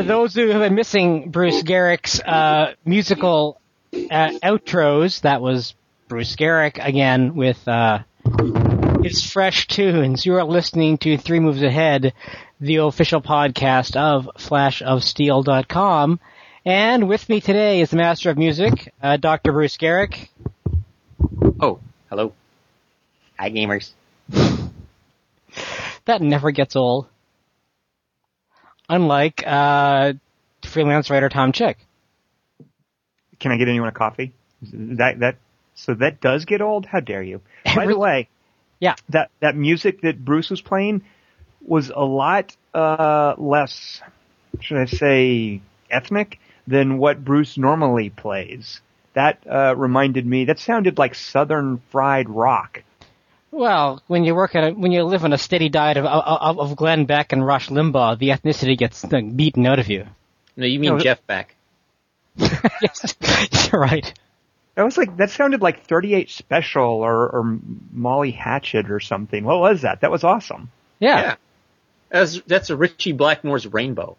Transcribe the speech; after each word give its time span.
for 0.00 0.06
those 0.06 0.34
who 0.34 0.48
have 0.48 0.62
been 0.62 0.74
missing 0.74 1.30
Bruce 1.30 1.62
Geryk's 1.62 2.20
uh, 2.20 2.72
musical 2.86 3.60
uh, 3.92 4.30
outros, 4.42 5.20
that 5.22 5.42
was 5.42 5.74
Bruce 6.08 6.36
Geryk 6.36 6.82
again 6.82 7.34
with 7.34 7.68
uh, 7.68 7.98
his 9.02 9.30
fresh 9.30 9.66
tunes. 9.66 10.24
You 10.24 10.36
are 10.36 10.44
listening 10.44 10.96
to 10.98 11.18
Three 11.18 11.38
Moves 11.38 11.62
Ahead, 11.62 12.14
the 12.62 12.76
official 12.76 13.20
podcast 13.20 13.94
of 13.94 14.30
FlashOfSteel.com. 14.38 16.18
And 16.64 17.06
with 17.06 17.28
me 17.28 17.42
today 17.42 17.82
is 17.82 17.90
the 17.90 17.98
master 17.98 18.30
of 18.30 18.38
music, 18.38 18.94
uh, 19.02 19.18
Dr. 19.18 19.52
Bruce 19.52 19.76
Geryk. 19.76 20.30
Oh, 21.60 21.78
hello. 22.08 22.32
Hi, 23.38 23.50
gamers. 23.50 23.90
that 26.06 26.22
never 26.22 26.52
gets 26.52 26.74
old. 26.74 27.06
Unlike 28.90 29.44
uh, 29.46 30.14
freelance 30.64 31.10
writer 31.10 31.28
Tom 31.28 31.52
Chick. 31.52 31.78
Can 33.38 33.52
I 33.52 33.56
get 33.56 33.68
anyone 33.68 33.88
a 33.88 33.92
coffee? 33.92 34.32
That 34.62 35.20
that 35.20 35.36
so 35.76 35.94
that 35.94 36.20
does 36.20 36.44
get 36.44 36.60
old. 36.60 36.86
How 36.86 36.98
dare 36.98 37.22
you? 37.22 37.40
By 37.64 37.86
the 37.86 37.96
way, 37.96 38.28
yeah, 38.80 38.96
that 39.10 39.30
that 39.38 39.54
music 39.54 40.00
that 40.00 40.22
Bruce 40.24 40.50
was 40.50 40.60
playing 40.60 41.02
was 41.64 41.90
a 41.94 42.02
lot 42.04 42.56
uh, 42.74 43.34
less, 43.38 44.02
should 44.60 44.78
I 44.78 44.86
say, 44.86 45.62
ethnic 45.88 46.40
than 46.66 46.98
what 46.98 47.24
Bruce 47.24 47.56
normally 47.56 48.10
plays. 48.10 48.80
That 49.14 49.38
uh, 49.48 49.76
reminded 49.76 50.26
me. 50.26 50.46
That 50.46 50.58
sounded 50.58 50.98
like 50.98 51.14
Southern 51.14 51.80
fried 51.92 52.28
rock. 52.28 52.82
Well, 53.52 54.02
when 54.06 54.24
you 54.24 54.34
work 54.34 54.54
at 54.54 54.64
a, 54.64 54.70
when 54.70 54.92
you 54.92 55.02
live 55.04 55.24
on 55.24 55.32
a 55.32 55.38
steady 55.38 55.68
diet 55.68 55.96
of, 55.96 56.04
of, 56.04 56.58
of 56.58 56.76
Glenn 56.76 57.04
Beck 57.04 57.32
and 57.32 57.44
Rush 57.44 57.68
Limbaugh, 57.68 58.18
the 58.18 58.28
ethnicity 58.28 58.78
gets 58.78 59.04
beaten 59.04 59.66
out 59.66 59.78
of 59.78 59.88
you. 59.88 60.06
No, 60.56 60.66
you 60.66 60.78
mean 60.78 60.92
no, 60.92 60.98
Jeff 60.98 61.26
Beck. 61.26 61.54
yes, 62.36 63.16
you're 63.72 63.80
right. 63.80 64.12
That 64.76 64.84
was 64.84 64.96
like 64.96 65.16
that 65.16 65.30
sounded 65.30 65.60
like 65.60 65.86
38 65.86 66.30
Special 66.30 66.84
or, 66.84 67.28
or 67.28 67.58
Molly 67.92 68.30
Hatchet 68.30 68.90
or 68.90 69.00
something. 69.00 69.44
What 69.44 69.58
was 69.58 69.82
that? 69.82 70.02
That 70.02 70.10
was 70.10 70.22
awesome. 70.22 70.70
Yeah, 71.00 71.20
yeah. 71.20 71.36
That's 72.08 72.40
that's 72.42 72.70
a 72.70 72.76
Ritchie 72.76 73.12
Blackmore's 73.12 73.66
Rainbow. 73.66 74.16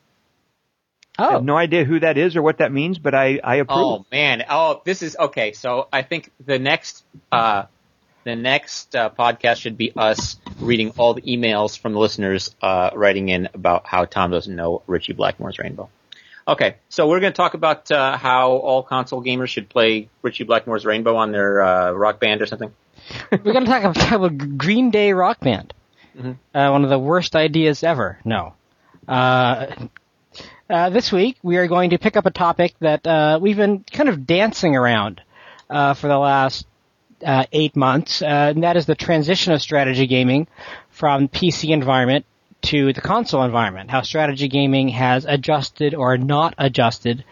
Oh. 1.18 1.30
I 1.30 1.32
have 1.34 1.44
no 1.44 1.58
idea 1.58 1.84
who 1.84 2.00
that 2.00 2.18
is 2.18 2.36
or 2.36 2.42
what 2.42 2.60
that 2.60 2.72
means, 2.72 3.00
but 3.00 3.16
I 3.16 3.40
I 3.44 3.56
approve. 3.58 3.78
Oh 3.78 4.06
man, 4.12 4.44
oh 4.50 4.82
this 4.86 5.02
is 5.02 5.16
okay. 5.18 5.54
So 5.54 5.88
I 5.92 6.02
think 6.02 6.32
the 6.46 6.60
next 6.60 7.04
uh 7.32 7.64
the 8.24 8.36
next 8.36 8.96
uh, 8.96 9.10
podcast 9.10 9.58
should 9.58 9.78
be 9.78 9.92
us 9.96 10.38
reading 10.60 10.94
all 10.98 11.14
the 11.14 11.22
emails 11.22 11.78
from 11.78 11.94
the 11.94 12.00
listeners 12.00 12.56
uh, 12.62 12.92
writing 12.94 13.30
in 13.30 13.50
about 13.54 13.88
how 13.88 14.06
Tom 14.06 14.32
doesn't 14.32 14.56
know 14.56 14.84
Ritchie 14.88 15.14
Blackmore's 15.14 15.58
Rainbow. 15.58 15.90
Okay, 16.48 16.76
so 16.90 17.08
we're 17.08 17.20
going 17.20 17.34
to 17.34 17.38
talk 17.38 17.54
about 17.54 17.92
uh, 17.92 18.18
how 18.18 18.52
all 18.52 18.84
console 18.84 19.24
gamers 19.24 19.50
should 19.50 19.70
play 19.70 20.10
Ritchie 20.22 20.46
Blackmore's 20.46 20.86
Rainbow 20.86 21.16
on 21.16 21.32
their 21.32 21.62
uh, 21.62 21.92
rock 21.92 22.20
band 22.20 22.42
or 22.42 22.46
something. 22.46 22.74
we're 23.32 23.54
going 23.54 23.66
to 23.66 23.72
talk 23.72 23.84
about 23.84 24.58
Green 24.58 24.92
Day 24.92 25.14
rock 25.14 25.40
band. 25.40 25.74
Mm-hmm. 26.18 26.58
Uh, 26.58 26.72
one 26.72 26.84
of 26.84 26.90
the 26.90 27.00
worst 27.00 27.36
ideas 27.36 27.84
ever. 27.84 28.20
No. 28.26 28.54
Uh, 29.08 29.88
this 30.68 31.12
week 31.12 31.38
we 31.44 31.58
are 31.58 31.68
going 31.68 31.92
to 31.92 31.98
pick 31.98 32.16
up 32.18 32.26
a 32.26 32.32
topic 32.32 32.74
that 32.80 33.40
we've 33.42 33.58
been 33.58 33.84
kind 33.92 34.10
of 34.10 34.26
dancing 34.26 34.76
around 34.76 35.22
for 35.70 36.08
the 36.08 36.18
last 36.18 36.66
uh, 37.26 37.46
eight 37.52 37.76
months, 37.76 38.22
uh, 38.22 38.26
and 38.56 38.64
that 38.64 38.78
is 38.78 38.86
the 38.86 38.96
transition 38.96 39.54
of 39.54 39.62
strategy 39.62 40.08
gaming 40.08 40.48
from 40.90 41.28
PC 41.28 41.70
environment 41.70 42.26
to 42.64 42.94
the 42.94 43.02
console 43.02 43.44
environment. 43.44 43.90
How 43.90 44.02
strategy 44.02 44.48
gaming 44.48 44.90
has 44.90 45.26
adjusted 45.26 45.96
or 45.96 46.18
not 46.18 46.54
adjusted 46.58 47.24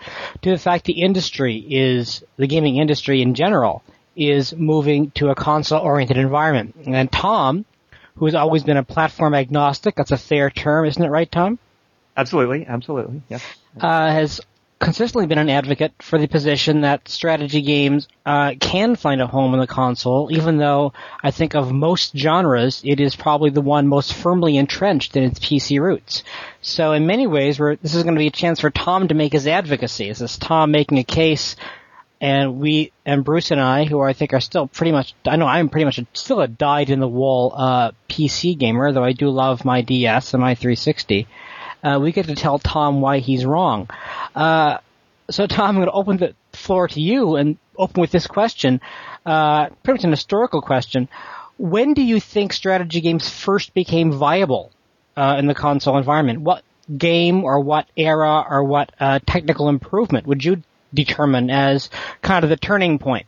to 0.41 0.49
the 0.49 0.57
fact 0.57 0.85
the 0.85 1.01
industry 1.01 1.57
is 1.57 2.23
the 2.37 2.47
gaming 2.47 2.77
industry 2.77 3.21
in 3.21 3.35
general 3.35 3.83
is 4.15 4.53
moving 4.53 5.11
to 5.11 5.29
a 5.29 5.35
console-oriented 5.35 6.17
environment. 6.17 6.75
And 6.85 7.11
Tom, 7.11 7.65
who 8.15 8.25
has 8.25 8.35
always 8.35 8.63
been 8.63 8.77
a 8.77 8.83
platform 8.83 9.33
agnostic, 9.33 9.95
that's 9.95 10.11
a 10.11 10.17
fair 10.17 10.49
term, 10.49 10.85
isn't 10.85 11.01
it 11.01 11.09
right, 11.09 11.31
Tom? 11.31 11.59
Absolutely, 12.17 12.65
absolutely, 12.65 13.21
yes. 13.29 13.43
Uh, 13.79 14.11
has 14.11 14.41
consistently 14.79 15.27
been 15.27 15.37
an 15.37 15.49
advocate 15.49 15.91
for 15.99 16.17
the 16.17 16.27
position 16.27 16.81
that 16.81 17.07
strategy 17.09 17.61
games 17.61 18.07
uh, 18.25 18.53
can 18.59 18.95
find 18.95 19.21
a 19.21 19.27
home 19.27 19.53
in 19.53 19.59
the 19.59 19.67
console, 19.67 20.29
even 20.31 20.57
though 20.57 20.93
I 21.21 21.31
think 21.31 21.53
of 21.53 21.71
most 21.71 22.15
genres, 22.15 22.81
it 22.85 23.01
is 23.01 23.15
probably 23.15 23.49
the 23.49 23.61
one 23.61 23.87
most 23.87 24.13
firmly 24.13 24.57
entrenched 24.57 25.17
in 25.17 25.23
its 25.23 25.39
PC 25.39 25.81
roots. 25.81 26.23
So 26.61 26.93
in 26.93 27.05
many 27.05 27.27
ways, 27.27 27.57
this 27.57 27.93
is 27.93 28.03
going 28.03 28.15
to 28.15 28.19
be 28.19 28.27
a 28.27 28.31
chance 28.31 28.61
for 28.61 28.69
Tom 28.69 29.09
to 29.09 29.13
make 29.13 29.33
his 29.33 29.47
advocacy. 29.47 30.07
This 30.07 30.21
is 30.21 30.37
Tom 30.37 30.71
making 30.71 30.97
a 30.97 31.03
case, 31.03 31.57
and 32.21 32.59
we 32.59 32.93
and 33.05 33.25
Bruce 33.25 33.51
and 33.51 33.59
I, 33.59 33.83
who 33.83 34.01
I 34.01 34.13
think 34.13 34.33
are 34.33 34.39
still 34.39 34.67
pretty 34.67 34.93
much, 34.93 35.13
I 35.25 35.35
know 35.35 35.45
I'm 35.45 35.67
pretty 35.67 35.85
much 35.85 35.99
a, 35.99 36.07
still 36.13 36.39
a 36.39 36.47
dyed 36.47 36.89
in 36.89 37.01
the 37.01 37.07
wool 37.07 37.53
uh, 37.55 37.91
PC 38.07 38.57
gamer, 38.57 38.93
though 38.93 39.03
I 39.03 39.11
do 39.11 39.29
love 39.29 39.65
my 39.65 39.81
DS 39.81 40.33
and 40.33 40.41
my 40.41 40.55
360 40.55 41.27
uh, 41.83 41.99
we 42.01 42.11
get 42.11 42.27
to 42.27 42.35
tell 42.35 42.59
Tom 42.59 43.01
why 43.01 43.19
he's 43.19 43.45
wrong. 43.45 43.89
Uh, 44.35 44.77
so 45.29 45.47
Tom, 45.47 45.69
I'm 45.69 45.75
going 45.75 45.87
to 45.87 45.91
open 45.91 46.17
the 46.17 46.33
floor 46.53 46.87
to 46.87 47.01
you 47.01 47.35
and 47.35 47.57
open 47.77 48.01
with 48.01 48.11
this 48.11 48.27
question, 48.27 48.81
uh, 49.25 49.69
pretty 49.83 49.99
much 49.99 50.03
an 50.03 50.11
historical 50.11 50.61
question. 50.61 51.07
When 51.57 51.93
do 51.93 52.01
you 52.01 52.19
think 52.19 52.53
strategy 52.53 53.01
games 53.01 53.29
first 53.29 53.73
became 53.73 54.11
viable 54.11 54.71
uh, 55.15 55.35
in 55.37 55.47
the 55.47 55.55
console 55.55 55.97
environment? 55.97 56.41
What 56.41 56.63
game 56.95 57.43
or 57.43 57.59
what 57.59 57.87
era 57.95 58.45
or 58.49 58.63
what 58.63 58.91
uh, 58.99 59.19
technical 59.25 59.69
improvement 59.69 60.25
would 60.25 60.43
you 60.43 60.63
determine 60.93 61.49
as 61.49 61.89
kind 62.21 62.43
of 62.43 62.49
the 62.49 62.57
turning 62.57 62.97
point? 62.97 63.27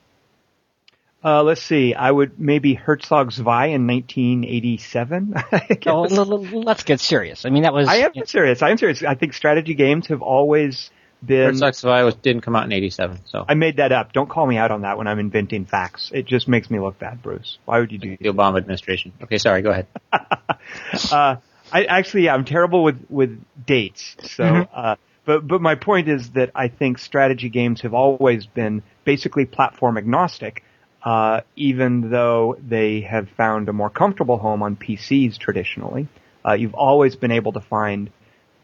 Uh, 1.24 1.44
let's 1.44 1.62
see. 1.62 1.94
I 1.94 2.09
would 2.09 2.40
maybe 2.40 2.74
Herzog's 2.74 3.36
Zwei 3.36 3.68
in 3.68 3.86
1987. 3.86 5.36
oh, 5.86 6.02
let's 6.02 6.84
get 6.84 7.00
serious. 7.00 7.46
I 7.46 7.50
mean, 7.50 7.64
that 7.64 7.74
was. 7.74 7.88
I 7.88 7.98
am 7.98 8.12
serious. 8.26 8.62
I 8.64 8.72
am 8.72 8.78
serious. 8.78 9.04
I 9.04 9.16
think 9.16 9.34
strategy 9.34 9.76
games 9.76 10.08
have 10.08 10.24
always 10.24 10.90
been. 11.24 11.46
Herzog 11.46 11.76
Zwei 11.76 12.04
was, 12.04 12.16
didn't 12.16 12.42
come 12.42 12.56
out 12.56 12.66
in 12.66 12.72
87, 12.72 13.20
so. 13.26 13.46
I 13.48 13.54
made 13.54 13.78
that 13.78 13.92
up. 13.92 14.14
Don't 14.14 14.30
call 14.30 14.48
me 14.48 14.58
out 14.58 14.72
on 14.72 14.81
that 14.81 14.98
when 14.98 15.08
I'm 15.08 15.20
inventing 15.20 15.66
facts. 15.66 16.12
It 16.14 16.26
just 16.26 16.48
makes 16.48 16.72
me 16.72 16.80
look 16.80 16.98
bad, 16.98 17.22
Bruce. 17.22 17.60
Why 17.66 17.80
would 17.80 17.92
you 17.92 18.00
do 18.00 18.18
The 18.20 18.30
Obama 18.30 18.58
administration. 18.58 19.14
Okay, 19.22 19.38
sorry, 19.38 19.62
go 19.62 19.72
ahead. 19.72 19.88
uh, 20.12 21.36
I 21.72 21.84
actually, 21.86 22.24
yeah, 22.26 22.34
I'm 22.34 22.46
terrible 22.46 22.84
with, 22.84 23.06
with 23.10 23.44
dates. 23.66 24.16
So, 24.24 24.44
mm-hmm. 24.44 24.72
uh, 24.74 24.96
but, 25.26 25.48
but 25.48 25.62
my 25.62 25.76
point 25.76 26.10
is 26.10 26.31
that 26.31 26.50
I 26.56 26.68
think 26.68 26.98
strategy 26.98 27.50
games 27.50 27.81
have 27.81 27.94
always 27.94 28.48
been 28.48 28.81
basically 29.06 29.46
platform 29.46 29.98
agnostic 29.98 30.64
uh, 31.03 31.41
even 31.56 32.09
though 32.12 32.57
they 32.59 33.01
have 33.01 33.29
found 33.35 33.69
a 33.69 33.73
more 33.73 33.89
comfortable 33.89 34.38
home 34.38 34.62
on 34.63 34.75
PCs 34.75 35.38
traditionally. 35.38 36.07
Uh, 36.45 36.53
you've 36.53 36.73
always 36.73 37.16
been 37.16 37.31
able 37.31 37.53
to 37.53 37.62
find 37.62 38.12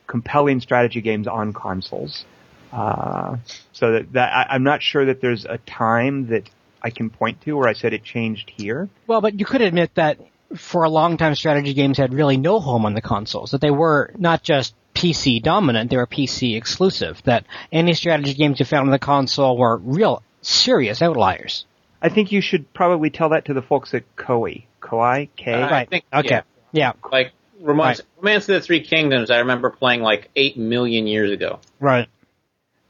compelling 0.08 0.60
strategy 0.62 1.02
games 1.02 1.28
on 1.28 1.54
consoles. 1.54 2.26
Uh, 2.72 3.38
so 3.72 3.94
that, 3.94 4.14
that 4.14 4.34
I, 4.34 4.56
I'm 4.56 4.64
not 4.64 4.82
sure 4.82 5.06
that 5.06 5.22
there's 5.22 5.46
a 5.46 5.58
time 5.60 6.28
that 6.28 6.50
I 6.82 6.90
can 6.90 7.10
point 7.10 7.42
to 7.42 7.54
where 7.54 7.68
I 7.68 7.74
said 7.74 7.94
it 7.94 8.04
changed 8.04 8.52
here. 8.56 8.90
Well, 9.08 9.22
but 9.22 9.40
you 9.40 9.46
could 9.46 9.62
admit 9.62 9.92
that 9.96 10.20
for 10.56 10.84
a 10.84 10.90
long 10.90 11.18
time 11.18 11.36
strategy 11.36 11.74
games 11.74 11.98
had 11.98 12.14
really 12.14 12.38
no 12.38 12.60
home 12.60 12.86
on 12.86 12.94
the 12.94 13.02
consoles, 13.02 13.52
that 13.52 13.62
they 13.62 13.72
were 13.72 14.14
not 14.18 14.44
just 14.44 14.74
PC 14.94 15.42
dominant, 15.44 15.90
they 15.90 15.98
were 15.98 16.08
PC 16.08 16.56
exclusive, 16.56 17.22
that 17.26 17.46
any 17.72 17.94
strategy 17.94 18.34
games 18.34 18.60
you 18.60 18.66
found 18.66 18.88
on 18.88 18.92
the 18.92 19.00
console 19.00 19.58
were 19.58 19.78
real 19.78 20.24
serious 20.42 21.02
outliers. 21.02 21.66
I 22.02 22.10
think 22.10 22.32
you 22.32 22.42
should 22.42 22.74
probably 22.74 23.10
tell 23.10 23.30
that 23.30 23.46
to 23.46 23.54
the 23.54 23.62
folks 23.62 23.94
at 23.94 24.04
Koei. 24.16 24.66
Koei? 24.82 25.30
K? 25.36 25.54
Uh, 25.54 25.70
right. 25.70 25.90
Think, 25.90 26.06
okay. 26.14 26.30
Yeah. 26.30 26.42
yeah. 26.72 26.92
Like, 27.12 27.34
Romance, 27.60 28.00
right. 28.00 28.08
Romance 28.18 28.44
of 28.44 28.56
the 28.56 28.62
Three 28.62 28.84
Kingdoms, 28.84 29.32
I 29.32 29.40
remember 29.40 29.70
playing 29.70 30.02
like 30.02 30.30
eight 30.36 30.58
million 30.58 31.08
years 31.08 31.32
ago. 31.32 31.60
Right. 31.80 32.08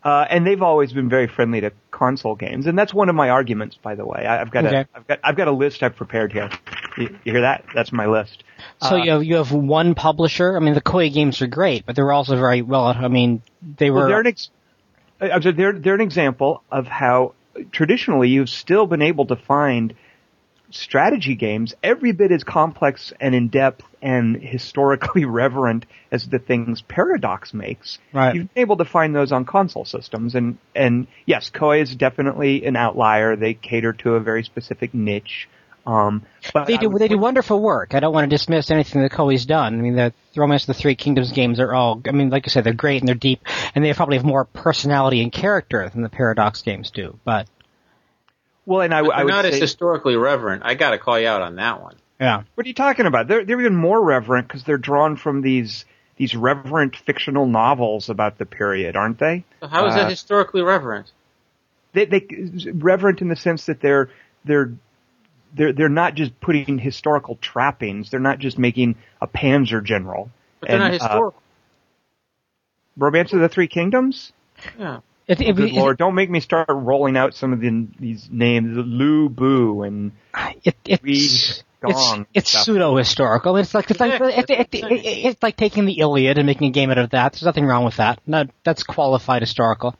Uh, 0.04 0.26
and 0.30 0.46
they've 0.46 0.62
always 0.62 0.94
been 0.94 1.10
very 1.10 1.28
friendly 1.28 1.60
to 1.62 1.72
console 1.92 2.36
games, 2.36 2.68
and 2.68 2.78
that's 2.78 2.94
one 2.94 3.10
of 3.10 3.16
my 3.16 3.30
arguments, 3.30 3.78
by 3.82 3.96
the 3.96 4.06
way. 4.06 4.26
I, 4.26 4.38
have 4.38 4.52
got 4.52 4.66
okay. 4.66 4.78
a, 4.78 4.88
I've 4.94 5.08
got, 5.08 5.20
I've 5.24 5.36
got 5.36 5.48
a 5.48 5.52
list 5.52 5.84
I've 5.84 5.96
prepared 5.96 6.32
here. 6.32 6.50
You, 6.98 7.10
you 7.26 7.32
hear 7.34 7.42
that? 7.42 7.66
That's 7.74 7.92
my 7.92 8.06
list. 8.06 8.44
So 8.82 8.96
uh, 8.96 9.04
you 9.04 9.12
have 9.12 9.24
you 9.24 9.36
have 9.36 9.52
one 9.52 9.96
publisher. 9.96 10.56
I 10.56 10.60
mean, 10.60 10.76
the 10.76 10.82
Koei 10.82 11.14
games 11.14 11.42
are 11.42 11.48
great, 11.48 11.86
but 11.86 11.96
they 11.96 12.04
were 12.04 12.14
also 12.14 12.38
very 12.38 12.62
well. 12.62 12.86
I 12.86 13.08
mean, 13.08 13.42
they 13.62 13.90
were. 13.90 14.00
Well, 14.00 14.08
they're 14.08 14.20
an 14.22 14.28
ex- 14.28 14.50
they're 15.20 15.74
they're 15.74 15.96
an 15.96 16.02
example 16.02 16.64
of 16.72 16.88
how 16.88 17.34
traditionally 17.72 18.30
you've 18.30 18.50
still 18.50 18.88
been 18.88 19.02
able 19.02 19.26
to 19.28 19.36
find 19.36 19.94
strategy 20.70 21.36
games 21.36 21.74
every 21.82 22.12
bit 22.12 22.32
as 22.32 22.44
complex 22.44 23.14
and 23.20 23.34
in 23.34 23.48
depth 23.48 23.86
and 24.02 24.42
historically 24.42 25.26
reverent 25.26 25.86
as 26.12 26.28
the 26.28 26.40
things 26.40 26.82
Paradox 26.82 27.54
makes. 27.54 28.00
Right. 28.14 28.36
You've 28.36 28.54
been 28.54 28.62
able 28.62 28.78
to 28.78 28.86
find 28.86 29.16
those 29.16 29.32
on 29.32 29.46
console 29.46 29.86
systems 29.86 30.36
and, 30.36 30.58
and 30.76 31.08
yes, 31.26 31.50
Koei 31.50 31.82
is 31.82 31.96
definitely 31.96 32.66
an 32.66 32.76
outlier. 32.76 33.36
They 33.36 33.54
cater 33.54 33.94
to 33.94 34.16
a 34.16 34.20
very 34.20 34.44
specific 34.44 34.94
niche. 34.94 35.48
Um, 35.88 36.24
but 36.54 36.68
They 36.68 36.76
do 36.76 36.90
would 36.90 37.02
they 37.02 37.08
do 37.08 37.18
wonderful 37.18 37.62
work. 37.62 37.96
I 37.96 38.02
don't 38.02 38.14
want 38.14 38.30
to 38.30 38.34
dismiss 38.36 38.70
anything 38.72 39.02
that 39.04 39.12
Koei's 39.12 39.46
done. 39.46 39.80
I 39.80 39.82
mean, 39.82 39.96
the 39.96 40.14
Romance 40.36 40.64
of 40.64 40.68
the 40.68 40.74
Three 40.74 40.96
Kingdoms 40.96 41.32
games 41.32 41.62
are 41.62 41.74
all. 41.74 42.02
I 42.06 42.12
mean, 42.12 42.30
like 42.30 42.44
I 42.46 42.50
said, 42.52 42.66
they're 42.66 42.74
great 42.74 43.02
and 43.02 43.08
they're 43.08 43.16
deep, 43.16 43.40
and 43.74 43.86
they 43.86 43.94
probably 43.94 44.18
have 44.18 44.26
more 44.26 44.44
personality 44.44 45.22
and 45.24 45.32
character 45.32 45.90
than 45.90 46.02
the 46.02 46.10
Paradox 46.10 46.62
games 46.62 46.92
do. 46.92 47.18
But 47.24 47.48
Well, 48.66 48.82
and 48.82 48.94
I, 48.94 49.02
But 49.02 49.12
I 49.16 49.24
would 49.24 49.30
not 49.30 49.44
say, 49.46 49.52
as 49.52 49.60
historically 49.60 50.18
reverent. 50.18 50.64
I 50.66 50.74
got 50.76 50.92
to 50.92 50.98
call 50.98 51.18
you 51.18 51.28
out 51.28 51.42
on 51.42 51.56
that 51.56 51.82
one. 51.82 51.96
yeah, 52.20 52.44
what 52.56 52.66
are 52.66 52.68
you 52.68 52.74
talking 52.76 53.06
about? 53.06 53.30
They're 53.30 53.46
they're 53.46 53.62
even 53.62 53.78
more 53.78 54.04
reverent 54.04 54.50
because 54.50 54.66
they're 54.66 54.78
drawn 54.78 55.16
from 55.16 55.42
these 55.42 55.86
these 56.18 56.36
reverent 56.36 56.98
fictional 56.98 57.46
novels 57.46 58.10
about 58.10 58.38
the 58.38 58.46
period, 58.46 58.98
aren't 58.98 59.20
they? 59.20 59.46
So 59.62 59.68
how 59.68 59.86
is 59.88 59.94
Uh, 59.94 60.00
that 60.00 60.10
historically 60.10 60.64
reverent? 60.64 61.10
They 61.94 62.04
they 62.04 62.28
reverent 62.74 63.22
in 63.22 63.30
the 63.30 63.38
sense 63.38 63.68
that 63.68 63.80
they're 63.80 64.10
they're 64.44 64.74
they're 65.54 65.74
they're 65.74 65.90
not 65.90 66.16
just 66.16 66.40
putting 66.40 66.78
historical 66.80 67.36
trappings. 67.42 68.10
They're 68.12 68.20
not 68.20 68.40
just 68.40 68.58
making 68.58 68.96
a 69.22 69.28
Panzer 69.28 69.84
general. 69.84 70.30
But 70.60 70.70
they're 70.70 70.82
And, 70.82 71.00
not 71.00 71.12
uh. 71.12 71.32
Romance 72.98 73.34
of 73.34 73.40
the 73.40 73.50
Three 73.50 73.68
Kingdoms. 73.68 74.32
yeah. 74.80 75.00
it, 75.28 75.40
it, 75.42 75.56
Good 75.56 75.70
it- 75.70 75.74
lord! 75.74 75.98
Don't 75.98 76.16
make 76.16 76.30
me 76.30 76.40
start 76.40 76.68
rolling 76.70 77.16
out 77.18 77.34
some 77.36 77.54
of 77.54 77.60
the, 77.60 77.88
these 78.00 78.28
names, 78.32 78.76
Lu 78.76 79.30
Bu 79.30 79.84
and 79.84 80.12
it, 80.64 80.76
it's 80.86 81.04
Weed, 81.04 81.16
it's, 81.18 81.64
Gong 81.82 82.26
it's 82.34 82.50
stuff. 82.50 82.64
pseudo 82.64 82.96
historical. 82.98 83.56
It's 83.58 83.74
like 83.76 83.92
it's 83.92 84.00
like 84.00 84.20
Yeah, 84.20 84.28
it, 84.30 84.50
it, 84.50 84.68
it, 84.72 84.84
it, 84.84 85.06
it's 85.06 85.44
like 85.44 85.58
taking 85.58 85.86
the 85.86 86.00
Iliad 86.00 86.38
and 86.40 86.48
making 86.48 86.70
a 86.70 86.72
game 86.72 86.90
out 86.90 86.98
of 86.98 87.12
that. 87.12 87.34
There's 87.34 87.44
nothing 87.44 87.66
wrong 87.66 87.86
with 87.86 87.98
that. 87.98 88.20
No, 88.26 88.46
that's 88.64 88.82
qualified 88.82 89.44
historical. 89.44 89.96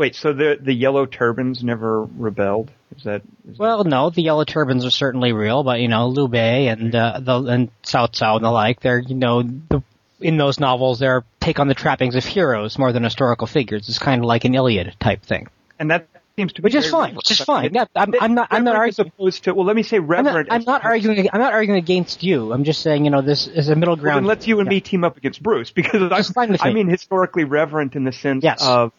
Wait. 0.00 0.16
So 0.16 0.32
the 0.32 0.58
the 0.60 0.72
yellow 0.72 1.06
turbans 1.06 1.62
never 1.62 2.02
rebelled? 2.04 2.70
Is 2.96 3.04
that? 3.04 3.22
Is 3.48 3.58
Well, 3.58 3.84
no, 3.84 4.10
the 4.10 4.22
yellow 4.22 4.44
turbans 4.44 4.84
are 4.84 4.90
certainly 4.90 5.32
real, 5.32 5.62
but 5.62 5.80
you 5.80 5.86
know, 5.88 6.08
Liu 6.08 6.26
Bei 6.26 6.66
and 6.68 6.92
uh, 6.94 7.20
the 7.22 7.36
and 7.44 7.70
Cao 7.84 8.08
Cao 8.10 8.36
and 8.36 8.44
the 8.44 8.50
like, 8.50 8.80
they're 8.80 8.98
you 8.98 9.14
know 9.14 9.42
the 9.42 9.82
in 10.20 10.36
those 10.36 10.58
novels 10.58 10.98
they're 10.98 11.24
take 11.40 11.60
on 11.60 11.68
the 11.68 11.74
trappings 11.74 12.14
of 12.16 12.24
heroes 12.24 12.78
more 12.78 12.92
than 12.92 13.04
historical 13.04 13.46
figures. 13.46 13.88
It's 13.88 13.98
kind 13.98 14.20
of 14.20 14.26
like 14.26 14.44
an 14.44 14.54
Iliad 14.54 14.96
type 15.00 15.22
thing, 15.22 15.46
and 15.78 15.90
that 15.90 16.08
seems 16.36 16.52
to 16.54 16.62
be 16.62 16.66
which 16.66 16.74
is 16.74 16.90
fine. 16.90 17.14
Which 17.14 17.30
is 17.30 17.40
fine. 17.40 17.72
Yeah, 17.72 17.84
I'm, 17.94 18.12
I'm 18.20 18.34
not. 18.34 18.48
I'm 18.50 18.64
not 18.64 18.74
arguing. 18.76 19.12
opposed 19.16 19.44
to 19.44 19.54
well, 19.54 19.64
let 19.66 19.76
me 19.76 19.82
say 19.82 19.96
I'm 19.98 20.06
reverent. 20.06 20.48
not, 20.48 20.54
I'm 20.54 20.64
not 20.64 20.84
arguing. 20.84 21.28
I'm 21.32 21.40
not 21.40 21.52
arguing 21.52 21.78
against 21.78 22.22
you. 22.22 22.52
I'm 22.52 22.64
just 22.64 22.82
saying, 22.82 23.04
you 23.04 23.10
know, 23.10 23.22
this 23.22 23.46
is 23.46 23.68
a 23.68 23.76
middle 23.76 23.94
Well, 23.96 24.02
ground. 24.02 24.16
then 24.18 24.26
let's 24.26 24.46
you 24.48 24.58
and 24.60 24.66
Yeah. 24.66 24.70
me 24.70 24.80
team 24.80 25.04
up 25.04 25.16
against 25.16 25.42
Bruce 25.42 25.70
because 25.70 26.10
I, 26.10 26.56
I 26.60 26.72
mean 26.72 26.88
historically 26.88 27.44
reverent 27.44 27.94
in 27.96 28.04
the 28.04 28.12
sense 28.12 28.42
Yes. 28.44 28.62
of 28.66 28.92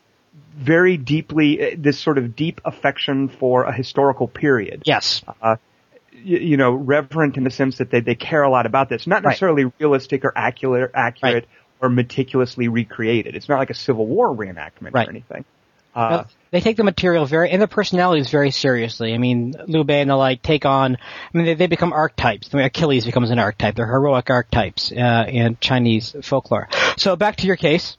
very 0.55 0.97
deeply 0.97 1.73
uh, 1.73 1.75
this 1.77 1.99
sort 1.99 2.17
of 2.17 2.35
deep 2.35 2.61
affection 2.65 3.29
for 3.29 3.63
a 3.63 3.73
historical 3.73 4.27
period. 4.27 4.83
Yes. 4.85 5.23
y- 5.43 5.57
you 6.13 6.57
know, 6.57 6.71
reverent 6.71 7.37
in 7.37 7.43
the 7.43 7.49
sense 7.51 7.77
that 7.79 7.89
they, 7.89 7.99
they 7.99 8.15
care 8.15 8.43
a 8.43 8.49
lot 8.49 8.65
about 8.65 8.89
this. 8.89 9.07
Not 9.07 9.23
Right. 9.23 9.31
necessarily 9.31 9.71
realistic 9.79 10.23
or 10.25 10.33
accurate, 10.37 10.91
accurate 10.93 11.33
Right. 11.45 11.47
or 11.81 11.89
meticulously 11.89 12.67
recreated. 12.67 13.35
It's 13.35 13.49
not 13.49 13.57
like 13.59 13.69
a 13.71 13.73
Civil 13.75 14.05
War 14.05 14.29
reenactment 14.35 14.93
Right. 14.93 15.07
or 15.07 15.11
anything. 15.11 15.45
Uh, 15.93 16.07
Well, 16.11 16.27
they 16.51 16.61
take 16.61 16.77
the 16.77 16.83
material 16.85 17.25
very 17.25 17.49
and 17.49 17.61
the 17.61 17.67
personalities 17.67 18.29
very 18.29 18.51
seriously. 18.51 19.13
I 19.13 19.17
mean, 19.17 19.53
Liu 19.67 19.83
Bei 19.83 19.99
and 19.99 20.09
the 20.09 20.15
like 20.15 20.41
take 20.41 20.65
on. 20.65 20.95
I 20.95 21.37
mean, 21.37 21.45
they, 21.47 21.53
they 21.55 21.67
become 21.67 21.91
archetypes. 21.91 22.49
I 22.53 22.57
mean, 22.57 22.65
Achilles 22.65 23.03
becomes 23.05 23.29
an 23.29 23.39
archetype. 23.39 23.75
They're 23.75 23.87
heroic 23.87 24.29
archetypes 24.29 24.91
uh, 24.93 25.25
in 25.27 25.57
Chinese 25.59 26.15
folklore. 26.23 26.69
So 26.97 27.15
back 27.17 27.37
to 27.37 27.47
your 27.47 27.57
case. 27.57 27.97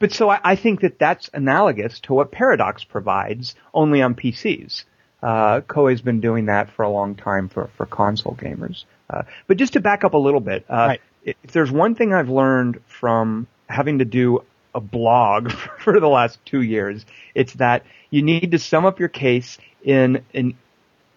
But 0.00 0.12
so 0.12 0.28
I, 0.30 0.40
I 0.42 0.56
think 0.56 0.80
that 0.80 0.98
that's 0.98 1.30
analogous 1.32 2.00
to 2.00 2.14
what 2.14 2.32
Paradox 2.32 2.82
provides, 2.82 3.54
only 3.72 4.02
on 4.02 4.16
PCs. 4.16 4.84
Uh, 5.22 5.60
Koei's 5.60 6.00
been 6.00 6.20
doing 6.20 6.46
that 6.46 6.70
for 6.70 6.82
a 6.82 6.88
long 6.90 7.14
time 7.14 7.48
for, 7.48 7.70
for 7.76 7.86
console 7.86 8.34
gamers. 8.34 8.84
Uh, 9.08 9.22
but 9.46 9.58
just 9.58 9.74
to 9.74 9.80
back 9.80 10.02
up 10.02 10.14
a 10.14 10.18
little 10.18 10.40
bit, 10.40 10.64
uh, 10.68 10.86
Right. 10.88 11.00
if 11.24 11.52
there's 11.52 11.70
one 11.70 11.94
thing 11.94 12.14
I've 12.14 12.30
learned 12.30 12.80
from 12.86 13.46
having 13.68 13.98
to 13.98 14.04
do 14.06 14.40
a 14.74 14.80
blog 14.80 15.52
for 15.80 16.00
the 16.00 16.08
last 16.08 16.38
two 16.46 16.62
years, 16.62 17.04
it's 17.34 17.52
that 17.54 17.84
you 18.08 18.22
need 18.22 18.52
to 18.52 18.58
sum 18.58 18.86
up 18.86 18.98
your 18.98 19.10
case 19.10 19.58
in 19.84 20.24
an 20.32 20.54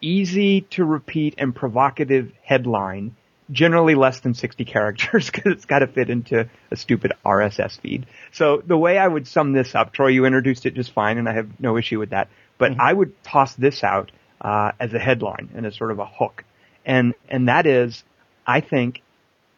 easy 0.02 0.62
to 0.62 0.84
repeat 0.84 1.36
and 1.38 1.56
provocative 1.56 2.34
headline, 2.44 3.16
generally 3.52 3.96
less 3.96 4.20
than 4.22 4.34
60 4.34 4.66
characters 4.66 5.30
because 5.32 5.52
it's 5.54 5.66
got 5.66 5.80
to 5.80 5.88
fit 5.88 6.10
into 6.10 6.50
a 6.72 6.76
stupid 6.76 7.14
RSS 7.26 7.80
feed. 7.80 8.06
So 8.32 8.62
the 8.66 8.78
way 8.78 8.98
I 8.98 9.08
would 9.08 9.28
sum 9.28 9.54
this 9.54 9.76
up, 9.76 9.94
Troy, 9.94 10.08
you 10.08 10.26
introduced 10.26 10.66
it 10.66 10.74
just 10.74 10.92
fine 10.94 11.18
and 11.18 11.28
I 11.28 11.34
have 11.34 11.60
no 11.60 11.78
issue 11.78 12.00
with 12.00 12.12
that, 12.12 12.30
but 12.58 12.80
I 12.80 12.94
would 12.94 13.22
toss 13.24 13.54
this 13.56 13.84
out, 13.84 14.12
uh, 14.42 14.72
as 14.80 14.94
a 14.94 15.00
headline 15.00 15.50
and 15.56 15.66
as 15.66 15.76
sort 15.76 15.92
of 15.92 16.00
a 16.00 16.06
hook. 16.06 16.44
And, 16.86 17.14
and 17.30 17.48
that 17.48 17.66
is, 17.66 18.04
I 18.46 18.62
think, 18.62 19.02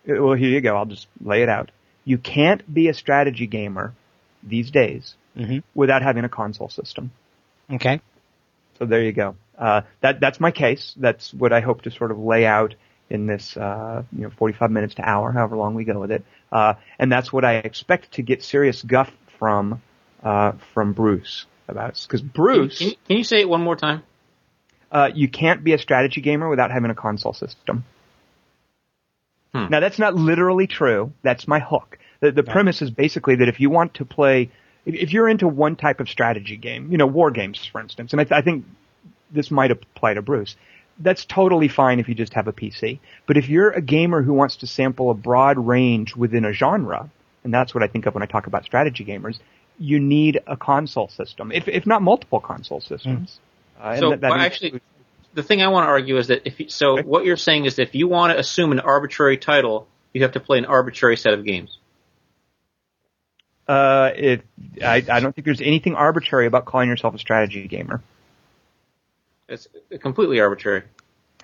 well, 0.08 0.34
here 0.34 0.50
you 0.50 0.62
go. 0.62 0.76
I'll 0.76 0.86
just 0.86 1.08
lay 1.24 1.42
it 1.44 1.50
out. 1.50 1.72
You 2.04 2.18
can't 2.18 2.62
be 2.72 2.88
a 2.90 2.94
strategy 2.94 3.48
gamer 3.48 3.94
these 4.44 4.70
days 4.70 5.16
Mhm. 5.36 5.64
without 5.74 6.02
having 6.02 6.24
a 6.24 6.30
console 6.30 6.70
system. 6.70 7.12
Okay. 7.72 8.00
So 8.78 8.86
there 8.86 9.02
you 9.02 9.12
go. 9.12 9.36
Uh, 9.58 9.82
that 10.02 10.20
that's 10.20 10.40
my 10.40 10.52
case. 10.52 10.94
That's 10.98 11.34
what 11.34 11.52
I 11.52 11.62
hope 11.62 11.82
to 11.84 11.92
sort 11.92 12.12
of 12.12 12.20
lay 12.20 12.46
out 12.46 12.76
in 13.10 13.28
this, 13.28 13.56
uh, 13.56 14.04
you 14.12 14.24
know, 14.24 14.31
45 14.31 14.72
minutes 14.72 14.96
to 14.96 15.07
hour, 15.07 15.31
however 15.31 15.56
long 15.56 15.75
we 15.75 15.84
go 15.84 16.00
with 16.00 16.12
it. 16.12 16.25
Uh, 16.52 16.74
and 16.98 17.12
that's 17.12 17.31
what 17.31 17.46
I 17.46 17.56
expect 17.56 18.13
to 18.13 18.22
get 18.22 18.44
serious 18.44 18.81
guff 18.81 19.12
from 19.40 19.81
uh, 20.24 20.54
from 20.74 20.94
Bruce 20.94 21.46
about 21.68 22.00
because 22.07 22.22
Bruce, 22.22 22.80
can, 22.80 22.92
can 23.07 23.18
you 23.18 23.24
say 23.24 23.42
it 23.42 23.50
one 23.50 23.62
more 23.62 23.75
time? 23.75 24.04
uh, 24.96 25.10
you 25.13 25.28
can't 25.28 25.62
be 25.63 25.74
a 25.74 25.78
strategy 25.78 26.22
gamer 26.22 26.50
without 26.50 26.72
having 26.72 26.90
a 26.90 26.96
console 26.96 27.34
system. 27.34 27.84
Hmm. 29.54 29.66
Now 29.69 29.81
that's 29.81 30.00
not 30.00 30.16
literally 30.16 30.68
true. 30.68 31.12
That's 31.22 31.48
my 31.48 31.60
hook. 31.60 32.00
The, 32.22 32.31
the 32.31 32.44
premise 32.44 32.81
is 32.81 32.92
basically 32.92 33.36
that 33.38 33.50
if 33.50 33.60
you 33.60 33.69
want 33.69 33.96
to 33.96 34.06
play, 34.06 34.51
if, 34.86 34.96
if 34.96 35.13
you're 35.13 35.28
into 35.28 35.50
one 35.50 35.75
type 35.75 36.00
of 36.00 36.08
strategy 36.08 36.56
game, 36.56 36.92
you 36.92 36.98
know, 36.98 37.08
war 37.08 37.30
games, 37.30 37.68
for 37.69 37.81
instance, 37.81 38.13
and 38.13 38.22
I, 38.22 38.24
th- 38.24 38.40
I 38.40 38.42
think 38.42 38.66
this 39.31 39.51
might 39.51 39.72
apply 39.72 40.13
to 40.13 40.22
Bruce. 40.22 40.56
That's 40.97 41.25
totally 41.25 41.68
fine 41.68 42.00
if 42.00 42.07
you 42.07 42.15
just 42.15 42.33
have 42.36 42.47
a 42.47 42.53
PC. 42.53 43.00
But 43.27 43.38
if 43.38 43.50
you're 43.50 43.71
a 43.71 43.81
gamer 43.81 44.21
who 44.21 44.33
wants 44.33 44.57
to 44.57 44.68
sample 44.68 45.12
a 45.12 45.13
broad 45.13 45.57
range 45.57 46.15
within 46.15 46.45
a 46.45 46.53
genre, 46.53 47.09
and 47.44 47.53
that's 47.53 47.74
what 47.74 47.83
I 47.83 47.88
think 47.88 48.06
of 48.06 48.13
when 48.13 48.24
I 48.24 48.27
talk 48.27 48.47
about 48.47 48.63
strategy 48.63 49.03
gamers, 49.03 49.39
you 49.77 50.00
need 50.00 50.39
a 50.47 50.56
console 50.56 51.09
system, 51.09 51.51
if, 51.51 51.68
if 51.68 51.86
not 51.86 52.01
multiple 52.01 52.39
console 52.39 52.79
systems. 52.79 53.39
Uh, 53.79 53.89
and 53.89 54.00
So, 54.00 54.10
that- 54.12 54.22
that 54.22 54.29
well, 54.31 54.39
actually, 54.39 54.79
the 55.34 55.43
thing 55.43 55.62
I 55.62 55.67
want 55.67 55.86
to 55.86 55.89
argue 55.89 56.17
is 56.17 56.27
that 56.27 56.43
if 56.46 56.60
you, 56.62 56.70
so, 56.70 56.93
Okay. 56.93 57.03
what 57.03 57.25
you're 57.25 57.36
saying 57.36 57.65
is 57.65 57.75
that 57.75 57.84
if 57.84 57.96
you 57.96 58.08
want 58.08 58.31
to 58.31 58.39
assume 58.39 58.72
an 58.72 58.79
arbitrary 58.79 59.38
title, 59.38 59.88
you 60.13 60.22
have 60.22 60.31
to 60.31 60.39
play 60.39 60.58
an 60.58 60.65
arbitrary 60.65 61.17
set 61.17 61.34
of 61.34 61.43
games. 61.43 61.77
Uh, 63.67 64.12
it, 64.15 64.43
I, 64.81 65.03
I 65.10 65.20
don't 65.20 65.34
think 65.34 65.43
there's 65.46 65.60
anything 65.62 65.96
arbitrary 65.96 66.46
about 66.46 66.65
calling 66.65 66.88
yourself 66.88 67.15
a 67.15 67.17
strategy 67.17 67.67
gamer. 67.67 68.01
It's 69.48 69.68
completely 70.02 70.40
arbitrary. 70.40 70.84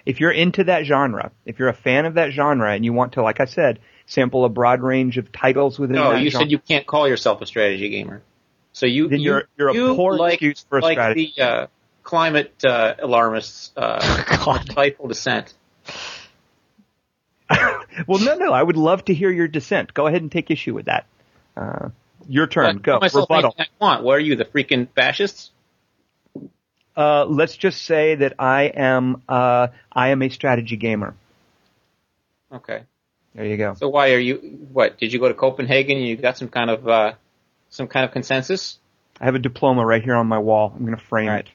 If 0.05 0.20
you're 0.20 0.31
into 0.31 0.63
that 0.63 0.86
genre, 0.86 1.31
if 1.46 1.60
you're 1.60 1.70
a 1.70 1.74
fan 1.74 2.05
of 2.05 2.15
that 2.15 2.31
genre 2.31 2.74
and 2.74 2.84
you 2.84 2.91
want 2.93 3.13
to, 3.13 3.22
like 3.22 3.39
I 3.39 3.46
said, 3.46 3.79
sample 4.08 4.46
a 4.46 4.50
broad 4.50 4.81
range 4.81 5.17
of 5.17 5.31
titles 5.31 5.77
within 5.77 5.96
No, 5.96 6.13
you 6.13 6.31
genre, 6.31 6.46
said 6.46 6.51
you 6.51 6.58
can't 6.60 6.88
call 6.88 7.08
yourself 7.08 7.41
a 7.41 7.46
strategy 7.46 7.89
gamer. 7.89 8.24
So 8.74 8.86
you, 8.88 9.08
Then 9.10 9.20
you, 9.20 9.31
you're- 9.31 9.43
you're 9.58 9.70
a 9.70 9.74
you 9.74 9.96
poor 9.96 10.15
like, 10.17 10.34
excuse 10.36 10.65
for 10.67 10.79
a 10.79 10.81
like 10.81 10.96
strategy. 10.96 11.34
the 11.38 11.43
uh, 11.43 11.67
climate 12.03 12.65
uh, 12.65 12.96
alarmists 13.00 13.72
uh, 13.77 14.24
God. 14.46 14.65
spiteful 14.72 15.08
dissent. 15.08 15.53
well, 18.08 18.20
no, 18.20 18.36
no, 18.36 18.53
I 18.53 18.63
would 18.63 18.77
love 18.77 19.05
to 19.05 19.13
hear 19.13 19.29
your 19.29 19.48
dissent. 19.48 19.93
Go 19.93 20.08
ahead 20.08 20.22
and 20.22 20.31
take 20.31 20.50
issue 20.50 20.74
with 20.74 20.86
that. 20.86 21.05
Uh, 21.55 21.89
your 22.27 22.48
turn. 22.48 22.77
Go. 22.77 23.00
Rebuttal. 23.00 23.53
I 23.60 23.65
want. 23.79 24.03
What 24.03 24.13
are 24.13 24.20
you, 24.20 24.36
the 24.36 24.46
freaking 24.46 24.88
fascists? 24.96 25.51
Uh, 26.95 27.25
let's 27.25 27.55
just 27.55 27.83
say 27.83 28.15
that 28.15 28.33
I 28.39 28.63
am, 28.63 29.21
uh, 29.29 29.67
I 29.91 30.10
am 30.10 30.21
a 30.21 30.29
strategy 30.29 30.75
gamer. 30.77 31.15
Okay. 32.53 32.83
There 33.33 33.45
you 33.45 33.55
go. 33.57 33.75
So 33.75 33.88
why 33.88 34.12
are 34.12 34.19
you? 34.19 34.36
What 34.74 34.98
did 34.98 35.13
you 35.13 35.19
go 35.19 35.29
to 35.29 35.33
Copenhagen? 35.33 35.98
and 35.98 36.05
You 36.05 36.17
got 36.17 36.38
some 36.38 36.50
kind 36.50 36.69
of 36.69 36.86
uh, 36.88 37.13
some 37.69 37.88
kind 37.88 38.05
of 38.05 38.12
consensus? 38.12 38.77
I 39.21 39.25
have 39.25 39.36
a 39.36 39.39
diploma 39.39 39.86
right 39.86 40.03
here 40.03 40.15
on 40.15 40.27
my 40.27 40.39
wall. 40.39 40.74
I'm 40.75 40.86
going 40.86 40.98
to 40.98 41.03
frame 41.03 41.27
Right. 41.29 41.45
it. 41.45 41.51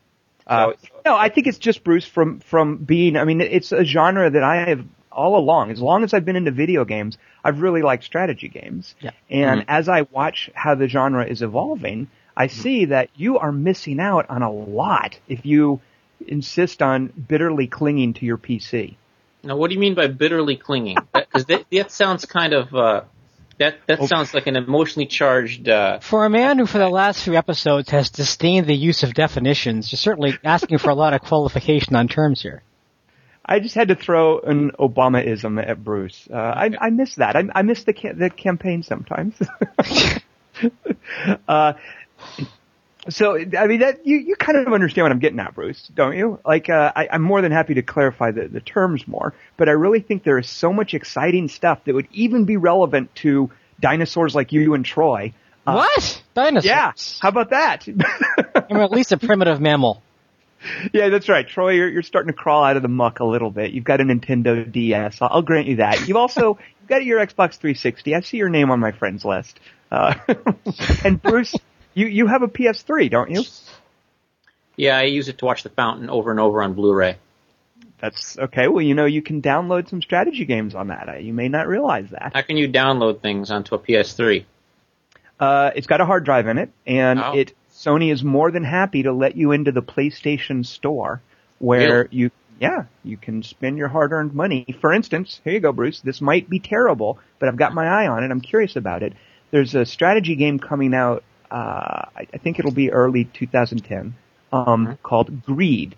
Uh, 0.47 0.73
So- 0.81 0.89
no, 1.05 1.17
I 1.17 1.29
think 1.29 1.47
it's 1.49 1.59
just 1.59 1.85
Bruce 1.85 2.07
from 2.07 2.41
from 2.41 2.79
being. 2.79 3.17
I 3.19 3.25
mean, 3.25 3.43
it's 3.43 3.73
a 3.73 3.85
genre 3.85 4.31
that 4.31 4.43
I 4.43 4.69
have 4.71 4.85
all 5.13 5.37
along. 5.39 5.71
As 5.71 5.81
long 5.81 6.03
as 6.03 6.15
I've 6.15 6.25
been 6.25 6.37
into 6.37 6.51
video 6.51 6.85
games, 6.87 7.19
I've 7.45 7.61
really 7.61 7.83
liked 7.83 8.05
strategy 8.05 8.49
games. 8.49 8.95
Yeah. 9.01 9.11
And 9.31 9.61
Mhm. 9.63 9.65
as 9.69 9.89
I 9.91 10.03
watch 10.03 10.51
how 10.55 10.75
the 10.77 10.89
genre 10.89 11.27
is 11.27 11.43
evolving, 11.43 12.09
I 12.37 12.49
see 12.49 12.87
that 12.87 13.09
you 13.17 13.39
are 13.39 13.53
missing 13.53 13.99
out 14.01 14.29
on 14.29 14.43
a 14.43 14.51
lot 14.53 15.19
if 15.29 15.47
you 15.47 15.81
insist 16.27 16.83
on 16.83 17.07
bitterly 17.07 17.67
clinging 17.67 18.15
to 18.15 18.27
your 18.27 18.37
PC. 18.39 18.97
Now, 19.43 19.57
what 19.57 19.69
do 19.69 19.75
you 19.75 19.81
mean 19.81 19.95
by 19.95 20.09
bitterly 20.09 20.57
clinging? 20.57 20.97
Because 21.15 21.47
that, 21.47 21.65
that 21.71 21.91
sounds 21.93 22.25
kind 22.25 22.53
of 22.53 22.75
uh, 22.75 23.03
that 23.59 23.77
that 23.87 23.99
Okay. 24.01 24.07
sounds 24.07 24.35
like 24.35 24.47
an 24.49 24.57
emotionally 24.57 25.07
charged. 25.07 25.69
Uh, 25.69 26.01
For 26.01 26.27
a 26.27 26.31
man 26.31 26.59
who, 26.59 26.67
for 26.67 26.79
the 26.79 26.89
last 26.89 27.23
few 27.23 27.35
episodes, 27.37 27.91
has 27.91 28.11
disdained 28.11 28.67
the 28.67 28.75
use 28.77 29.03
of 29.03 29.15
definitions, 29.15 29.91
you're 29.93 29.99
certainly 29.99 30.37
asking 30.45 30.79
for 30.79 30.91
a 30.91 30.95
lot 30.95 31.15
of 31.15 31.23
qualification 31.23 31.95
on 31.97 32.09
terms 32.09 32.43
here. 32.43 32.63
I 33.49 33.61
just 33.61 33.77
had 33.77 33.89
to 33.89 33.95
throw 33.95 34.41
an 34.41 34.73
Obamaism 34.73 35.65
at 35.65 35.83
Bruce. 35.85 36.27
Uh, 36.31 36.35
I, 36.37 36.71
I 36.81 36.91
miss 36.91 37.15
that. 37.15 37.37
I, 37.37 37.45
I 37.55 37.63
miss 37.63 37.85
the 37.85 37.93
ca- 37.93 38.13
the 38.15 38.29
campaign 38.29 38.83
sometimes. 38.83 39.35
uh, 41.49 41.75
so 43.09 43.37
I 43.37 43.67
mean 43.67 43.81
that 43.81 44.07
you 44.07 44.19
you 44.19 44.37
kind 44.37 44.59
of 44.59 44.73
understand 44.73 45.05
what 45.05 45.13
I'm 45.13 45.19
getting 45.19 45.39
at, 45.39 45.55
Bruce, 45.55 45.89
don't 45.95 46.17
you? 46.17 46.41
Like 46.45 46.69
uh, 46.69 46.93
I, 46.95 47.09
I'm 47.13 47.23
more 47.23 47.41
than 47.43 47.53
happy 47.53 47.75
to 47.75 47.83
clarify 47.83 48.33
the, 48.33 48.49
the 48.49 48.61
terms 48.61 49.07
more, 49.07 49.35
but 49.57 49.69
I 49.69 49.73
really 49.73 50.01
think 50.01 50.25
there 50.25 50.39
is 50.39 50.49
so 50.49 50.73
much 50.73 50.95
exciting 50.95 51.49
stuff 51.49 51.85
that 51.85 51.95
would 51.95 52.09
even 52.13 52.45
be 52.45 52.57
relevant 52.57 53.15
to 53.17 53.51
dinosaurs 53.81 54.35
like 54.35 54.53
you 54.53 54.75
and 54.75 54.85
Troy. 54.85 55.33
Uh, 55.67 55.75
what 55.75 56.23
dinosaurs? 56.35 56.65
Yeah, 56.65 56.93
how 57.21 57.29
about 57.29 57.51
that? 57.51 57.87
I 58.55 58.73
mean, 58.73 58.83
at 58.83 58.91
least 58.91 59.13
a 59.13 59.19
primitive 59.19 59.61
mammal. 59.61 60.03
Yeah, 60.93 61.11
that's 61.11 61.29
right. 61.29 61.47
Troy, 61.47 61.73
you're, 61.73 61.89
you're 61.89 62.03
starting 62.03 62.33
to 62.33 62.37
crawl 62.37 62.65
out 62.65 62.77
of 62.77 62.83
the 62.83 62.89
muck 62.89 63.21
a 63.21 63.25
little 63.25 63.51
bit. 63.51 63.73
You've 63.73 63.85
got 63.85 64.01
a 64.01 64.05
Nintendo 64.05 64.71
DS. 64.71 65.19
I'll, 65.21 65.29
I'll 65.31 65.43
grant 65.43 65.67
you 65.67 65.77
that. 65.77 66.09
You've 66.09 66.17
also 66.17 66.59
you've 66.81 66.89
got 66.89 67.05
your 67.05 67.25
Xbox 67.25 67.57
360. 67.57 68.15
I 68.15 68.21
see 68.21 68.39
your 68.39 68.49
name 68.49 68.71
on 68.71 68.81
my 68.81 68.93
friends 68.93 69.25
list. 69.25 69.61
Uh, 69.91 70.15
and 71.05 71.23
Bruce, 71.23 71.55
you, 71.97 72.07
you 72.07 72.27
have 72.27 72.43
a 72.43 72.49
PS3, 72.49 73.11
don't 73.11 73.31
you? 73.31 73.43
Yeah, 74.77 74.99
I 74.99 75.05
use 75.05 75.29
it 75.29 75.39
to 75.39 75.47
watch 75.47 75.63
The 75.63 75.71
Fountain 75.71 76.11
over 76.11 76.31
and 76.31 76.39
over 76.39 76.63
on 76.63 76.75
Blu-ray. 76.75 77.17
That's 77.99 78.37
okay. 78.39 78.69
Well, 78.69 78.83
you 78.83 78.95
know, 78.95 79.07
you 79.07 79.23
can 79.23 79.41
download 79.41 79.89
some 79.89 80.03
strategy 80.03 80.45
games 80.45 80.75
on 80.75 80.89
that. 80.89 81.23
You 81.25 81.33
may 81.33 81.49
not 81.49 81.67
realize 81.67 82.11
that. 82.11 82.33
How 82.35 82.43
can 82.43 82.59
you 82.59 82.69
download 82.69 83.23
things 83.23 83.51
onto 83.51 83.75
a 83.75 83.79
PS3? 83.79 84.45
Uh, 85.41 85.71
it's 85.75 85.87
got 85.87 86.03
a 86.03 86.05
hard 86.05 86.25
drive 86.25 86.47
in 86.47 86.59
it, 86.59 86.71
and 86.87 87.19
Oh. 87.19 87.33
it 87.35 87.55
Sony 87.73 88.13
is 88.13 88.23
more 88.23 88.51
than 88.51 88.65
happy 88.65 89.03
to 89.05 89.13
let 89.13 89.37
you 89.37 89.53
into 89.53 89.73
the 89.73 89.83
PlayStation 89.83 90.65
Store, 90.65 91.23
where 91.59 91.95
Really? 92.05 92.09
you, 92.11 92.31
yeah, 92.61 92.85
you 93.03 93.17
can 93.17 93.43
spend 93.43 93.79
your 93.79 93.89
hard-earned 93.89 94.35
money. 94.35 94.67
For 94.81 94.93
instance, 94.93 95.41
here 95.45 95.55
you 95.55 95.61
go, 95.61 95.73
Bruce. 95.73 96.01
This 96.01 96.21
might 96.21 96.51
be 96.51 96.59
terrible, 96.59 97.19
but 97.39 97.49
I've 97.49 97.57
got 97.57 97.73
my 97.75 97.87
eye 97.87 98.07
on 98.09 98.25
it. 98.25 98.31
I'm 98.31 98.41
curious 98.43 98.77
about 98.77 99.03
it. 99.03 99.15
There's 99.51 99.75
a 99.75 99.87
strategy 99.87 100.37
game 100.37 100.59
coming 100.59 100.93
out. 100.95 101.23
Uh, 101.51 102.07
I, 102.17 102.27
I 102.33 102.39
think 102.39 102.59
it'll 102.59 102.71
be 102.73 102.91
early 102.93 103.25
2010, 103.25 104.15
um, 104.53 104.99
called 105.03 105.45
Greed, 105.45 105.97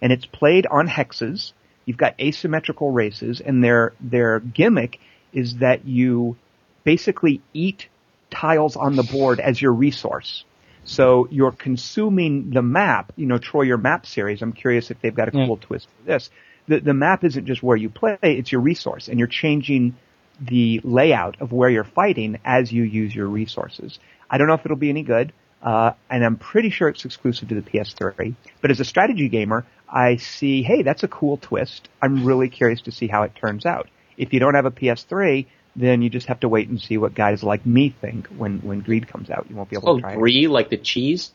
and 0.00 0.12
it's 0.12 0.26
played 0.26 0.66
on 0.66 0.88
hexes. 0.88 1.52
You've 1.86 1.96
got 1.96 2.20
asymmetrical 2.20 2.90
races, 2.90 3.40
and 3.40 3.62
their 3.64 3.92
their 4.00 4.40
gimmick 4.40 5.00
is 5.32 5.56
that 5.58 5.86
you 5.86 6.36
basically 6.84 7.40
eat 7.52 7.88
tiles 8.30 8.76
on 8.76 8.96
the 8.96 9.02
board 9.02 9.40
as 9.40 9.60
your 9.60 9.72
resource. 9.72 10.44
So 10.84 11.28
you're 11.30 11.52
consuming 11.52 12.50
the 12.50 12.62
map, 12.62 13.12
you 13.16 13.26
know, 13.26 13.38
Troy, 13.38 13.62
your 13.62 13.76
map 13.76 14.06
series. 14.06 14.42
I'm 14.42 14.52
curious 14.52 14.90
if 14.90 15.00
they've 15.00 15.14
got 15.14 15.32
a 15.32 15.36
Yeah. 15.36 15.46
cool 15.46 15.56
twist 15.56 15.88
for 15.98 16.06
this. 16.06 16.30
The, 16.68 16.80
the 16.80 16.94
map 16.94 17.24
isn't 17.24 17.46
just 17.46 17.62
where 17.62 17.76
you 17.76 17.90
play, 17.90 18.16
it's 18.22 18.50
your 18.50 18.60
resource 18.60 19.08
and 19.08 19.18
you're 19.18 19.28
changing 19.28 19.96
the 20.40 20.80
layout 20.84 21.40
of 21.40 21.52
where 21.52 21.68
you're 21.68 21.84
fighting 21.84 22.38
as 22.44 22.72
you 22.72 22.82
use 22.82 23.14
your 23.14 23.26
resources. 23.26 23.98
I 24.30 24.38
don't 24.38 24.46
know 24.46 24.54
if 24.54 24.64
it'll 24.64 24.76
be 24.76 24.88
any 24.90 25.02
good, 25.02 25.32
uh, 25.62 25.92
and 26.08 26.24
I'm 26.24 26.36
pretty 26.36 26.70
sure 26.70 26.88
it's 26.88 27.04
exclusive 27.04 27.48
to 27.48 27.54
the 27.54 27.62
PS3. 27.62 28.34
But 28.62 28.70
as 28.70 28.80
a 28.80 28.84
strategy 28.84 29.28
gamer, 29.28 29.66
I 29.88 30.16
see, 30.16 30.62
hey, 30.62 30.82
that's 30.82 31.02
a 31.02 31.08
cool 31.08 31.36
twist. 31.36 31.88
I'm 32.00 32.24
really 32.24 32.48
curious 32.48 32.80
to 32.82 32.92
see 32.92 33.08
how 33.08 33.22
it 33.24 33.34
turns 33.34 33.66
out. 33.66 33.88
If 34.16 34.32
you 34.32 34.40
don't 34.40 34.54
have 34.54 34.66
a 34.66 34.70
PS3, 34.70 35.46
then 35.76 36.02
you 36.02 36.10
just 36.10 36.26
have 36.28 36.40
to 36.40 36.48
wait 36.48 36.68
and 36.68 36.80
see 36.80 36.96
what 36.96 37.14
guys 37.14 37.42
like 37.42 37.64
me 37.66 37.90
think 38.00 38.28
when, 38.28 38.58
when 38.60 38.80
Greed 38.80 39.08
comes 39.08 39.30
out. 39.30 39.46
You 39.50 39.56
won't 39.56 39.68
be 39.70 39.76
able 39.76 39.90
Oh, 39.90 39.96
to 39.96 40.02
try 40.02 40.12
it. 40.12 40.18
Brie, 40.18 40.46
like 40.46 40.70
the 40.70 40.76
cheese? 40.76 41.32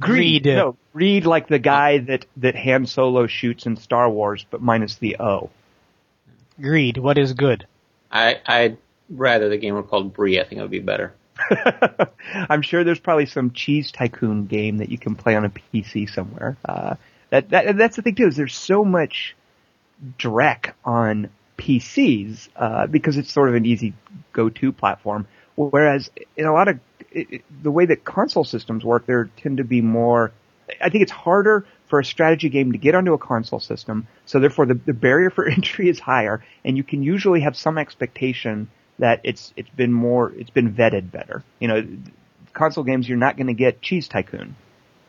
Greed. 0.00 0.46
No, 0.46 0.76
Greed 0.92 1.26
like 1.26 1.48
the 1.48 1.58
guy 1.58 1.98
that, 1.98 2.26
that 2.38 2.56
Han 2.56 2.86
Solo 2.86 3.26
shoots 3.26 3.66
in 3.66 3.76
Star 3.76 4.08
Wars, 4.08 4.46
but 4.50 4.62
minus 4.62 4.96
the 4.96 5.16
O. 5.20 5.50
Greed. 6.60 6.96
What 6.98 7.18
is 7.18 7.32
good? 7.32 7.66
I, 8.12 8.40
I'd 8.46 8.78
rather 9.08 9.48
the 9.48 9.56
game 9.58 9.74
were 9.74 9.82
called 9.82 10.12
Brie. 10.12 10.40
I 10.40 10.44
think 10.44 10.58
it 10.58 10.62
would 10.62 10.70
be 10.70 10.80
better. 10.80 11.14
I'm 12.48 12.62
sure 12.62 12.84
there's 12.84 13.00
probably 13.00 13.26
some 13.26 13.52
cheese 13.52 13.90
tycoon 13.90 14.46
game 14.46 14.78
that 14.78 14.90
you 14.90 14.98
can 14.98 15.14
play 15.16 15.34
on 15.34 15.44
a 15.44 15.50
PC 15.50 16.08
somewhere. 16.08 16.56
Uh, 16.64 16.96
that, 17.30 17.48
that 17.50 17.76
that's 17.76 17.96
the 17.96 18.02
thing 18.02 18.14
too 18.14 18.26
is 18.28 18.36
there's 18.36 18.54
so 18.54 18.84
much 18.84 19.34
Drek 20.18 20.72
on 20.84 21.30
PCs 21.56 22.48
uh, 22.56 22.86
because 22.86 23.16
it's 23.16 23.32
sort 23.32 23.48
of 23.48 23.54
an 23.54 23.64
easy 23.66 23.94
go-to 24.32 24.72
platform. 24.72 25.26
Whereas 25.56 26.10
in 26.36 26.46
a 26.46 26.52
lot 26.52 26.68
of 26.68 26.80
it- 27.10 27.44
the 27.62 27.70
way 27.70 27.86
that 27.86 28.04
console 28.04 28.44
systems 28.44 28.84
work, 28.84 29.06
there 29.06 29.30
tend 29.36 29.58
to 29.58 29.64
be 29.64 29.80
more. 29.80 30.32
I 30.80 30.88
think 30.90 31.02
it's 31.02 31.12
harder 31.12 31.66
for 31.92 32.00
a 32.00 32.04
strategy 32.06 32.48
game 32.48 32.72
to 32.72 32.78
get 32.78 32.94
onto 32.94 33.12
a 33.12 33.18
console 33.18 33.60
system, 33.60 34.06
so 34.24 34.40
therefore 34.40 34.64
the, 34.64 34.72
the 34.72 34.94
barrier 34.94 35.28
for 35.28 35.46
entry 35.56 35.90
is 35.90 36.00
higher, 36.00 36.42
and 36.64 36.74
you 36.78 36.82
can 36.82 37.02
usually 37.02 37.40
have 37.42 37.54
some 37.54 37.76
expectation 37.76 38.70
that 38.98 39.20
it's 39.24 39.52
it's 39.56 39.68
been 39.76 39.92
more 39.92 40.32
it's 40.34 40.48
been 40.48 40.72
vetted 40.72 41.10
better. 41.10 41.44
You 41.60 41.68
know, 41.68 41.86
console 42.54 42.82
games 42.82 43.06
you're 43.06 43.18
not 43.18 43.36
going 43.36 43.48
to 43.48 43.52
get 43.52 43.82
Cheese 43.82 44.08
Tycoon, 44.08 44.56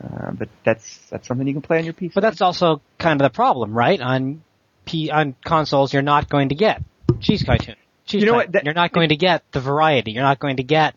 uh, 0.04 0.32
but 0.32 0.50
that's 0.66 0.98
that's 1.10 1.25
something 1.25 1.48
you 1.48 1.54
can 1.54 1.62
play 1.62 1.78
on 1.78 1.86
your 1.86 1.94
PC. 1.94 2.16
But 2.16 2.20
that's 2.22 2.42
also 2.42 2.82
kind 2.98 3.22
of 3.22 3.24
the 3.32 3.34
problem, 3.34 3.74
right? 3.74 4.02
On 4.02 4.44
P 4.84 5.10
on 5.10 5.36
consoles, 5.46 5.94
you're 5.94 6.02
not 6.02 6.28
going 6.28 6.50
to 6.50 6.56
get 6.56 6.84
cheese 7.22 7.46
Tycoon. 7.46 7.75
Cheese 8.06 8.24
You 8.24 8.25
know 8.25 8.34
type. 8.34 8.48
what, 8.48 8.52
that- 8.52 8.66
you're 8.66 8.74
not 8.74 8.92
going 8.92 9.08
to 9.08 9.16
get 9.16 9.50
the 9.54 9.62
variety. 9.62 10.12
You're 10.12 10.24
not 10.24 10.40
going 10.40 10.58
to 10.58 10.63
get 10.63 10.96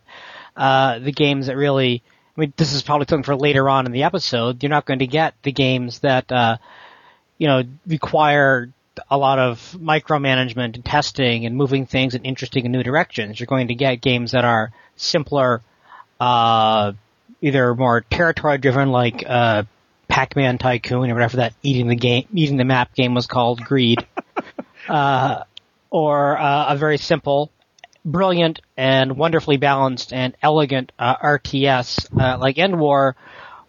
uh, 0.56 0.98
the 0.98 1.12
games 1.12 1.46
that 1.46 1.56
really. 1.56 2.02
I 2.36 2.40
mean, 2.40 2.52
this 2.56 2.72
is 2.72 2.82
probably 2.82 3.06
something 3.08 3.24
for 3.24 3.36
later 3.36 3.68
on 3.68 3.86
in 3.86 3.92
the 3.92 4.02
episode. 4.02 4.62
You're 4.62 4.70
not 4.70 4.84
going 4.84 4.98
to 4.98 5.06
get 5.06 5.34
the 5.42 5.52
games 5.52 6.00
that 6.00 6.30
uh, 6.30 6.58
you 7.38 7.46
know 7.46 7.62
require 7.86 8.70
a 9.10 9.18
lot 9.18 9.38
of 9.38 9.76
micromanagement 9.78 10.74
and 10.74 10.84
testing 10.84 11.46
and 11.46 11.56
moving 11.56 11.86
things 11.86 12.14
in 12.14 12.24
interesting 12.24 12.64
and 12.64 12.72
new 12.72 12.82
directions. 12.82 13.38
You're 13.38 13.46
going 13.46 13.68
to 13.68 13.74
get 13.74 14.00
games 14.00 14.32
that 14.32 14.44
are 14.44 14.72
simpler, 14.96 15.62
uh, 16.20 16.92
either 17.40 17.74
more 17.74 18.00
territory 18.02 18.58
driven, 18.58 18.90
like 18.90 19.24
uh, 19.26 19.64
Pac-Man 20.08 20.58
Tycoon 20.58 21.10
or 21.10 21.14
whatever 21.14 21.38
that 21.38 21.54
eating 21.62 21.88
the 21.88 21.96
game, 21.96 22.26
eating 22.32 22.56
the 22.56 22.64
map 22.64 22.94
game 22.94 23.14
was 23.14 23.26
called, 23.26 23.62
Greed, 23.62 24.06
uh, 24.88 25.44
or 25.90 26.38
uh, 26.38 26.72
a 26.72 26.76
very 26.76 26.98
simple, 26.98 27.50
brilliant 28.06 28.60
and 28.76 29.18
wonderfully 29.18 29.58
balanced 29.58 30.12
and 30.12 30.34
elegant 30.42 30.92
uh, 30.98 31.16
RTS 31.16 32.08
uh, 32.18 32.38
like 32.38 32.56
EndWar, 32.56 33.14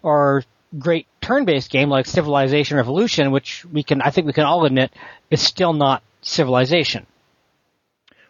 or 0.02 0.44
great 0.78 1.06
turn-based 1.20 1.70
game 1.70 1.90
like 1.90 2.06
Civilization 2.06 2.76
Revolution, 2.76 3.32
which 3.32 3.64
we 3.66 3.82
can, 3.82 4.00
I 4.00 4.10
think 4.10 4.26
we 4.26 4.32
can 4.32 4.44
all 4.44 4.64
admit, 4.64 4.92
is 5.30 5.42
still 5.42 5.72
not 5.72 6.02
Civilization. 6.20 7.06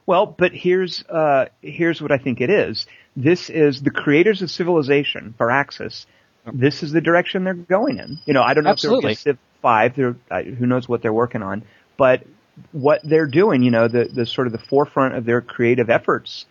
Well, 0.06 0.26
but 0.26 0.52
here's 0.52 1.04
uh, 1.04 1.46
here's 1.62 2.00
what 2.00 2.12
I 2.12 2.18
think 2.18 2.40
it 2.40 2.50
is. 2.50 2.86
This 3.16 3.50
is 3.50 3.82
the 3.82 3.90
creators 3.90 4.42
of 4.42 4.50
Civilization, 4.50 5.34
Firaxis. 5.38 6.06
This 6.52 6.82
is 6.82 6.92
the 6.92 7.00
direction 7.00 7.44
they're 7.44 7.54
going 7.54 7.98
in. 7.98 8.18
You 8.24 8.34
know, 8.34 8.42
I 8.42 8.54
don't 8.54 8.64
know 8.64 8.70
Absolutely. 8.70 9.12
if 9.12 9.24
they're 9.24 9.34
Civ 9.34 9.38
Five. 9.60 9.96
They're 9.96 10.16
uh, 10.30 10.42
who 10.42 10.66
knows 10.66 10.88
what 10.88 11.02
they're 11.02 11.12
working 11.12 11.42
on, 11.42 11.64
but 11.96 12.24
what 12.72 13.00
they're 13.04 13.26
doing, 13.26 13.62
you 13.62 13.70
know, 13.70 13.88
the 13.88 14.04
the 14.04 14.26
sort 14.26 14.46
of 14.46 14.52
the 14.52 14.58
forefront 14.58 15.14
of 15.14 15.24
their 15.24 15.40
creative 15.40 15.90
efforts 15.90 16.46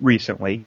recently, 0.00 0.66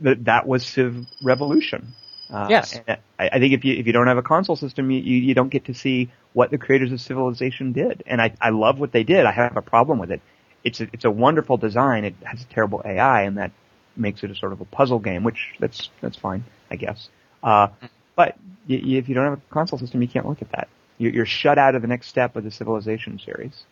that 0.00 0.24
that 0.24 0.46
was 0.46 0.66
Civ 0.66 1.06
Revolution. 1.22 1.94
Uh, 2.30 2.46
Yes. 2.50 2.80
I, 2.88 2.98
I 3.18 3.38
think 3.38 3.52
if 3.54 3.64
you 3.64 3.74
if 3.74 3.86
you 3.86 3.92
don't 3.92 4.06
have 4.06 4.18
a 4.18 4.22
console 4.22 4.56
system, 4.56 4.90
you, 4.90 5.00
you 5.00 5.16
you 5.18 5.34
don't 5.34 5.48
get 5.50 5.66
to 5.66 5.74
see 5.74 6.10
what 6.32 6.50
the 6.50 6.58
creators 6.58 6.92
of 6.92 7.00
Civilization 7.00 7.72
did, 7.72 8.02
and 8.06 8.20
I 8.22 8.34
I 8.40 8.50
love 8.50 8.78
what 8.78 8.92
they 8.92 9.02
did. 9.04 9.26
I 9.26 9.32
have 9.32 9.56
a 9.56 9.62
problem 9.62 9.98
with 9.98 10.10
it. 10.10 10.20
It's 10.64 10.80
a, 10.80 10.88
it's 10.92 11.04
a 11.04 11.10
wonderful 11.10 11.56
design. 11.56 12.04
It 12.04 12.14
has 12.22 12.42
a 12.42 12.46
terrible 12.46 12.82
AI, 12.84 13.22
and 13.22 13.38
that 13.38 13.52
makes 13.96 14.22
it 14.22 14.30
a 14.30 14.34
sort 14.34 14.52
of 14.52 14.60
a 14.60 14.64
puzzle 14.64 14.98
game, 15.00 15.24
which 15.24 15.54
that's 15.58 15.90
that's 16.00 16.16
fine, 16.16 16.44
I 16.70 16.76
guess. 16.76 17.08
Uh, 17.42 17.68
but 18.16 18.36
y- 18.68 18.76
if 18.84 19.08
you 19.08 19.14
don't 19.14 19.24
have 19.24 19.38
a 19.38 19.42
console 19.54 19.78
system, 19.78 20.02
you 20.02 20.08
can't 20.08 20.26
look 20.26 20.42
at 20.42 20.50
that. 20.52 20.68
You're, 20.98 21.12
you're 21.12 21.26
shut 21.26 21.58
out 21.58 21.74
of 21.74 21.82
the 21.82 21.88
next 21.88 22.08
step 22.08 22.36
of 22.36 22.44
the 22.44 22.50
Civilization 22.50 23.18
series. 23.18 23.64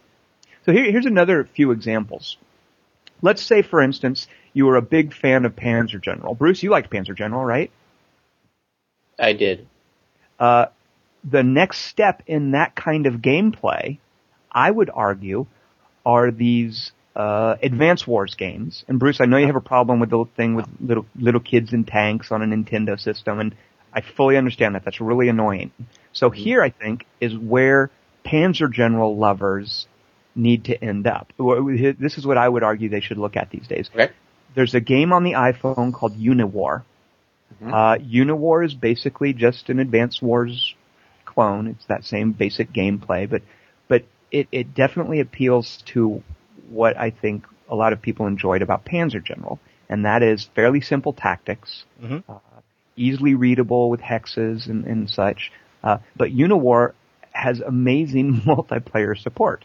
So 0.68 0.72
here, 0.74 0.92
here's 0.92 1.06
another 1.06 1.48
few 1.56 1.70
examples. 1.70 2.36
Let's 3.22 3.40
say, 3.40 3.62
for 3.62 3.80
instance, 3.80 4.26
you 4.52 4.66
were 4.66 4.76
a 4.76 4.82
big 4.82 5.14
fan 5.14 5.46
of 5.46 5.56
Panzer 5.56 5.98
General. 5.98 6.34
Bruce, 6.34 6.62
you 6.62 6.68
liked 6.68 6.90
Panzer 6.90 7.16
General, 7.16 7.42
right? 7.42 7.70
I 9.18 9.32
did. 9.32 9.66
Uh, 10.38 10.66
the 11.24 11.42
next 11.42 11.86
step 11.86 12.22
in 12.26 12.50
that 12.50 12.76
kind 12.76 13.06
of 13.06 13.14
gameplay, 13.14 13.96
I 14.52 14.70
would 14.70 14.90
argue, 14.92 15.46
are 16.04 16.30
these 16.30 16.92
uh, 17.16 17.56
Advance 17.62 18.06
Wars 18.06 18.34
games. 18.34 18.84
And 18.88 18.98
Bruce, 18.98 19.22
I 19.22 19.24
know 19.24 19.38
you 19.38 19.46
have 19.46 19.56
a 19.56 19.62
problem 19.62 20.00
with 20.00 20.10
the 20.10 20.26
thing 20.36 20.54
with 20.54 20.66
little 20.82 21.06
little 21.16 21.40
kids 21.40 21.72
in 21.72 21.84
tanks 21.84 22.30
on 22.30 22.42
a 22.42 22.46
Nintendo 22.46 23.00
system, 23.00 23.40
and 23.40 23.56
I 23.90 24.02
fully 24.02 24.36
understand 24.36 24.74
that. 24.74 24.84
That's 24.84 25.00
really 25.00 25.30
annoying. 25.30 25.72
So 26.12 26.28
here, 26.28 26.62
I 26.62 26.68
think, 26.68 27.06
is 27.22 27.34
where 27.34 27.90
Panzer 28.26 28.70
General 28.70 29.16
lovers 29.16 29.86
need 30.38 30.64
to 30.66 30.82
end 30.82 31.06
up. 31.06 31.32
This 31.38 32.16
is 32.16 32.26
what 32.26 32.38
I 32.38 32.48
would 32.48 32.62
argue 32.62 32.88
they 32.88 33.00
should 33.00 33.18
look 33.18 33.36
at 33.36 33.50
these 33.50 33.66
days. 33.66 33.90
Okay. 33.94 34.12
There's 34.54 34.74
a 34.74 34.80
game 34.80 35.12
on 35.12 35.24
the 35.24 35.32
iPhone 35.32 35.92
called 35.92 36.16
Uniwar. 36.18 36.84
Uh, 37.64 37.96
Uniwar 37.98 38.64
is 38.64 38.74
basically 38.74 39.32
just 39.32 39.68
an 39.68 39.78
Advanced 39.80 40.22
Wars 40.22 40.74
clone. 41.24 41.66
It's 41.66 41.84
that 41.86 42.04
same 42.04 42.32
basic 42.32 42.72
gameplay, 42.72 43.28
but 43.28 43.42
but 43.88 44.04
it, 44.30 44.48
it 44.52 44.74
definitely 44.74 45.20
appeals 45.20 45.82
to 45.86 46.22
what 46.68 46.96
I 46.96 47.10
think 47.10 47.46
a 47.68 47.74
lot 47.74 47.92
of 47.92 48.00
people 48.00 48.26
enjoyed 48.26 48.62
about 48.62 48.84
Panzer 48.84 49.22
General, 49.24 49.58
and 49.88 50.04
that 50.04 50.22
is 50.22 50.48
fairly 50.54 50.80
simple 50.80 51.12
tactics, 51.12 51.84
Mhm. 52.02 52.22
uh, 52.28 52.38
easily 52.96 53.34
readable 53.34 53.90
with 53.90 54.00
hexes 54.00 54.68
and, 54.68 54.84
and 54.84 55.08
such. 55.10 55.50
Uh, 55.82 55.98
but 56.16 56.30
Uniwar 56.30 56.92
has 57.32 57.60
amazing 57.60 58.40
multiplayer 58.46 59.16
support 59.16 59.64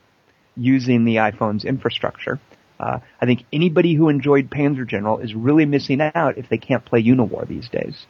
using 0.55 1.05
the 1.05 1.17
iPhone's 1.17 1.65
infrastructure. 1.65 2.39
Uh, 2.79 2.99
I 3.21 3.25
think 3.25 3.45
anybody 3.53 3.93
who 3.93 4.09
enjoyed 4.09 4.49
Panzer 4.49 4.87
General 4.87 5.19
is 5.19 5.33
really 5.33 5.65
missing 5.65 6.01
out 6.01 6.37
if 6.37 6.49
they 6.49 6.57
can't 6.57 6.83
play 6.83 7.03
Uniwar 7.03 7.47
these 7.47 7.69
days. 7.69 8.05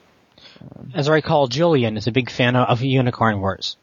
As 0.96 1.10
I 1.10 1.14
recall, 1.14 1.48
Julian 1.48 1.98
is 1.98 2.08
a 2.08 2.12
big 2.12 2.30
fan 2.32 2.56
of, 2.56 2.68
of 2.68 2.82
Unicorn 2.82 3.40
Wars. 3.40 3.78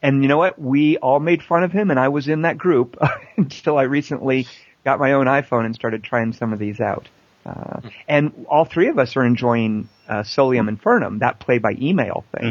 And 0.00 0.22
you 0.22 0.28
know 0.28 0.38
what? 0.38 0.60
We 0.60 0.96
all 0.96 1.20
made 1.20 1.42
fun 1.42 1.62
of 1.62 1.70
him, 1.70 1.90
and 1.90 1.98
I 1.98 2.08
was 2.08 2.28
in 2.28 2.42
that 2.42 2.58
group 2.58 2.96
until 3.36 3.78
I 3.78 3.82
recently 3.82 4.46
got 4.84 4.98
my 4.98 5.12
own 5.12 5.26
iPhone 5.26 5.64
and 5.64 5.74
started 5.74 6.02
trying 6.02 6.32
some 6.32 6.52
of 6.52 6.58
these 6.58 6.80
out. 6.80 7.08
Uh, 7.46 7.80
and 8.08 8.46
all 8.48 8.64
three 8.64 8.88
of 8.88 8.98
us 8.98 9.16
are 9.16 9.24
enjoying 9.24 9.88
uh, 10.08 10.22
Solium 10.22 10.68
Infernum, 10.74 11.20
that 11.20 11.40
play 11.40 11.58
by 11.58 11.72
email 11.80 12.24
thing. 12.36 12.50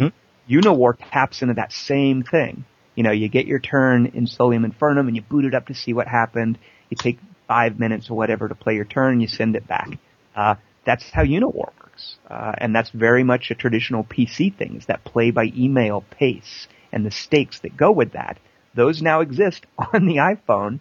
Uniwar 0.49 0.97
taps 1.11 1.41
into 1.41 1.53
that 1.55 1.71
same 1.71 2.23
thing. 2.23 2.65
You 2.95 3.03
know, 3.03 3.11
you 3.11 3.29
get 3.29 3.45
your 3.45 3.59
turn 3.59 4.07
in 4.07 4.25
Solium 4.25 4.65
Infernum 4.65 5.07
and 5.07 5.15
you 5.15 5.21
boot 5.21 5.45
it 5.45 5.53
up 5.53 5.67
to 5.67 5.73
see 5.73 5.93
what 5.93 6.07
happened. 6.07 6.57
You 6.89 6.97
take 6.97 7.19
five 7.47 7.79
minutes 7.79 8.09
or 8.09 8.15
whatever 8.15 8.47
to 8.47 8.55
play 8.55 8.75
your 8.75 8.85
turn 8.85 9.13
and 9.13 9.21
you 9.21 9.27
send 9.27 9.55
it 9.55 9.67
back. 9.67 9.97
Uh, 10.35 10.55
that's 10.85 11.09
how 11.11 11.23
Uniwar 11.23 11.71
works. 11.91 12.15
Uh, 12.29 12.53
and 12.57 12.75
that's 12.75 12.89
very 12.89 13.23
much 13.23 13.51
a 13.51 13.55
traditional 13.55 14.03
PC 14.03 14.55
thing, 14.55 14.77
is 14.77 14.85
that 14.87 15.03
play 15.03 15.31
by 15.31 15.51
email 15.55 16.03
pace 16.11 16.67
and 16.91 17.05
the 17.05 17.11
stakes 17.11 17.59
that 17.59 17.77
go 17.77 17.91
with 17.91 18.13
that. 18.13 18.37
Those 18.73 19.01
now 19.01 19.21
exist 19.21 19.65
on 19.77 20.05
the 20.05 20.17
iPhone 20.17 20.79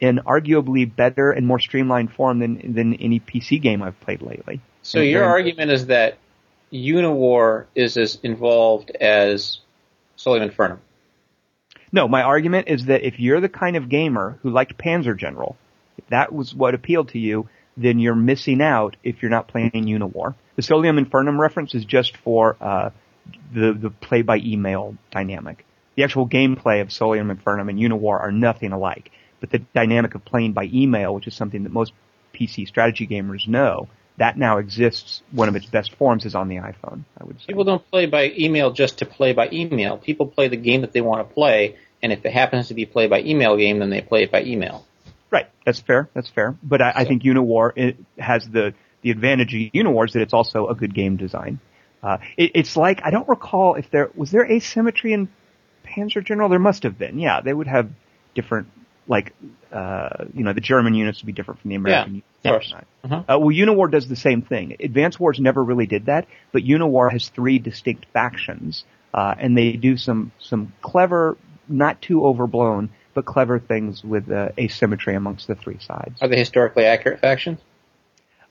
in 0.00 0.18
arguably 0.26 0.84
better 0.94 1.30
and 1.30 1.46
more 1.46 1.60
streamlined 1.60 2.12
form 2.12 2.40
than, 2.40 2.74
than 2.74 2.94
any 2.94 3.20
PC 3.20 3.62
game 3.62 3.82
I've 3.82 3.98
played 4.00 4.20
lately. 4.20 4.60
So 4.82 4.98
And 4.98 5.08
your 5.08 5.24
argument 5.24 5.70
is 5.70 5.86
that 5.86 6.18
Uniwar 6.72 7.66
is 7.74 7.96
as 7.96 8.18
involved 8.22 8.90
as 8.90 9.60
Solium 10.18 10.50
Infernum. 10.50 10.78
No, 11.92 12.08
my 12.08 12.22
argument 12.22 12.68
is 12.68 12.86
that 12.86 13.06
if 13.06 13.20
you're 13.20 13.40
the 13.40 13.50
kind 13.50 13.76
of 13.76 13.90
gamer 13.90 14.38
who 14.42 14.50
liked 14.50 14.78
Panzer 14.78 15.16
General, 15.16 15.56
if 15.98 16.06
that 16.08 16.32
was 16.32 16.54
what 16.54 16.74
appealed 16.74 17.10
to 17.10 17.18
you, 17.18 17.48
then 17.76 17.98
you're 17.98 18.14
missing 18.14 18.62
out 18.62 18.96
if 19.04 19.22
you're 19.22 19.30
not 19.30 19.48
playing 19.48 19.70
Uniwar. 19.72 20.34
The 20.56 20.62
Solium 20.62 21.02
Infernum 21.02 21.38
reference 21.38 21.74
is 21.74 21.84
just 21.84 22.16
for 22.16 22.56
uh, 22.60 22.90
the 23.54 23.72
the 23.72 23.90
play 23.90 24.22
by 24.22 24.38
email 24.38 24.96
dynamic. 25.10 25.64
The 25.96 26.04
actual 26.04 26.28
gameplay 26.28 26.80
of 26.80 26.88
Solium 26.88 27.34
Infernum 27.34 27.68
and 27.68 27.78
Uniwar 27.78 28.20
are 28.20 28.32
nothing 28.32 28.72
alike, 28.72 29.10
but 29.40 29.50
the 29.50 29.58
dynamic 29.58 30.14
of 30.14 30.24
playing 30.24 30.52
by 30.52 30.70
email, 30.72 31.14
which 31.14 31.26
is 31.26 31.34
something 31.34 31.62
that 31.64 31.72
most 31.72 31.92
PC 32.34 32.66
strategy 32.66 33.06
gamers 33.06 33.46
know, 33.46 33.88
that 34.18 34.36
now 34.36 34.58
exists. 34.58 35.22
One 35.30 35.48
of 35.48 35.56
its 35.56 35.66
best 35.66 35.94
forms 35.96 36.24
is 36.24 36.34
on 36.34 36.48
the 36.48 36.56
iPhone. 36.56 37.04
I 37.18 37.24
would 37.24 37.40
say. 37.40 37.46
People 37.48 37.64
don't 37.64 37.90
play 37.90 38.06
by 38.06 38.32
email 38.38 38.70
just 38.70 38.98
to 38.98 39.06
play 39.06 39.32
by 39.32 39.48
email. 39.52 39.96
People 39.96 40.26
play 40.26 40.48
the 40.48 40.56
game 40.56 40.82
that 40.82 40.92
they 40.92 41.00
want 41.00 41.26
to 41.26 41.34
play, 41.34 41.76
and 42.02 42.12
if 42.12 42.24
it 42.24 42.32
happens 42.32 42.68
to 42.68 42.74
be 42.74 42.86
play 42.86 43.06
by 43.06 43.20
email 43.20 43.56
game, 43.56 43.78
then 43.78 43.90
they 43.90 44.00
play 44.00 44.24
it 44.24 44.30
by 44.30 44.42
email. 44.42 44.86
Right. 45.30 45.48
That's 45.64 45.80
fair. 45.80 46.08
That's 46.14 46.28
fair. 46.28 46.56
But 46.62 46.82
I, 46.82 46.92
I 46.96 47.04
think 47.04 47.22
Uniwar 47.22 47.72
it 47.76 47.96
has 48.18 48.46
the 48.46 48.74
the 49.00 49.10
advantage 49.10 49.54
of 49.54 49.72
Uniwar 49.72 50.06
is 50.06 50.12
that 50.12 50.22
it's 50.22 50.34
also 50.34 50.68
a 50.68 50.74
good 50.74 50.94
game 50.94 51.16
design. 51.16 51.58
Uh, 52.02 52.18
it, 52.36 52.52
it's 52.54 52.76
like 52.76 53.00
I 53.04 53.10
don't 53.10 53.28
recall 53.28 53.76
if 53.76 53.90
there 53.90 54.10
was 54.14 54.30
there 54.30 54.44
asymmetry 54.44 55.12
in 55.12 55.28
Panzer 55.84 56.24
General. 56.24 56.48
There 56.48 56.58
must 56.58 56.82
have 56.82 56.98
been. 56.98 57.18
Yeah, 57.18 57.40
they 57.40 57.52
would 57.52 57.66
have 57.66 57.90
different 58.34 58.68
like 59.06 59.34
uh, 59.72 60.26
you 60.34 60.44
know 60.44 60.52
the 60.52 60.60
German 60.60 60.94
units 60.94 61.20
would 61.20 61.26
be 61.26 61.32
different 61.32 61.60
from 61.60 61.70
the 61.70 61.76
American. 61.76 62.14
units. 62.14 62.26
of 62.44 62.50
course. 62.50 62.74
Uh, 63.04 63.38
well, 63.38 63.48
Uniwar 63.48 63.90
does 63.90 64.08
the 64.08 64.16
same 64.16 64.42
thing. 64.42 64.76
Advance 64.80 65.18
Wars 65.18 65.40
never 65.40 65.62
really 65.62 65.86
did 65.86 66.06
that, 66.06 66.26
but 66.52 66.62
Uniwar 66.62 67.10
has 67.10 67.28
three 67.28 67.58
distinct 67.58 68.06
factions, 68.12 68.84
uh, 69.12 69.34
and 69.38 69.56
they 69.56 69.72
do 69.72 69.96
some 69.96 70.32
some 70.38 70.72
clever, 70.82 71.36
not 71.68 72.00
too 72.00 72.24
overblown, 72.24 72.90
but 73.14 73.24
clever 73.24 73.58
things 73.58 74.04
with 74.04 74.30
uh, 74.30 74.50
asymmetry 74.58 75.14
amongst 75.14 75.46
the 75.48 75.54
three 75.54 75.78
sides. 75.80 76.20
Are 76.20 76.28
they 76.28 76.38
historically 76.38 76.84
accurate 76.84 77.20
factions? 77.20 77.58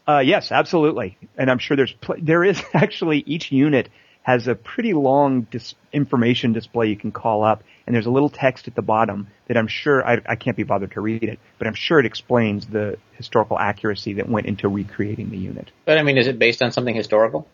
Uh, 0.07 0.19
yes, 0.19 0.51
absolutely, 0.51 1.17
and 1.37 1.49
I'm 1.49 1.59
sure 1.59 1.77
there's 1.77 1.93
pl- 1.93 2.17
there 2.21 2.43
is 2.43 2.61
actually 2.73 3.19
each 3.25 3.51
unit 3.51 3.89
has 4.23 4.47
a 4.47 4.53
pretty 4.55 4.93
long 4.93 5.41
dis- 5.49 5.73
information 5.91 6.53
display 6.53 6.87
you 6.87 6.95
can 6.95 7.11
call 7.11 7.43
up, 7.43 7.63
and 7.87 7.95
there's 7.95 8.05
a 8.05 8.11
little 8.11 8.29
text 8.29 8.67
at 8.67 8.75
the 8.75 8.81
bottom 8.81 9.27
that 9.47 9.57
I'm 9.57 9.67
sure 9.67 10.05
I, 10.07 10.21
I 10.27 10.35
can't 10.35 10.55
be 10.55 10.63
bothered 10.63 10.91
to 10.91 11.01
read 11.01 11.23
it, 11.23 11.39
but 11.57 11.67
I'm 11.67 11.73
sure 11.73 11.99
it 11.99 12.05
explains 12.05 12.67
the 12.67 12.97
historical 13.17 13.57
accuracy 13.57 14.13
that 14.13 14.29
went 14.29 14.45
into 14.45 14.67
recreating 14.69 15.29
the 15.31 15.37
unit. 15.37 15.71
But 15.85 15.97
I 15.97 16.03
mean, 16.03 16.17
is 16.19 16.27
it 16.27 16.37
based 16.37 16.61
on 16.61 16.71
something 16.71 16.93
historical? 16.95 17.47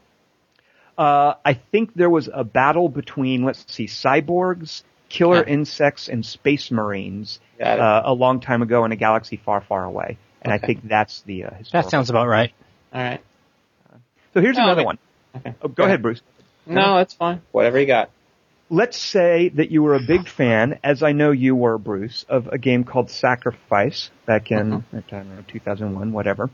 Uh, 0.97 1.35
I 1.45 1.53
think 1.53 1.93
there 1.93 2.09
was 2.09 2.27
a 2.33 2.43
battle 2.43 2.89
between, 2.89 3.43
let's 3.43 3.63
see, 3.73 3.85
cyborgs, 3.85 4.83
killer 5.09 5.37
Yeah. 5.47 5.53
insects, 5.53 6.09
and 6.09 6.25
space 6.25 6.69
marines 6.71 7.39
uh, 7.61 8.01
a 8.03 8.13
long 8.13 8.39
time 8.41 8.61
ago 8.61 8.83
in 8.83 8.91
a 8.91 8.95
galaxy 8.95 9.37
far, 9.37 9.61
far 9.61 9.85
away. 9.85 10.17
And 10.41 10.51
I 10.51 10.57
think 10.57 10.87
that's 10.87 11.21
the 11.21 11.45
uh, 11.45 11.49
That 11.71 11.89
sounds 11.89 12.09
about 12.09 12.27
right. 12.27 12.51
All 12.93 13.01
right. 13.01 13.21
so 14.33 14.41
here's 14.41 14.55
No, 14.57 14.63
I 14.63 14.65
another 14.65 14.79
mean- 14.79 14.85
one. 14.85 14.97
Okay. 15.35 15.55
Oh, 15.61 15.67
go 15.67 15.83
ahead, 15.83 16.01
Bruce. 16.01 16.21
No, 16.69 16.97
that's 16.97 17.13
fine. 17.13 17.41
Whatever 17.51 17.79
you 17.79 17.87
got. 17.87 18.09
Let's 18.69 18.97
say 18.97 19.49
that 19.55 19.71
you 19.71 19.81
were 19.81 19.95
a 19.95 20.01
big 20.05 20.27
fan, 20.27 20.79
as 20.83 21.01
I 21.01 21.13
know 21.13 21.31
you 21.31 21.55
were, 21.55 21.77
Bruce, 21.77 22.25
of 22.27 22.47
a 22.47 22.57
game 22.57 22.83
called 22.83 23.09
Sacrifice 23.09 24.09
back 24.25 24.51
in. 24.51 24.73
Uh-huh. 24.73 24.97
I 24.97 25.09
don't 25.09 25.35
know, 25.35 25.43
2001, 25.47 26.11
whatever. 26.11 26.49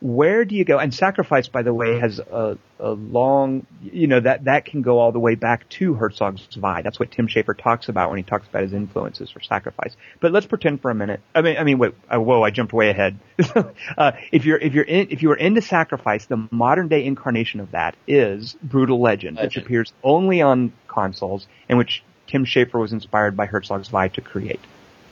Where 0.00 0.46
do 0.46 0.54
you 0.54 0.64
go? 0.64 0.78
And 0.78 0.94
Sacrifice, 0.94 1.48
by 1.48 1.62
the 1.62 1.74
way, 1.74 1.98
has 1.98 2.18
a, 2.18 2.56
a 2.78 2.90
long, 2.90 3.66
you 3.82 4.06
know, 4.06 4.20
that, 4.20 4.44
that 4.44 4.64
can 4.64 4.80
go 4.80 4.98
all 4.98 5.12
the 5.12 5.18
way 5.18 5.34
back 5.34 5.68
to 5.70 5.92
Herzog's 5.92 6.46
Zwei. 6.50 6.80
That's 6.80 6.98
what 6.98 7.10
Tim 7.10 7.28
Schafer 7.28 7.56
talks 7.56 7.88
about 7.90 8.08
when 8.08 8.16
he 8.16 8.22
talks 8.22 8.48
about 8.48 8.62
his 8.62 8.72
influences 8.72 9.30
for 9.30 9.40
Sacrifice. 9.40 9.94
But 10.20 10.32
let's 10.32 10.46
pretend 10.46 10.80
for 10.80 10.90
a 10.90 10.94
minute. 10.94 11.20
I 11.34 11.42
mean, 11.42 11.56
I 11.58 11.64
mean, 11.64 11.78
wait, 11.78 11.94
uh, 12.08 12.18
whoa, 12.18 12.42
I 12.42 12.50
jumped 12.50 12.72
way 12.72 12.88
ahead. 12.88 13.18
uh, 13.98 14.12
if 14.32 14.46
you're, 14.46 14.58
if 14.58 14.72
you're 14.72 14.84
in, 14.84 15.08
if 15.10 15.22
you 15.22 15.30
are 15.32 15.36
into 15.36 15.60
Sacrifice, 15.60 16.24
the 16.26 16.48
modern 16.50 16.88
day 16.88 17.04
incarnation 17.04 17.60
of 17.60 17.72
that 17.72 17.94
is 18.06 18.56
Brutal 18.62 19.00
Legend, 19.00 19.38
which 19.38 19.58
appears 19.58 19.92
only 20.02 20.40
on 20.40 20.72
consoles 20.88 21.46
and 21.68 21.76
which 21.76 22.02
Tim 22.26 22.46
Schafer 22.46 22.80
was 22.80 22.92
inspired 22.92 23.36
by 23.36 23.46
Herzog's 23.46 23.88
Zwei 23.88 24.08
to 24.08 24.22
create. 24.22 24.60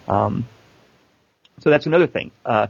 Um, 0.07 0.48
so 1.61 1.70
that's 1.70 1.87
another 1.87 2.07
thing. 2.07 2.31
Uh, 2.44 2.68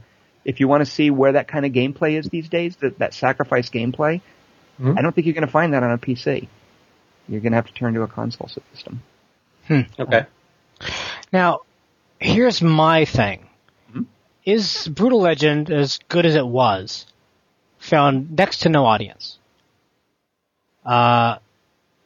if 0.49 0.59
you 0.59 0.67
want 0.67 0.81
to 0.81 0.89
see 0.89 1.09
where 1.11 1.33
that 1.33 1.47
kind 1.47 1.65
of 1.65 1.71
gameplay 1.71 2.17
is 2.17 2.27
these 2.27 2.49
days, 2.49 2.75
that, 2.77 2.99
that 2.99 3.13
sacrifice 3.13 3.69
gameplay, 3.69 4.21
Mhm. 4.79 4.97
I 4.97 5.01
don't 5.01 5.13
think 5.13 5.27
you're 5.27 5.33
going 5.33 5.45
to 5.45 5.51
find 5.51 5.73
that 5.73 5.83
on 5.83 5.91
a 5.91 5.97
PC. 5.97 6.47
You're 7.27 7.41
going 7.41 7.51
to 7.51 7.57
have 7.57 7.67
to 7.67 7.73
turn 7.73 7.93
to 7.95 8.01
a 8.01 8.07
console 8.07 8.47
system. 8.47 9.01
Okay. 9.69 10.25
Now, 11.31 11.59
here's 12.19 12.61
my 12.61 13.05
thing. 13.05 13.45
Is 14.45 14.87
Brutal 14.87 15.19
Legend, 15.21 15.69
as 15.69 15.99
good 16.07 16.25
as 16.25 16.35
it 16.35 16.47
was, 16.47 17.05
found 17.77 18.31
next 18.37 18.61
to 18.61 18.69
no 18.69 18.85
audience? 18.85 19.37
Uh, 20.85 21.37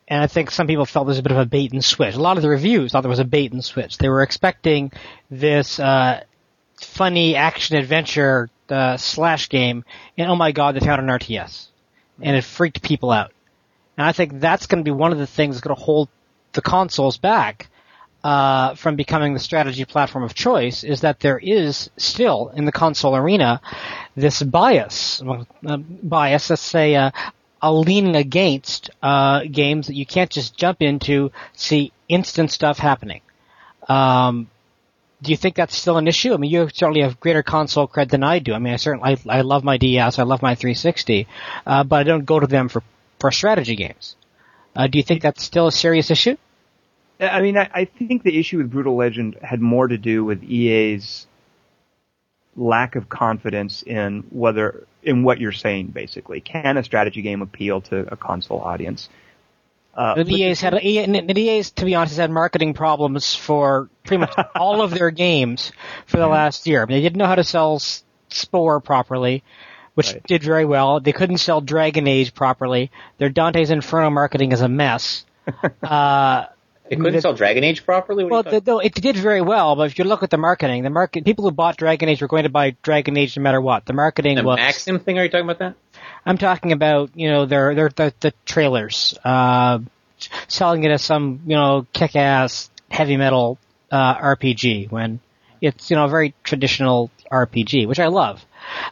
and 0.07 0.21
I 0.21 0.27
think 0.27 0.51
some 0.51 0.67
people 0.67 0.85
felt 0.85 1.05
there 1.05 1.11
was 1.11 1.19
a 1.19 1.23
bit 1.23 1.31
of 1.31 1.37
a 1.37 1.45
bait 1.45 1.71
and 1.71 1.85
switch. 1.85 2.15
A 2.15 2.19
lot 2.19 2.37
of 2.37 2.43
the 2.43 2.49
reviews 2.49 2.91
thought 2.91 3.01
there 3.01 3.09
was 3.09 3.19
a 3.19 3.23
bait 3.23 3.53
and 3.53 3.63
switch. 3.63 3.97
They 3.97 4.09
were 4.09 4.23
expecting 4.23 4.91
this, 5.29 5.79
uh, 5.79 6.23
funny 6.83 7.35
action 7.35 7.75
adventure, 7.75 8.49
uh, 8.69 8.97
slash 8.97 9.49
game, 9.49 9.83
and 10.17 10.29
oh 10.29 10.35
my 10.35 10.51
god, 10.51 10.75
they 10.75 10.79
found 10.79 11.01
an 11.01 11.07
RTS. 11.07 11.67
And 12.21 12.35
it 12.35 12.43
freaked 12.43 12.81
people 12.81 13.11
out. 13.11 13.31
And 13.97 14.05
I 14.07 14.11
think 14.11 14.39
that's 14.39 14.67
going 14.67 14.83
to 14.83 14.87
be 14.87 14.95
one 14.95 15.11
of 15.11 15.17
the 15.17 15.27
things 15.27 15.55
that's 15.55 15.65
going 15.65 15.75
to 15.75 15.81
hold 15.81 16.09
the 16.53 16.61
consoles 16.61 17.17
back 17.17 17.69
uh, 18.23 18.75
from 18.75 18.95
becoming 18.95 19.33
the 19.33 19.39
strategy 19.39 19.85
platform 19.85 20.23
of 20.23 20.33
choice 20.33 20.83
is 20.83 21.01
that 21.01 21.19
there 21.19 21.37
is 21.37 21.89
still 21.97 22.51
in 22.55 22.65
the 22.65 22.71
console 22.71 23.15
arena 23.15 23.59
this 24.15 24.41
bias, 24.41 25.21
uh, 25.21 25.77
bias, 25.77 26.49
let's 26.49 26.61
say, 26.61 26.95
uh, 26.95 27.11
a 27.61 27.73
leaning 27.73 28.15
against 28.15 28.91
uh, 29.01 29.43
games 29.49 29.87
that 29.87 29.95
you 29.95 30.05
can't 30.05 30.29
just 30.29 30.55
jump 30.55 30.81
into, 30.81 31.31
see 31.53 31.91
instant 32.07 32.51
stuff 32.51 32.77
happening. 32.77 33.21
Um, 33.87 34.49
do 35.23 35.31
you 35.31 35.37
think 35.37 35.55
that's 35.55 35.75
still 35.75 35.97
an 35.97 36.07
issue? 36.07 36.33
I 36.33 36.37
mean, 36.37 36.51
you 36.51 36.69
certainly 36.73 37.01
have 37.01 37.19
greater 37.19 37.43
console 37.43 37.87
cred 37.87 38.09
than 38.09 38.23
I 38.23 38.39
do. 38.39 38.53
I 38.53 38.59
mean, 38.59 38.73
I 38.73 38.75
certainly 38.75 39.17
I, 39.27 39.37
I 39.37 39.41
love 39.41 39.63
my 39.63 39.77
DS, 39.77 40.19
I 40.19 40.23
love 40.23 40.41
my 40.41 40.55
360, 40.55 41.27
uh, 41.65 41.83
but 41.83 41.95
I 41.95 42.03
don't 42.03 42.25
go 42.25 42.39
to 42.39 42.47
them 42.47 42.69
for 42.69 42.83
for 43.19 43.31
strategy 43.31 43.75
games. 43.75 44.15
Uh, 44.75 44.87
do 44.87 44.97
you 44.97 45.03
think 45.03 45.21
that's 45.21 45.41
still 45.43 45.67
a 45.67 45.71
serious 45.71 46.11
issue? 46.11 46.35
I 47.19 47.41
mean, 47.41 47.57
I, 47.57 47.69
I 47.73 47.85
think 47.85 48.23
the 48.23 48.37
issue 48.37 48.57
with 48.57 48.71
Brutal 48.71 48.95
Legend 48.95 49.37
had 49.41 49.61
more 49.61 49.87
to 49.87 49.97
do 49.97 50.25
with 50.25 50.43
EA's 50.43 51.25
lack 52.55 52.95
of 52.95 53.07
confidence 53.07 53.81
in 53.83 54.25
whether 54.29 54.85
in 55.03 55.23
what 55.23 55.39
you're 55.39 55.51
saying. 55.51 55.87
Basically, 55.87 56.41
can 56.41 56.77
a 56.77 56.83
strategy 56.83 57.21
game 57.21 57.41
appeal 57.41 57.81
to 57.81 58.11
a 58.11 58.17
console 58.17 58.59
audience? 58.59 59.09
Uh, 59.95 60.23
The 60.23 60.33
EA's 60.33 60.59
had 60.61 60.73
EA, 60.81 61.05
the 61.05 61.39
EA's, 61.39 61.71
to 61.71 61.85
be 61.85 61.93
honest, 61.95 62.13
has 62.13 62.17
had 62.17 62.31
marketing 62.31 62.73
problems 62.73 63.35
for 63.35 63.89
pretty 64.03 64.25
pretty 64.25 64.41
much 64.41 64.47
all 64.55 64.81
of 64.81 64.91
their 64.91 65.11
games 65.11 65.71
for 66.07 66.17
the 66.17 66.27
last 66.27 66.65
year. 66.67 66.85
They 66.87 67.01
didn't 67.01 67.17
know 67.17 67.27
how 67.27 67.35
to 67.35 67.43
sell 67.43 67.79
Spore 68.29 68.79
properly, 68.79 69.43
which 69.93 70.13
Right. 70.13 70.23
did 70.23 70.43
very 70.43 70.65
well. 70.65 70.99
They 70.99 71.11
couldn't 71.13 71.37
sell 71.37 71.61
Dragon 71.61 72.07
Age 72.07 72.33
properly. 72.33 72.89
Their 73.19 73.29
Dante's 73.29 73.69
Inferno 73.69 74.09
marketing 74.09 74.51
is 74.51 74.61
a 74.61 74.67
mess. 74.67 75.25
uh, 75.83 76.45
They 76.89 76.95
couldn't 76.95 77.13
the- 77.13 77.21
sell 77.21 77.33
Dragon 77.33 77.63
Age 77.63 77.85
properly. 77.85 78.23
What 78.23 78.31
well, 78.31 78.39
you 78.39 78.43
talking- 78.45 78.59
the, 78.59 78.65
though 78.65 78.79
it 78.79 78.95
did 78.95 79.15
very 79.15 79.41
well, 79.41 79.75
but 79.75 79.83
if 79.91 79.99
you 79.99 80.05
look 80.05 80.23
at 80.23 80.31
the 80.31 80.37
marketing, 80.39 80.81
the 80.83 80.89
market 80.89 81.23
people 81.23 81.43
who 81.45 81.51
bought 81.51 81.77
Dragon 81.77 82.09
Age 82.09 82.21
were 82.21 82.27
going 82.27 82.43
to 82.43 82.49
buy 82.49 82.75
Dragon 82.81 83.15
Age 83.15 83.37
no 83.37 83.43
matter 83.43 83.61
what. 83.61 83.85
The 83.85 83.93
marketing 83.93 84.37
the 84.37 84.43
was. 84.43 84.57
Maxim 84.57 84.99
thing? 84.99 85.19
Are 85.19 85.23
you 85.23 85.29
talking 85.29 85.45
about 85.45 85.59
that? 85.59 85.75
I'm 86.25 86.37
talking 86.37 86.71
about 86.71 87.11
you 87.15 87.29
know 87.29 87.45
their 87.45 87.75
their 87.75 87.89
the, 87.89 88.13
the 88.19 88.33
trailers, 88.45 89.17
uh, 89.23 89.79
selling 90.47 90.83
it 90.83 90.91
as 90.91 91.01
some 91.01 91.41
you 91.45 91.55
know 91.55 91.85
kick-ass 91.93 92.69
heavy 92.89 93.17
metal 93.17 93.57
uh, 93.91 94.15
RPG 94.15 94.91
when 94.91 95.19
it's 95.61 95.89
you 95.89 95.95
know 95.95 96.05
a 96.05 96.09
very 96.09 96.33
traditional 96.43 97.11
RPG, 97.31 97.87
which 97.87 97.99
I 97.99 98.07
love. 98.07 98.43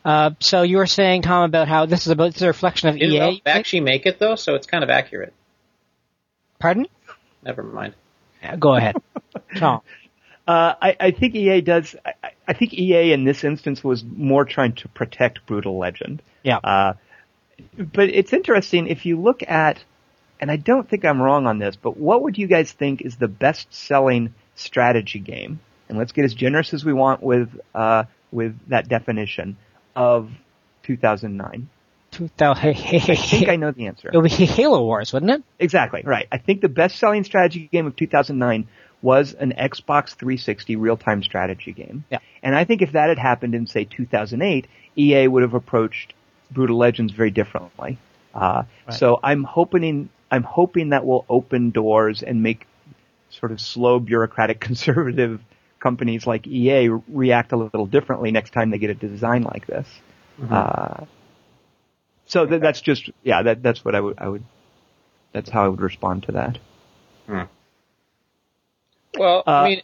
Uh, 0.03 0.31
so 0.39 0.63
you 0.63 0.77
were 0.77 0.87
saying 0.87 1.21
Tom 1.21 1.43
about 1.43 1.67
how 1.67 1.85
this 1.85 2.05
is 2.05 2.11
about 2.11 2.27
this 2.27 2.37
is 2.37 2.41
a 2.43 2.47
reflection 2.47 2.89
of 2.89 2.95
Didn't 2.95 3.13
EA. 3.13 3.19
Ralph 3.19 3.39
actually 3.45 3.81
make 3.81 4.05
it 4.05 4.19
though, 4.19 4.35
so 4.35 4.55
it's 4.55 4.67
kind 4.67 4.83
of 4.83 4.89
accurate. 4.89 5.33
Pardon? 6.59 6.87
Never 7.43 7.63
mind. 7.63 7.95
Go 8.59 8.75
ahead, 8.75 8.95
Tom. 9.57 9.81
Uh, 10.47 10.73
I, 10.81 10.97
I 10.99 11.11
think 11.11 11.35
EA 11.35 11.61
does. 11.61 11.95
I, 12.05 12.13
I 12.47 12.53
think 12.53 12.73
EA 12.73 13.13
in 13.13 13.23
this 13.23 13.43
instance 13.43 13.83
was 13.83 14.03
more 14.03 14.43
trying 14.43 14.73
to 14.73 14.87
protect 14.89 15.45
Brutal 15.45 15.77
Legend. 15.77 16.21
Yeah. 16.43 16.57
Uh, 16.57 16.93
but 17.77 18.09
it's 18.09 18.33
interesting 18.33 18.87
if 18.87 19.05
you 19.05 19.19
look 19.19 19.41
at, 19.47 19.83
and 20.39 20.51
I 20.51 20.55
don't 20.55 20.89
think 20.89 21.05
I'm 21.05 21.21
wrong 21.21 21.47
on 21.47 21.59
this, 21.59 21.75
but 21.75 21.97
what 21.97 22.23
would 22.23 22.37
you 22.37 22.47
guys 22.47 22.71
think 22.71 23.01
is 23.01 23.15
the 23.15 23.27
best-selling 23.27 24.33
strategy 24.55 25.19
game? 25.19 25.59
And 25.89 25.97
let's 25.97 26.11
get 26.11 26.25
as 26.25 26.33
generous 26.33 26.73
as 26.73 26.85
we 26.85 26.93
want 26.93 27.21
with 27.21 27.59
uh, 27.75 28.05
with 28.31 28.57
that 28.69 28.87
definition 28.87 29.57
of 29.95 30.31
2009. 30.83 31.69
Two 32.11 32.27
thousand. 32.37 32.67
I 32.67 32.73
think 32.73 33.49
I 33.49 33.55
know 33.55 33.71
the 33.71 33.87
answer. 33.87 34.09
It 34.13 34.17
would 34.17 34.23
be 34.37 34.45
Halo 34.45 34.83
Wars, 34.83 35.13
wouldn't 35.13 35.31
it? 35.31 35.43
Exactly, 35.59 36.01
right. 36.05 36.27
I 36.31 36.37
think 36.37 36.61
the 36.61 36.69
best-selling 36.69 37.23
strategy 37.23 37.69
game 37.71 37.87
of 37.87 37.95
2009 37.95 38.67
was 39.01 39.33
an 39.33 39.53
Xbox 39.57 40.09
360 40.15 40.75
real-time 40.75 41.23
strategy 41.23 41.71
game. 41.71 42.03
Yeah. 42.11 42.19
And 42.43 42.55
I 42.55 42.65
think 42.65 42.81
if 42.81 42.91
that 42.91 43.09
had 43.09 43.17
happened 43.17 43.55
in, 43.55 43.65
say, 43.65 43.85
2008, 43.85 44.67
EA 44.95 45.27
would 45.27 45.41
have 45.41 45.53
approached 45.53 46.13
Brutal 46.51 46.77
Legends 46.77 47.13
very 47.13 47.31
differently. 47.31 47.97
Uh, 48.33 48.63
Right. 48.87 48.93
So 48.97 49.19
I'm 49.23 49.43
hoping, 49.43 50.09
I'm 50.29 50.43
hoping 50.43 50.89
that 50.89 51.05
will 51.05 51.25
open 51.29 51.71
doors 51.71 52.23
and 52.23 52.43
make 52.43 52.67
sort 53.29 53.51
of 53.51 53.59
slow, 53.61 53.99
bureaucratic, 53.99 54.59
conservative 54.69 55.41
companies 55.79 56.27
like 56.27 56.45
EA 56.47 56.89
react 57.07 57.51
a 57.53 57.57
little 57.57 57.85
differently 57.87 58.31
next 58.31 58.53
time 58.53 58.69
they 58.69 58.77
get 58.77 58.89
a 58.89 58.93
design 58.93 59.43
like 59.43 59.65
this. 59.67 59.87
Uh, 60.49 61.05
so 62.25 62.45
th- 62.45 62.61
that's 62.61 62.81
just, 62.81 63.09
yeah, 63.23 63.41
that, 63.43 63.61
that's 63.63 63.83
what 63.85 63.95
I 63.95 63.99
would, 64.01 64.15
I 64.17 64.27
would, 64.27 64.43
that's 65.33 65.49
how 65.49 65.65
I 65.65 65.67
would 65.67 65.81
respond 65.81 66.23
to 66.23 66.31
that. 66.33 66.57
Well, 69.17 69.43
Uh, 69.45 69.51
I 69.51 69.69
mean, 69.69 69.81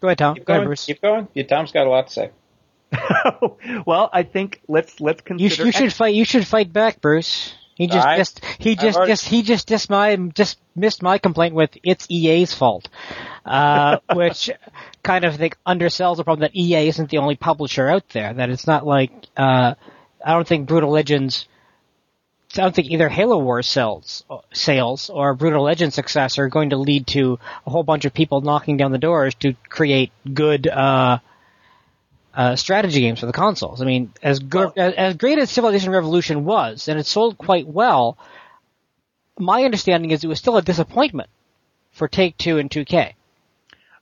Go 0.00 0.08
ahead, 0.08 0.18
Tom. 0.18 0.34
keep 0.34 0.46
Go 0.46 0.52
ahead, 0.54 0.60
going. 0.60 0.68
Bruce. 0.68 0.86
Keep 0.86 1.02
going. 1.02 1.28
Yeah, 1.34 1.42
Tom's 1.44 1.72
got 1.72 1.86
a 1.86 1.90
lot 1.90 2.06
to 2.06 2.12
say. 2.12 2.30
well, 3.86 4.10
I 4.12 4.22
think 4.22 4.60
let's 4.68 5.00
let's 5.00 5.20
You, 5.20 5.24
consider. 5.48 5.64
you 5.66 5.72
should 5.72 5.92
fight. 5.92 6.14
You 6.14 6.24
should 6.24 6.46
fight 6.46 6.72
back, 6.72 7.00
Bruce. 7.00 7.54
He 7.74 7.86
just, 7.86 8.06
I- 8.06 8.16
just 8.18 8.44
he 8.58 8.76
just, 8.76 8.96
already- 8.98 9.12
just 9.12 9.24
he 9.26 9.42
just 9.42 9.66
dis 9.66 9.88
my 9.88 10.14
just 10.34 10.58
missed 10.76 11.02
my 11.02 11.16
complaint 11.18 11.54
with 11.54 11.70
it's 11.82 12.06
EA's 12.10 12.52
fault, 12.52 12.88
uh, 13.46 13.98
which 14.14 14.50
kind 15.02 15.24
of 15.24 15.36
think 15.36 15.56
undersells 15.66 16.16
the 16.18 16.24
problem 16.24 16.40
that 16.42 16.54
EA 16.54 16.88
isn't 16.88 17.08
the 17.10 17.18
only 17.18 17.36
publisher 17.36 17.88
out 17.88 18.06
there. 18.10 18.34
That 18.34 18.50
it's 18.50 18.66
not 18.66 18.86
like 18.86 19.10
uh, 19.36 19.74
I 20.24 20.32
don't 20.34 20.46
think 20.46 20.68
Brutal 20.68 20.90
Legends. 20.90 21.46
I 22.52 22.62
don't 22.62 22.74
think 22.74 22.90
either 22.90 23.08
Halo 23.08 23.38
Wars 23.38 23.68
sells 23.68 24.24
sales 24.52 25.08
or 25.08 25.34
Brutal 25.34 25.62
Legends 25.62 25.94
success 25.94 26.36
are 26.36 26.48
going 26.48 26.70
to 26.70 26.76
lead 26.76 27.06
to 27.08 27.38
a 27.64 27.70
whole 27.70 27.84
bunch 27.84 28.04
of 28.04 28.12
people 28.12 28.40
knocking 28.40 28.76
down 28.76 28.90
the 28.90 28.98
doors 28.98 29.36
to 29.36 29.54
create 29.68 30.10
good 30.34 30.66
uh, 30.66 31.20
uh, 32.34 32.56
strategy 32.56 33.00
games 33.00 33.20
for 33.20 33.26
the 33.26 33.32
consoles. 33.32 33.80
I 33.80 33.84
mean, 33.84 34.12
as 34.22 34.40
as, 34.76 34.94
as 34.94 35.16
great 35.16 35.38
as 35.38 35.50
Civilization 35.50 35.90
Revolution 35.90 36.44
was, 36.44 36.88
and 36.88 36.98
it 36.98 37.06
sold 37.06 37.38
quite 37.38 37.66
well. 37.66 38.18
My 39.38 39.64
understanding 39.64 40.10
is 40.10 40.22
it 40.22 40.28
was 40.28 40.38
still 40.38 40.56
a 40.58 40.62
disappointment 40.62 41.30
for 41.92 42.08
Take 42.08 42.36
Two 42.36 42.58
and 42.58 42.70
2K. 42.70 43.14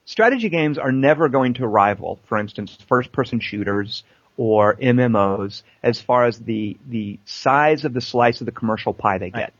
strategy 0.05 0.49
games 0.49 0.79
are 0.79 0.91
never 0.93 1.29
going 1.29 1.55
to 1.55 1.67
rival, 1.67 2.19
for 2.27 2.38
instance, 2.38 2.77
first-person 2.88 3.41
shooters 3.41 4.03
or 4.37 4.75
MMOs 4.77 5.62
as 5.83 6.01
far 6.01 6.25
as 6.27 6.38
the 6.38 6.77
the 6.88 7.19
size 7.25 7.85
of 7.85 7.93
the 7.93 8.01
slice 8.01 8.41
of 8.41 8.47
the 8.47 8.53
commercial 8.53 8.95
pie 8.95 9.19
they 9.19 9.31
get. 9.31 9.38
Right. 9.38 9.53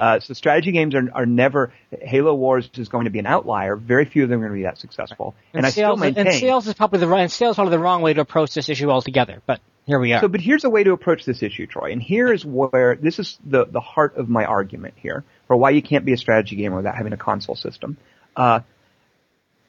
Uh, 0.00 0.20
so 0.20 0.34
strategy 0.34 0.72
games 0.72 0.94
are 0.94 1.10
are 1.12 1.26
never. 1.26 1.72
Halo 1.90 2.34
Wars 2.34 2.68
is 2.74 2.88
going 2.88 3.04
to 3.04 3.10
be 3.10 3.18
an 3.18 3.26
outlier. 3.26 3.76
Very 3.76 4.04
few 4.04 4.22
of 4.22 4.28
them 4.28 4.40
are 4.40 4.48
going 4.48 4.52
to 4.52 4.60
be 4.60 4.64
that 4.64 4.78
successful. 4.78 5.34
And, 5.52 5.66
I 5.66 5.70
still 5.70 5.90
sales, 5.90 6.00
maintain. 6.00 6.26
and 6.28 6.36
sales 6.36 6.66
is 6.66 6.74
probably 6.74 7.00
the 7.00 7.08
right, 7.08 7.22
and 7.22 7.32
sales 7.32 7.54
is 7.54 7.56
probably 7.56 7.72
the 7.72 7.78
wrong 7.78 8.02
way 8.02 8.14
to 8.14 8.20
approach 8.20 8.54
this 8.54 8.68
issue 8.68 8.90
altogether. 8.90 9.42
But 9.46 9.60
here 9.86 9.98
we 9.98 10.12
are. 10.12 10.20
So, 10.20 10.28
but 10.28 10.40
here's 10.40 10.64
a 10.64 10.70
way 10.70 10.84
to 10.84 10.92
approach 10.92 11.24
this 11.24 11.42
issue, 11.42 11.66
Troy. 11.66 11.92
And 11.92 12.00
here 12.00 12.32
is 12.32 12.44
where 12.44 12.96
this 12.96 13.18
is 13.18 13.38
the 13.44 13.64
the 13.64 13.80
heart 13.80 14.16
of 14.16 14.28
my 14.28 14.44
argument 14.44 14.94
here 14.96 15.24
for 15.48 15.56
why 15.56 15.70
you 15.70 15.82
can't 15.82 16.04
be 16.04 16.12
a 16.12 16.18
strategy 16.18 16.56
gamer 16.56 16.76
without 16.76 16.96
having 16.96 17.12
a 17.12 17.16
console 17.18 17.56
system. 17.56 17.96
Uh, 18.36 18.60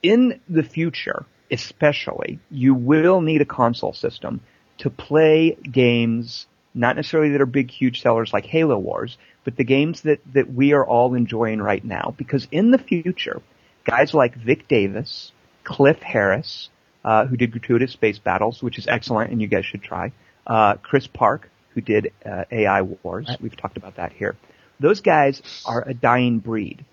in 0.03 0.41
the 0.49 0.63
future, 0.63 1.25
especially, 1.49 2.39
you 2.51 2.73
will 2.73 3.21
need 3.21 3.41
a 3.41 3.45
console 3.45 3.93
system 3.93 4.41
to 4.79 4.89
play 4.89 5.55
games, 5.55 6.45
not 6.73 6.95
necessarily 6.95 7.31
that 7.31 7.41
are 7.41 7.45
big, 7.45 7.71
huge 7.71 8.01
sellers 8.01 8.33
like 8.33 8.45
Halo 8.45 8.77
Wars, 8.77 9.17
but 9.43 9.57
the 9.57 9.63
games 9.63 10.01
that, 10.01 10.19
that 10.33 10.53
we 10.53 10.73
are 10.73 10.85
all 10.85 11.13
enjoying 11.13 11.61
right 11.61 11.83
now. 11.83 12.13
Because 12.17 12.47
in 12.51 12.71
the 12.71 12.77
future, 12.77 13.41
guys 13.85 14.13
like 14.13 14.35
Vic 14.35 14.67
Davis, 14.67 15.31
Cliff 15.63 15.99
Harris, 16.01 16.69
uh, 17.03 17.25
who 17.25 17.37
did 17.37 17.51
Gratuitous 17.51 17.91
Space 17.91 18.19
Battles, 18.19 18.61
which 18.61 18.77
is 18.77 18.87
excellent 18.87 19.31
and 19.31 19.41
you 19.41 19.47
guys 19.47 19.65
should 19.65 19.83
try, 19.83 20.11
uh, 20.47 20.75
Chris 20.75 21.07
Park, 21.07 21.49
who 21.73 21.81
did 21.81 22.11
uh, 22.25 22.45
AI 22.51 22.81
Wars, 22.81 23.29
we've 23.41 23.57
talked 23.57 23.77
about 23.77 23.95
that 23.95 24.13
here. 24.13 24.35
Those 24.79 25.01
guys 25.01 25.41
are 25.65 25.83
a 25.87 25.93
dying 25.93 26.39
breed. 26.39 26.85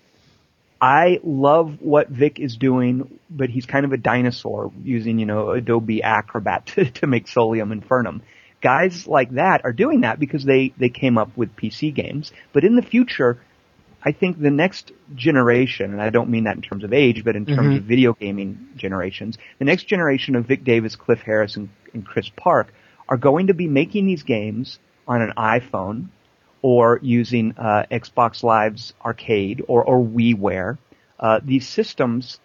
I 0.81 1.19
love 1.23 1.77
what 1.79 2.09
Vic 2.09 2.39
is 2.39 2.57
doing, 2.57 3.19
but 3.29 3.49
he's 3.49 3.67
kind 3.67 3.85
of 3.85 3.93
a 3.93 3.97
dinosaur 3.97 4.71
using, 4.83 5.19
you 5.19 5.27
know, 5.27 5.51
Adobe 5.51 6.01
Acrobat 6.01 6.65
to, 6.75 6.89
to 6.89 7.07
make 7.07 7.27
Solium 7.27 7.79
Infernum. 7.79 8.21
Guys 8.61 9.07
like 9.07 9.31
that 9.31 9.65
are 9.65 9.73
doing 9.73 10.01
that 10.01 10.19
because 10.19 10.45
they, 10.45 10.73
they 10.77 10.89
came 10.89 11.17
up 11.17 11.35
with 11.35 11.55
PC 11.55 11.93
games. 11.93 12.31
But 12.53 12.63
in 12.63 12.75
the 12.75 12.81
future, 12.81 13.41
I 14.03 14.11
think 14.11 14.39
the 14.39 14.51
next 14.51 14.91
generation, 15.15 15.91
and 15.91 16.01
I 16.01 16.09
don't 16.09 16.29
mean 16.29 16.45
that 16.45 16.55
in 16.55 16.61
terms 16.61 16.83
of 16.83 16.93
age, 16.93 17.23
but 17.23 17.35
in 17.35 17.45
terms 17.45 17.77
of 17.77 17.83
video 17.83 18.13
gaming 18.13 18.69
generations, 18.75 19.37
the 19.59 19.65
next 19.65 19.83
generation 19.83 20.35
of 20.35 20.45
Vic 20.45 20.63
Davis, 20.63 20.95
Cliff 20.95 21.19
Harris, 21.19 21.55
and, 21.55 21.69
and 21.93 22.05
Chris 22.05 22.29
Park 22.35 22.73
are 23.07 23.17
going 23.17 23.47
to 23.47 23.53
be 23.53 23.67
making 23.67 24.07
these 24.07 24.23
games 24.23 24.79
on 25.07 25.21
an 25.21 25.33
iPhone 25.37 26.07
or 26.61 26.99
using 27.01 27.53
uh, 27.57 27.85
Xbox 27.91 28.43
Live's 28.43 28.93
arcade 29.03 29.63
or, 29.67 29.83
or 29.83 30.03
WiiWare. 30.03 30.77
Uh, 31.19 31.39
these 31.43 31.67
systems 31.67 32.39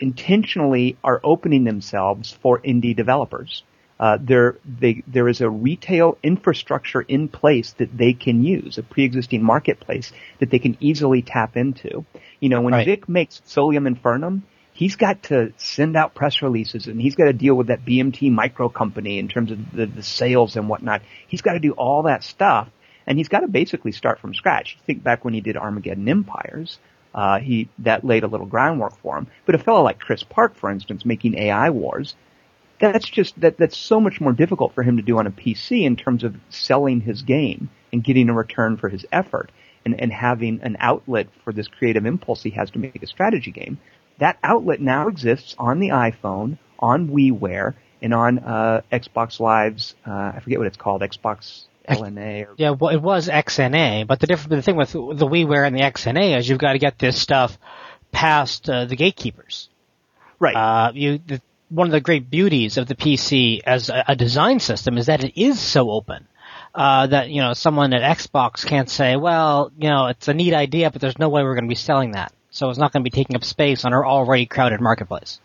intentionally 0.00 0.96
are 1.04 1.20
opening 1.22 1.64
themselves 1.64 2.32
for 2.42 2.58
indie 2.60 2.96
developers. 2.96 3.62
Uh, 4.02 4.18
there, 4.20 4.56
they, 4.80 5.04
there 5.06 5.28
is 5.28 5.40
a 5.40 5.48
retail 5.48 6.18
infrastructure 6.24 7.02
in 7.02 7.28
place 7.28 7.72
that 7.78 7.96
they 7.96 8.12
can 8.12 8.42
use, 8.42 8.76
a 8.76 8.82
pre-existing 8.82 9.40
marketplace 9.44 10.10
that 10.40 10.50
they 10.50 10.58
can 10.58 10.76
easily 10.80 11.22
tap 11.22 11.56
into. 11.56 12.04
You 12.40 12.48
know, 12.48 12.62
when 12.62 12.74
Right. 12.74 12.84
Vic 12.84 13.08
makes 13.08 13.40
Solium 13.46 13.86
Infernum, 13.86 14.42
he's 14.72 14.96
got 14.96 15.22
to 15.24 15.52
send 15.56 15.96
out 15.96 16.16
press 16.16 16.42
releases 16.42 16.88
and 16.88 17.00
he's 17.00 17.14
got 17.14 17.26
to 17.26 17.32
deal 17.32 17.54
with 17.54 17.68
that 17.68 17.84
BMT 17.84 18.32
micro 18.32 18.68
company 18.68 19.20
in 19.20 19.28
terms 19.28 19.52
of 19.52 19.58
the, 19.70 19.86
the 19.86 20.02
sales 20.02 20.56
and 20.56 20.68
whatnot. 20.68 21.02
He's 21.28 21.42
got 21.42 21.52
to 21.52 21.60
do 21.60 21.70
all 21.70 22.02
that 22.02 22.24
stuff 22.24 22.68
and 23.06 23.18
he's 23.18 23.28
got 23.28 23.40
to 23.40 23.46
basically 23.46 23.92
start 23.92 24.18
from 24.18 24.34
scratch. 24.34 24.78
Think 24.84 25.04
back 25.04 25.24
when 25.24 25.32
he 25.32 25.40
did 25.40 25.56
Armageddon 25.56 26.08
Empires. 26.08 26.80
Uh, 27.14 27.38
he, 27.38 27.68
that 27.78 28.04
laid 28.04 28.24
a 28.24 28.26
little 28.26 28.46
groundwork 28.46 28.96
for 28.96 29.16
him. 29.16 29.28
But 29.46 29.54
a 29.54 29.58
fellow 29.58 29.82
like 29.82 30.00
Chris 30.00 30.24
Park, 30.24 30.56
for 30.56 30.72
instance, 30.72 31.04
making 31.04 31.36
AI 31.38 31.70
Wars, 31.70 32.16
that's 32.82 33.08
just, 33.08 33.40
that, 33.40 33.56
that's 33.56 33.76
so 33.76 34.00
much 34.00 34.20
more 34.20 34.32
difficult 34.32 34.74
for 34.74 34.82
him 34.82 34.96
to 34.96 35.02
do 35.02 35.18
on 35.18 35.26
a 35.26 35.30
PC 35.30 35.84
in 35.84 35.96
terms 35.96 36.24
of 36.24 36.34
selling 36.50 37.00
his 37.00 37.22
game 37.22 37.70
and 37.92 38.02
getting 38.02 38.28
a 38.28 38.34
return 38.34 38.76
for 38.76 38.88
his 38.88 39.06
effort 39.12 39.52
and, 39.86 39.98
and 40.00 40.12
having 40.12 40.60
an 40.62 40.76
outlet 40.80 41.28
for 41.44 41.52
this 41.52 41.68
creative 41.68 42.04
impulse 42.04 42.42
he 42.42 42.50
has 42.50 42.70
to 42.72 42.80
make 42.80 43.02
a 43.02 43.06
strategy 43.06 43.52
game. 43.52 43.78
That 44.18 44.36
outlet 44.42 44.80
now 44.80 45.08
exists 45.08 45.54
on 45.58 45.78
the 45.78 45.88
iPhone, 45.88 46.58
on 46.78 47.08
WiiWare, 47.08 47.74
and 48.02 48.12
on 48.12 48.40
uh, 48.40 48.82
Xbox 48.92 49.38
Live's, 49.38 49.94
uh, 50.06 50.32
I 50.34 50.40
forget 50.42 50.58
what 50.58 50.66
it's 50.66 50.76
called, 50.76 51.02
Xbox 51.02 51.66
LNA 51.88 52.48
or 52.48 52.54
Yeah, 52.56 52.70
well, 52.70 52.92
it 52.94 53.00
was 53.00 53.28
XNA, 53.28 54.06
but 54.06 54.20
the 54.20 54.26
difference, 54.26 54.50
the 54.50 54.62
thing 54.62 54.76
with 54.76 54.92
the 54.92 54.98
WiiWare 54.98 55.66
and 55.66 55.76
the 55.76 55.82
XNA 55.82 56.38
is 56.38 56.48
you've 56.48 56.58
got 56.58 56.72
to 56.72 56.78
get 56.78 56.98
this 56.98 57.20
stuff 57.20 57.56
past 58.10 58.68
uh, 58.68 58.84
the 58.84 58.96
gatekeepers. 58.96 59.68
Right. 60.38 60.56
Uh, 60.56 60.92
you, 60.94 61.18
the, 61.18 61.40
one 61.72 61.86
of 61.86 61.92
the 61.92 62.00
great 62.00 62.30
beauties 62.30 62.76
of 62.76 62.86
the 62.86 62.94
PC 62.94 63.60
as 63.64 63.88
a, 63.88 64.04
a 64.08 64.16
design 64.16 64.60
system 64.60 64.98
is 64.98 65.06
that 65.06 65.24
it 65.24 65.40
is 65.40 65.58
so 65.58 65.90
open. 65.90 66.26
Uh, 66.74 67.06
that, 67.06 67.28
you 67.28 67.42
know, 67.42 67.52
someone 67.52 67.92
at 67.92 68.16
Xbox 68.16 68.64
can't 68.64 68.88
say, 68.88 69.16
well, 69.16 69.70
you 69.76 69.90
know, 69.90 70.06
it's 70.06 70.28
a 70.28 70.34
neat 70.34 70.54
idea, 70.54 70.90
but 70.90 71.02
there's 71.02 71.18
no 71.18 71.28
way 71.28 71.42
we're 71.42 71.54
going 71.54 71.64
to 71.64 71.68
be 71.68 71.74
selling 71.74 72.12
that. 72.12 72.32
So 72.50 72.70
it's 72.70 72.78
not 72.78 72.92
going 72.92 73.02
to 73.04 73.10
be 73.10 73.14
taking 73.14 73.36
up 73.36 73.44
space 73.44 73.84
on 73.84 73.92
our 73.92 74.06
already 74.06 74.46
crowded 74.46 74.80
marketplace. 74.80 75.38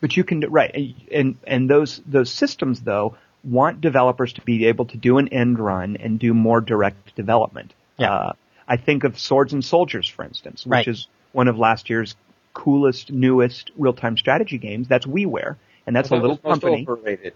But 0.00 0.16
you 0.16 0.24
can 0.24 0.40
right, 0.50 0.96
and 1.12 1.36
and 1.46 1.70
those 1.70 2.00
those 2.04 2.32
systems 2.32 2.80
though 2.80 3.16
want 3.44 3.80
developers 3.80 4.32
to 4.32 4.40
be 4.40 4.66
able 4.66 4.86
to 4.86 4.96
do 4.96 5.18
an 5.18 5.28
end 5.28 5.60
run 5.60 5.96
and 5.96 6.18
do 6.18 6.34
more 6.34 6.60
direct 6.60 7.14
development. 7.14 7.74
Yeah. 7.96 8.12
Uh, 8.12 8.32
I 8.66 8.76
think 8.76 9.04
of 9.04 9.18
Swords 9.20 9.52
and 9.52 9.64
Soldiers, 9.64 10.08
for 10.08 10.24
instance, 10.24 10.66
which 10.66 10.70
Right. 10.72 10.88
is 10.88 11.06
one 11.32 11.46
of 11.46 11.58
last 11.58 11.90
year's 11.90 12.16
coolest, 12.54 13.12
newest 13.12 13.70
real-time 13.76 14.16
strategy 14.16 14.58
games. 14.58 14.88
That's 14.88 15.06
WiiWare, 15.06 15.56
and 15.86 15.94
that's 15.96 16.10
a 16.10 16.14
little 16.14 16.30
was 16.30 16.42
most 16.44 16.60
company. 16.62 16.86
Overrated. 16.88 17.34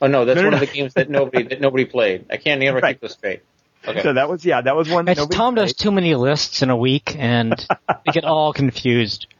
Oh 0.00 0.06
no, 0.08 0.24
that's 0.24 0.36
No, 0.36 0.42
no, 0.42 0.48
one 0.50 0.58
no. 0.58 0.62
of 0.62 0.68
the 0.68 0.74
games 0.74 0.94
that 0.94 1.08
nobody 1.10 1.44
that 1.48 1.60
nobody 1.60 1.84
played. 1.84 2.26
I 2.30 2.36
can't 2.36 2.60
never 2.60 2.78
Right. 2.80 2.94
keep 2.94 3.00
this 3.00 3.12
straight. 3.12 3.42
Okay. 3.86 4.02
So 4.02 4.12
that 4.14 4.28
was 4.28 4.44
yeah, 4.44 4.60
that 4.62 4.76
was 4.76 4.88
one. 4.88 5.04
that 5.06 5.12
It's, 5.12 5.20
nobody 5.20 5.36
Tom 5.36 5.54
does 5.54 5.74
too 5.74 5.92
many 5.92 6.14
lists 6.14 6.62
in 6.62 6.70
a 6.70 6.76
week 6.76 7.14
and 7.18 7.54
we 8.06 8.12
get 8.12 8.24
all 8.24 8.52
confused. 8.52 9.26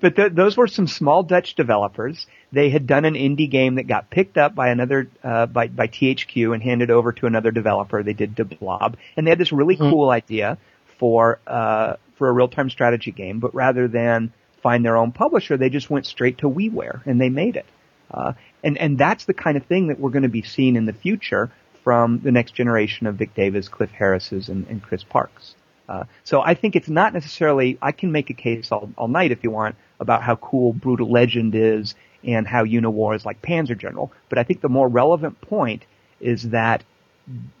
But 0.00 0.16
th- 0.16 0.32
those 0.32 0.56
were 0.56 0.66
some 0.66 0.86
small 0.86 1.22
Dutch 1.22 1.54
developers. 1.56 2.26
They 2.52 2.70
had 2.70 2.86
done 2.86 3.04
an 3.04 3.12
indie 3.14 3.50
game 3.50 3.74
that 3.74 3.82
got 3.86 4.08
picked 4.08 4.38
up 4.38 4.54
by 4.54 4.70
another 4.70 5.10
uh, 5.22 5.44
by 5.44 5.66
by 5.68 5.88
THQ 5.88 6.54
and 6.54 6.62
handed 6.62 6.90
over 6.90 7.12
to 7.12 7.26
another 7.26 7.50
developer. 7.50 8.02
They 8.02 8.14
did 8.14 8.34
De 8.34 8.46
Blob, 8.46 8.96
and 9.16 9.26
they 9.26 9.30
had 9.30 9.38
this 9.38 9.52
really 9.52 9.76
Mhm. 9.76 9.90
cool 9.90 10.08
idea 10.08 10.56
for 10.98 11.38
uh, 11.46 11.96
for 12.16 12.30
a 12.30 12.32
real 12.32 12.48
time 12.48 12.70
strategy 12.70 13.10
game. 13.10 13.40
But 13.40 13.54
rather 13.54 13.88
than 13.88 14.32
find 14.62 14.84
their 14.84 14.96
own 14.96 15.12
publisher, 15.12 15.56
they 15.56 15.70
just 15.70 15.90
went 15.90 16.06
straight 16.06 16.38
to 16.38 16.48
WiiWare 16.48 17.04
and 17.06 17.20
they 17.20 17.28
made 17.28 17.56
it. 17.56 17.66
Uh, 18.10 18.32
and 18.64 18.76
and 18.78 18.98
that's 18.98 19.24
the 19.24 19.34
kind 19.34 19.56
of 19.56 19.64
thing 19.66 19.88
that 19.88 20.00
we're 20.00 20.10
going 20.10 20.24
to 20.24 20.28
be 20.28 20.42
seeing 20.42 20.76
in 20.76 20.84
the 20.84 20.92
future 20.92 21.50
from 21.84 22.20
the 22.20 22.32
next 22.32 22.52
generation 22.52 23.06
of 23.06 23.16
Vic 23.16 23.34
Davis, 23.34 23.68
Cliff 23.68 23.90
Harris's, 23.90 24.48
and, 24.48 24.66
and 24.66 24.82
Chris 24.82 25.04
Parks. 25.04 25.54
Uh, 25.88 26.04
so 26.24 26.40
I 26.40 26.54
think 26.54 26.76
it's 26.76 26.88
not 26.88 27.12
necessarily. 27.12 27.78
I 27.80 27.92
can 27.92 28.12
make 28.12 28.30
a 28.30 28.34
case 28.34 28.70
all, 28.70 28.90
all 28.96 29.08
night 29.08 29.32
if 29.32 29.42
you 29.42 29.50
want 29.50 29.76
about 29.98 30.22
how 30.22 30.36
cool 30.36 30.72
Brutal 30.72 31.10
Legend 31.10 31.54
is 31.54 31.94
and 32.22 32.46
how 32.46 32.64
Uniwar 32.64 33.16
is 33.16 33.24
like 33.24 33.42
Panzer 33.42 33.76
General. 33.76 34.12
But 34.28 34.38
I 34.38 34.44
think 34.44 34.60
the 34.60 34.68
more 34.68 34.88
relevant 34.88 35.40
point 35.40 35.84
is 36.20 36.50
that 36.50 36.84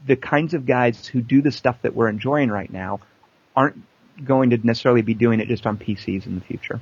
the 0.06 0.16
kinds 0.16 0.54
of 0.54 0.66
guys 0.66 1.06
who 1.06 1.22
do 1.22 1.42
the 1.42 1.52
stuff 1.52 1.76
that 1.82 1.94
we're 1.94 2.08
enjoying 2.08 2.50
right 2.50 2.70
now 2.70 3.00
aren't 3.56 3.82
going 4.24 4.50
to 4.50 4.58
necessarily 4.64 5.02
be 5.02 5.14
doing 5.14 5.40
it 5.40 5.48
just 5.48 5.66
on 5.66 5.78
PCs 5.78 6.26
in 6.26 6.34
the 6.34 6.40
future. 6.40 6.80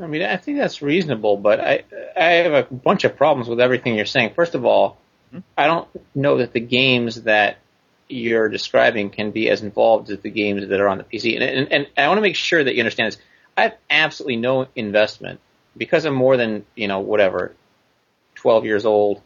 I 0.00 0.06
mean, 0.06 0.22
I 0.22 0.36
think 0.36 0.58
that's 0.58 0.80
reasonable, 0.80 1.36
but 1.36 1.60
I 1.60 1.84
I 2.16 2.24
have 2.24 2.52
a 2.52 2.74
bunch 2.74 3.04
of 3.04 3.16
problems 3.16 3.48
with 3.48 3.60
everything 3.60 3.94
you're 3.94 4.06
saying. 4.06 4.32
First 4.34 4.54
of 4.54 4.64
all, 4.64 4.98
hmm? 5.30 5.40
I 5.56 5.66
don't 5.66 5.88
know 6.14 6.38
that 6.38 6.52
the 6.52 6.60
games 6.60 7.22
that 7.22 7.58
you're 8.08 8.48
describing 8.48 9.10
can 9.10 9.30
be 9.30 9.50
as 9.50 9.62
involved 9.62 10.10
as 10.10 10.20
the 10.20 10.30
games 10.30 10.68
that 10.68 10.80
are 10.80 10.88
on 10.88 10.98
the 10.98 11.04
PC. 11.04 11.34
And 11.34 11.42
and, 11.42 11.72
and 11.72 11.86
I 11.96 12.08
want 12.08 12.18
to 12.18 12.22
make 12.22 12.36
sure 12.36 12.62
that 12.62 12.74
you 12.74 12.80
understand 12.80 13.12
this. 13.12 13.20
I 13.56 13.62
have 13.62 13.76
absolutely 13.90 14.36
no 14.36 14.66
investment 14.74 15.40
because 15.76 16.04
I'm 16.04 16.14
more 16.14 16.36
than 16.36 16.64
you 16.74 16.88
know 16.88 17.00
whatever, 17.00 17.54
12 18.36 18.64
years 18.64 18.86
old. 18.86 19.20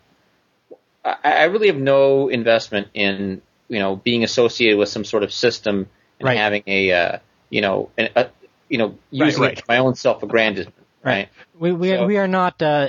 I, 1.05 1.17
I 1.23 1.45
really 1.45 1.69
have 1.69 1.77
no 1.77 2.29
investment 2.29 2.89
in 2.93 3.43
you 3.69 3.79
know 3.79 3.97
being 3.97 4.25
associated 4.25 4.79
with 4.79 4.89
some 4.89 5.05
sort 5.05 5.23
of 5.23 5.33
system 5.33 5.89
and 6.19 6.27
Right. 6.27 6.37
having 6.39 6.63
a 6.67 6.93
uh, 6.93 7.19
you 7.51 7.61
know 7.61 7.91
an, 7.99 8.09
a, 8.17 8.29
you 8.69 8.79
know 8.79 8.97
using 9.11 9.43
right. 9.43 9.57
to 9.57 9.65
my 9.69 9.79
own 9.79 9.95
self-aggrandizement. 9.95 10.75
Right. 11.05 11.29
We, 11.59 11.73
we, 11.73 11.91
So- 11.91 12.07
we 12.07 12.17
are 12.19 12.27
not, 12.29 12.61
uh, 12.61 12.89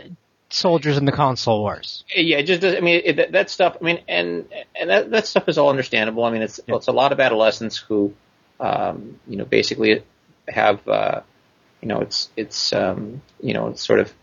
soldiers 0.50 0.98
in 0.98 1.06
the 1.06 1.12
console 1.12 1.60
wars. 1.60 2.04
Yeah, 2.16 2.38
it 2.38 2.44
just 2.44 2.62
does. 2.62 2.74
I 2.76 2.80
mean, 2.80 3.02
it, 3.04 3.16
that, 3.18 3.32
that 3.34 3.50
stuff. 3.50 3.78
I 3.82 3.84
mean, 3.84 4.00
and 4.08 4.48
and 4.80 4.90
that 4.90 5.12
that 5.12 5.28
stuff 5.28 5.48
is 5.50 5.58
all 5.58 5.70
understandable. 5.70 6.24
I 6.24 6.32
mean, 6.32 6.42
it's 6.42 6.60
it's 6.68 6.88
a 6.88 6.92
lot 6.94 7.12
of 7.12 7.20
adolescents 7.20 7.78
who, 7.78 8.14
um, 8.60 9.20
you 9.28 9.38
know, 9.38 9.46
basically 9.46 10.04
have, 10.48 10.88
uh, 10.88 11.22
you 11.82 11.90
know, 11.90 12.00
it's 12.00 12.30
it's 12.38 12.72
um, 12.74 13.22
you 13.42 13.54
know, 13.54 13.68
it's 13.68 13.86
sort 13.86 14.00
of 14.00 14.14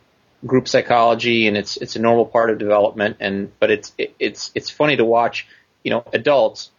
group 0.47 0.67
psychology, 0.67 1.47
and 1.47 1.57
it's 1.57 1.77
it's 1.77 1.95
a 1.95 2.01
normal 2.01 2.25
part 2.25 2.51
of 2.51 2.59
development. 2.59 3.19
And 3.21 3.53
but 3.61 3.71
it's 3.71 3.93
it, 3.99 4.15
it's 4.19 4.51
it's 4.55 4.71
funny 4.71 4.97
to 4.97 5.05
watch, 5.05 5.47
you 5.83 5.91
know, 5.91 6.05
adults 6.13 6.71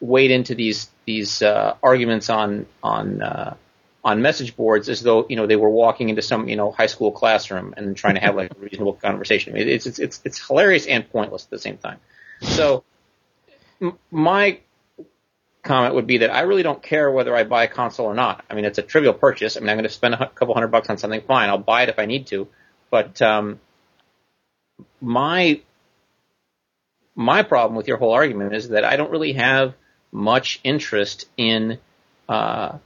wade 0.00 0.30
into 0.30 0.54
these 0.54 0.90
these 1.08 1.40
uh, 1.40 1.74
arguments 1.82 2.28
on 2.28 2.66
on 2.82 3.22
uh, 3.22 3.56
on 4.04 4.20
message 4.20 4.54
boards 4.54 4.90
as 4.90 5.00
though 5.02 5.26
you 5.26 5.36
know 5.36 5.46
they 5.46 5.56
were 5.56 5.70
walking 5.70 6.10
into 6.10 6.20
some 6.20 6.48
you 6.50 6.56
know 6.56 6.70
high 6.70 6.86
school 6.86 7.12
classroom 7.12 7.72
and 7.78 7.96
trying 7.96 8.16
to 8.16 8.20
have 8.20 8.36
like 8.36 8.52
a 8.54 8.60
reasonable 8.60 8.92
conversation. 8.92 9.54
I 9.54 9.58
mean, 9.58 9.68
it's 9.68 9.86
it's 9.86 9.98
it's 9.98 10.20
it's 10.24 10.46
hilarious 10.46 10.86
and 10.86 11.10
pointless 11.10 11.44
at 11.44 11.50
the 11.50 11.58
same 11.58 11.78
time. 11.78 11.98
So 12.42 12.84
m- 13.80 13.98
my 14.10 14.58
comment 15.62 15.94
would 15.94 16.06
be 16.06 16.18
that 16.18 16.30
I 16.30 16.42
really 16.42 16.62
don't 16.62 16.82
care 16.82 17.10
whether 17.10 17.34
I 17.34 17.44
buy 17.44 17.64
a 17.64 17.68
console 17.68 18.06
or 18.06 18.14
not. 18.14 18.44
I 18.50 18.54
mean, 18.54 18.66
it's 18.66 18.78
a 18.78 18.82
trivial 18.82 19.14
purchase. 19.14 19.56
I 19.56 19.60
mean, 19.60 19.70
I'm 19.70 19.76
going 19.76 19.84
to 19.84 20.00
spend 20.00 20.12
a 20.12 20.28
couple 20.28 20.52
hundred 20.52 20.68
bucks 20.68 20.90
on 20.90 20.98
something. 20.98 21.22
Fine, 21.22 21.48
I'll 21.48 21.56
buy 21.56 21.84
it 21.84 21.88
if 21.88 21.98
I 21.98 22.04
need 22.04 22.26
to. 22.26 22.48
But 22.90 23.22
um, 23.22 23.60
my 25.00 25.62
my 27.14 27.42
problem 27.42 27.76
with 27.76 27.88
your 27.88 27.96
whole 27.96 28.12
argument 28.12 28.54
is 28.54 28.68
that 28.68 28.84
I 28.84 28.96
don't 28.96 29.10
really 29.10 29.32
have 29.32 29.72
much 30.12 30.60
interest 30.64 31.26
in 31.36 31.78
uh, 32.28 32.78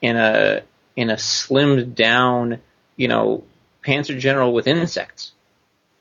in 0.00 0.16
a 0.16 0.62
in 0.96 1.10
a 1.10 1.14
slimmed 1.16 1.94
down, 1.94 2.60
you 2.96 3.08
know, 3.08 3.44
Panzer 3.84 4.18
General 4.18 4.52
with 4.52 4.66
insects. 4.66 5.32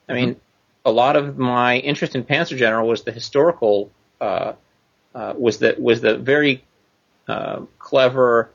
I 0.08 0.14
mean, 0.14 0.38
a 0.84 0.92
lot 0.92 1.16
of 1.16 1.38
my 1.38 1.78
interest 1.78 2.16
in 2.16 2.24
Panzer 2.24 2.58
General 2.58 2.88
was 2.88 3.04
the 3.04 3.12
historical, 3.12 3.92
uh, 4.20 4.54
uh, 5.14 5.34
was 5.38 5.60
the 5.60 5.76
was 5.78 6.02
the 6.02 6.18
very 6.18 6.64
uh, 7.28 7.62
clever, 7.78 8.50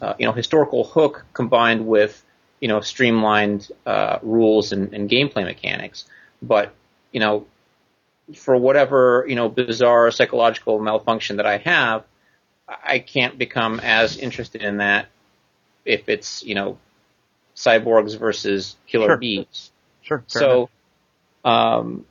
uh, 0.00 0.14
you 0.18 0.26
know, 0.26 0.32
historical 0.32 0.84
hook 0.84 1.26
combined 1.34 1.86
with 1.86 2.24
you 2.60 2.68
know 2.68 2.80
streamlined 2.80 3.70
uh, 3.84 4.18
rules 4.22 4.72
and, 4.72 4.94
and 4.94 5.10
gameplay 5.10 5.44
mechanics. 5.44 6.06
But 6.40 6.74
you 7.12 7.20
know, 7.20 7.46
for 8.34 8.56
whatever 8.56 9.24
you 9.28 9.36
know 9.36 9.48
bizarre 9.48 10.10
psychological 10.10 10.78
malfunction 10.80 11.36
that 11.36 11.46
I 11.46 11.58
have, 11.58 12.04
I 12.68 12.98
can't 12.98 13.38
become 13.38 13.80
as 13.80 14.16
interested 14.16 14.62
in 14.62 14.78
that 14.78 15.06
if 15.84 16.08
it's 16.08 16.42
you 16.44 16.54
know 16.54 16.78
cyborgs 17.54 18.18
versus 18.18 18.76
killer 18.86 19.08
Sure. 19.08 19.16
bees. 19.16 19.70
Sure. 20.02 20.24
So, 20.26 20.68
um, 21.44 22.04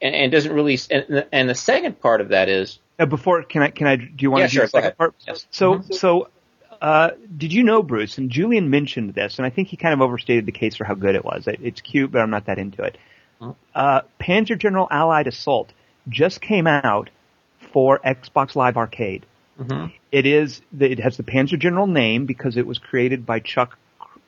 and, 0.00 0.14
and 0.14 0.24
it 0.26 0.30
doesn't 0.36 0.52
really. 0.52 0.78
And, 0.90 1.26
and 1.32 1.48
the 1.48 1.54
second 1.54 2.00
part 2.00 2.20
of 2.20 2.28
that 2.28 2.48
is 2.48 2.78
Uh, 2.98 3.06
before, 3.06 3.42
can 3.42 3.62
I? 3.62 3.70
Can 3.70 3.86
I? 3.86 3.96
Do 3.96 4.06
you 4.18 4.30
want 4.30 4.42
Yeah, 4.42 4.46
to 4.46 4.52
sure, 4.52 4.62
do 4.64 4.66
the 4.66 4.70
second 4.70 4.96
part? 4.98 5.14
Yes. 5.26 5.46
So, 5.50 5.74
Mhm. 5.78 5.94
so, 5.94 6.28
uh, 6.80 7.10
did 7.36 7.52
you 7.52 7.62
know 7.62 7.82
Bruce? 7.82 8.16
And 8.18 8.30
Julian 8.30 8.70
mentioned 8.70 9.14
this, 9.14 9.38
and 9.38 9.46
I 9.46 9.50
think 9.50 9.68
he 9.68 9.76
kind 9.76 9.92
of 9.94 10.00
overstated 10.00 10.46
the 10.46 10.52
case 10.52 10.76
for 10.76 10.84
how 10.84 10.94
good 10.94 11.14
it 11.14 11.24
was. 11.24 11.46
It, 11.46 11.60
it's 11.62 11.80
cute, 11.80 12.10
but 12.12 12.20
I'm 12.20 12.30
not 12.30 12.46
that 12.46 12.58
into 12.58 12.82
it. 12.82 12.96
Uh, 13.74 14.00
Panzer 14.20 14.58
General 14.58 14.86
Allied 14.90 15.26
Assault 15.26 15.72
just 16.08 16.40
came 16.40 16.66
out 16.66 17.10
for 17.72 17.98
Xbox 18.00 18.54
Live 18.56 18.76
Arcade. 18.76 19.24
Mhm. 19.58 19.92
It 20.10 20.26
is. 20.26 20.62
It 20.78 20.98
has 21.00 21.16
the 21.16 21.22
Panzer 21.22 21.58
General 21.58 21.86
name 21.86 22.26
because 22.26 22.56
it 22.56 22.66
was 22.66 22.78
created 22.78 23.24
by 23.26 23.40
Chuck. 23.40 23.78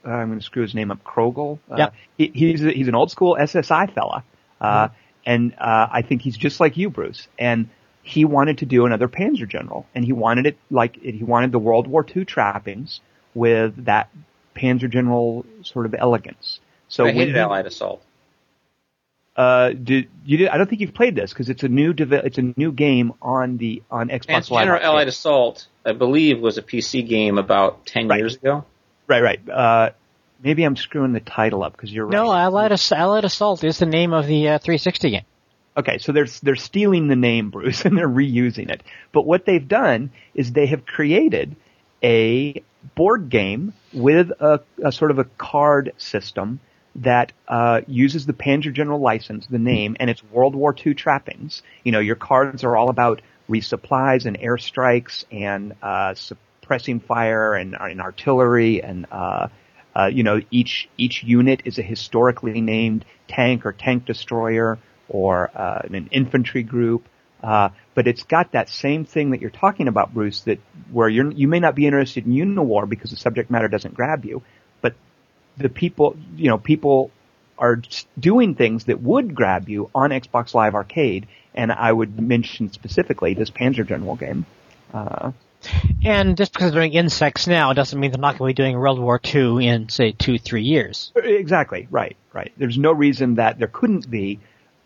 Uh, 0.05 0.11
I'm 0.11 0.29
going 0.29 0.38
to 0.38 0.44
screw 0.44 0.62
his 0.62 0.75
name 0.75 0.90
up. 0.90 1.03
Kroegel. 1.05 1.59
Uh, 1.70 1.77
Yep. 1.79 1.94
he, 2.18 2.31
he's 2.35 2.64
a, 2.64 2.70
he's 2.72 2.88
an 2.88 2.94
old 2.94 3.11
school 3.11 3.37
SSI 3.40 3.92
fella, 3.94 4.25
uh, 4.61 4.88
and 5.25 5.55
uh, 5.59 5.88
I 5.92 6.03
think 6.03 6.22
he's 6.22 6.37
just 6.37 6.59
like 6.61 6.77
you, 6.77 6.90
Bruce. 6.90 7.29
And 7.38 7.68
he 8.03 8.25
wanted 8.25 8.59
to 8.59 8.66
do 8.66 8.85
another 8.85 9.09
Panzer 9.09 9.48
General, 9.48 9.87
and 9.94 10.05
he 10.05 10.12
wanted 10.12 10.46
it 10.46 10.59
like 10.70 10.96
he 11.01 11.22
wanted 11.22 11.53
the 11.53 11.59
World 11.61 11.87
War 11.87 12.05
II 12.16 12.25
trappings 12.25 13.01
with 13.35 13.85
that 13.85 14.11
Panzer 14.57 14.90
General 14.90 15.46
sort 15.62 15.87
of 15.87 15.94
elegance. 15.96 16.61
So 16.88 17.07
I 17.07 17.12
hated 17.12 17.35
he- 17.35 17.40
Allied 17.40 17.66
Assault. 17.66 18.03
Uh, 19.37 19.71
did 19.71 20.09
you 20.27 20.37
did? 20.38 20.49
I 20.49 20.59
don't 20.59 20.68
think 20.68 20.81
you've 20.83 20.92
played 20.95 21.14
this 21.14 21.33
because 21.33 21.49
it's 21.49 21.62
a 21.62 21.68
new 21.68 21.92
dev- 21.95 22.12
it's 22.12 22.37
a 22.38 22.53
new 22.57 22.71
game 22.73 23.14
on 23.23 23.57
the 23.57 23.83
on 23.90 24.09
Xbox 24.09 24.27
Panzer 24.27 24.51
Live. 24.51 24.61
General 24.62 24.75
Arcade. 24.77 24.87
Allied 24.87 25.09
Assault, 25.09 25.66
I 25.87 25.92
believe, 25.92 26.40
was 26.40 26.59
a 26.59 26.62
PC 26.62 27.09
game 27.09 27.38
about 27.38 27.87
ten 27.87 28.09
Right. 28.09 28.18
years 28.18 28.37
ago. 28.37 28.64
Right, 29.07 29.23
right. 29.23 29.40
Uh, 29.49 29.90
maybe 30.42 30.64
I'm 30.64 30.77
screwing 30.77 31.12
the 31.12 31.21
title 31.21 31.62
up 31.62 31.73
because 31.73 31.90
you're 31.92 32.05
right. 32.07 32.12
No, 32.12 32.31
Allied, 32.33 32.73
Ass- 32.73 32.92
Allied 32.92 33.25
Assault 33.25 33.64
is 33.64 33.79
the 33.79 33.87
name 33.87 34.12
of 34.12 34.27
the 34.27 34.49
uh, 34.51 34.59
360 34.59 35.11
game. 35.11 35.23
Okay, 35.79 35.97
so 35.97 36.12
they're 36.12 36.27
they're 36.42 36.55
stealing 36.57 37.09
the 37.09 37.16
name 37.16 37.49
Bruce 37.49 37.85
and 37.87 37.97
they're 37.97 38.09
reusing 38.09 38.68
it. 38.71 38.83
But 39.12 39.25
what 39.25 39.47
they've 39.47 39.66
done 39.66 40.11
is 40.35 40.53
they 40.53 40.66
have 40.66 40.85
created 40.85 41.57
a 42.03 42.62
board 42.95 43.31
game 43.31 43.73
with 43.95 44.31
a, 44.33 44.61
a 44.85 44.92
sort 44.92 45.11
of 45.11 45.18
a 45.18 45.25
card 45.25 45.92
system 45.97 46.61
that 46.96 47.33
uh, 47.48 47.81
uses 47.87 48.26
the 48.26 48.33
Panzer 48.33 48.72
General 48.72 49.00
license, 49.00 49.46
the 49.46 49.59
name, 49.59 49.96
and 49.98 50.11
its 50.11 50.22
World 50.24 50.55
War 50.55 50.74
II 50.74 50.94
trappings. 50.94 51.62
You 51.85 51.92
know, 51.92 52.00
your 52.00 52.16
cards 52.16 52.64
are 52.64 52.76
all 52.76 52.90
about 52.90 53.22
resupplies 53.48 54.26
and 54.26 54.38
airstrikes 54.38 55.24
and 55.31 55.74
uh, 55.83 56.14
suppressing 56.14 57.00
fire 57.00 57.55
and, 57.55 57.76
and 57.78 58.00
artillery 58.00 58.83
and 58.83 59.07
uh, 59.11 59.48
Uh, 59.94 60.09
you 60.09 60.22
know, 60.22 60.40
each 60.50 60.88
each 60.96 61.22
unit 61.22 61.61
is 61.66 61.78
a 61.78 61.83
historically 61.83 62.62
named 62.62 63.05
tank 63.28 63.66
or 63.66 63.72
tank 63.72 64.07
destroyer 64.07 64.78
or 65.09 65.50
uh, 65.55 65.83
an 65.85 66.09
infantry 66.11 66.62
group. 66.62 67.02
Uh, 67.42 67.68
but 67.94 68.07
it's 68.07 68.22
got 68.22 68.52
that 68.52 68.68
same 68.68 69.05
thing 69.05 69.33
that 69.33 69.40
you're 69.42 69.50
talking 69.50 69.88
about, 69.88 70.14
Bruce, 70.14 70.40
that 70.44 70.59
where 70.90 71.11
you're, 71.11 71.31
you 71.33 71.48
may 71.48 71.61
not 71.61 71.74
be 71.74 71.85
interested 71.85 72.24
in 72.24 72.33
Uniwar 72.33 72.88
because 72.88 73.11
the 73.11 73.16
subject 73.16 73.50
matter 73.50 73.68
doesn't 73.68 73.94
grab 73.94 74.24
you, 74.24 74.42
the 75.57 75.69
people, 75.69 76.17
you 76.37 76.49
know, 76.49 76.59
people 76.59 77.11
are 77.59 77.81
doing 78.19 78.55
things 78.55 78.85
that 78.85 79.01
would 79.01 79.35
grab 79.35 79.69
you 79.69 79.91
on 79.95 80.11
Xbox 80.11 80.55
Live 80.55 80.75
Arcade, 80.75 81.29
and 81.55 81.71
I 81.71 81.93
would 81.93 82.21
mention 82.21 82.73
specifically 82.73 83.35
this 83.35 83.51
Panzer 83.51 83.87
General 83.87 84.17
game. 84.17 84.47
Uh, 84.93 85.33
and 86.05 86.37
just 86.37 86.53
because 86.53 86.73
they're 86.73 86.81
doing 86.81 86.95
insects 86.95 87.47
now 87.47 87.73
doesn't 87.73 87.99
mean 87.99 88.11
they're 88.11 88.21
not 88.21 88.37
going 88.37 88.53
to 88.53 88.55
be 88.55 88.62
doing 88.65 88.77
World 88.77 88.99
War 88.99 89.21
II 89.25 89.67
in, 89.67 89.88
say, 89.88 90.12
two, 90.12 90.38
three 90.38 90.65
years. 90.65 91.12
Exactly, 91.15 91.87
right, 91.91 92.17
right. 92.33 92.53
There's 92.57 92.79
no 92.79 92.93
reason 92.93 93.37
that 93.37 93.59
there 93.59 93.69
couldn't 93.69 94.11
be 94.11 94.41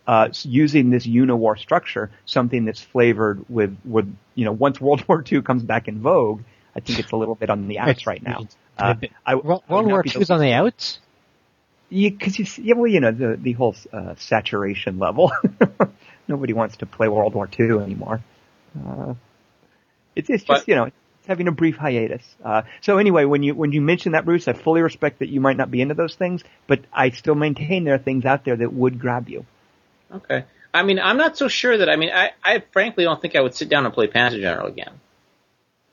uh, 0.06 0.28
using 0.42 0.90
this 0.90 1.06
Uniwar 1.06 1.58
structure, 1.58 2.10
something 2.26 2.64
that's 2.64 2.80
flavored 2.80 3.48
with, 3.48 3.76
with, 3.84 4.14
you 4.34 4.44
know, 4.44 4.52
once 4.52 4.80
World 4.80 5.02
War 5.08 5.24
II 5.30 5.42
comes 5.42 5.62
back 5.62 5.88
in 5.88 6.00
vogue, 6.00 6.42
I 6.74 6.80
think 6.80 6.98
it's 6.98 7.12
a 7.12 7.16
little 7.16 7.34
bit 7.34 7.48
on 7.48 7.68
the 7.68 7.78
outs 7.78 8.06
right 8.06 8.22
now. 8.22 8.46
Uh, 8.78 8.94
I, 9.24 9.34
World, 9.36 9.62
World 9.68 9.86
War 9.86 10.02
II 10.04 10.20
is 10.20 10.30
on 10.30 10.40
the 10.40 10.52
outs? 10.52 10.98
Because 11.88 12.38
you, 12.38 12.46
yeah, 12.62 12.74
well, 12.74 12.86
you 12.86 13.00
know, 13.00 13.12
the, 13.12 13.38
the 13.40 13.52
whole 13.52 13.76
uh, 13.92 14.14
saturation 14.18 14.98
level. 14.98 15.32
Nobody 16.28 16.52
wants 16.52 16.78
to 16.78 16.86
play 16.86 17.08
World 17.08 17.34
War 17.34 17.48
II 17.58 17.78
anymore. 17.78 18.22
Uh, 18.76 19.14
it's, 20.14 20.28
it's 20.28 20.44
just, 20.44 20.46
but, 20.46 20.68
you 20.68 20.74
know, 20.74 20.84
it's 20.84 20.96
having 21.26 21.46
a 21.46 21.52
brief 21.52 21.76
hiatus. 21.76 22.24
Uh, 22.44 22.62
so 22.80 22.98
anyway, 22.98 23.24
when 23.24 23.42
you, 23.42 23.54
when 23.54 23.72
you 23.72 23.80
mention 23.80 24.12
that, 24.12 24.24
Bruce, 24.24 24.48
I 24.48 24.52
fully 24.52 24.82
respect 24.82 25.20
that 25.20 25.28
you 25.28 25.40
might 25.40 25.56
not 25.56 25.70
be 25.70 25.80
into 25.80 25.94
those 25.94 26.16
things, 26.16 26.42
but 26.66 26.80
I 26.92 27.10
still 27.10 27.36
maintain 27.36 27.84
there 27.84 27.94
are 27.94 27.98
things 27.98 28.24
out 28.24 28.44
there 28.44 28.56
that 28.56 28.72
would 28.72 28.98
grab 28.98 29.28
you. 29.28 29.46
Okay. 30.12 30.44
I 30.74 30.82
mean, 30.82 30.98
I'm 30.98 31.16
not 31.16 31.38
so 31.38 31.48
sure 31.48 31.78
that. 31.78 31.88
I 31.88 31.96
mean, 31.96 32.10
I, 32.12 32.32
I 32.44 32.62
frankly 32.72 33.04
don't 33.04 33.22
think 33.22 33.34
I 33.34 33.40
would 33.40 33.54
sit 33.54 33.68
down 33.68 33.86
and 33.86 33.94
play 33.94 34.08
Panzer 34.08 34.40
General 34.40 34.66
again. 34.66 35.00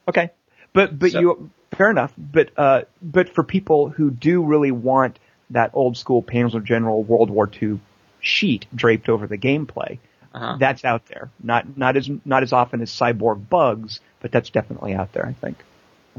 Okay, 0.10 0.32
but 0.74 0.98
but 0.98 1.12
so. 1.12 1.20
you 1.20 1.52
fair 1.76 1.90
enough. 1.90 2.14
But 2.18 2.52
uh, 2.58 2.82
but 3.02 3.30
for 3.30 3.44
people 3.44 3.90
who 3.90 4.12
do 4.12 4.44
really 4.44 4.72
want 4.72 5.20
that 5.50 5.72
old 5.74 5.98
school 5.98 6.24
Panzer 6.24 6.64
General 6.64 7.04
World 7.04 7.30
War 7.30 7.50
II 7.62 7.80
sheet 8.20 8.66
draped 8.74 9.10
over 9.10 9.28
the 9.28 9.38
gameplay, 9.38 10.00
uh-huh. 10.34 10.58
that's 10.60 10.84
out 10.86 11.06
there. 11.08 11.30
Not 11.42 11.78
not 11.78 11.98
as 11.98 12.10
not 12.26 12.44
as 12.44 12.54
often 12.54 12.82
as 12.82 12.92
Cyborg 12.92 13.48
Bugs, 13.50 14.00
but 14.20 14.32
that's 14.32 14.50
definitely 14.50 14.94
out 14.94 15.14
there. 15.14 15.26
I 15.26 15.34
think. 15.34 15.58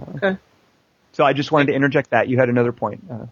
Uh, 0.01 0.17
okay. 0.17 0.38
So 1.12 1.25
I 1.25 1.33
just 1.33 1.53
wanted 1.53 1.67
to 1.67 1.75
interject 1.75 2.11
that 2.11 2.29
you 2.29 2.38
had 2.38 2.49
another 2.49 2.73
point. 2.73 3.05
Uh, 3.11 3.27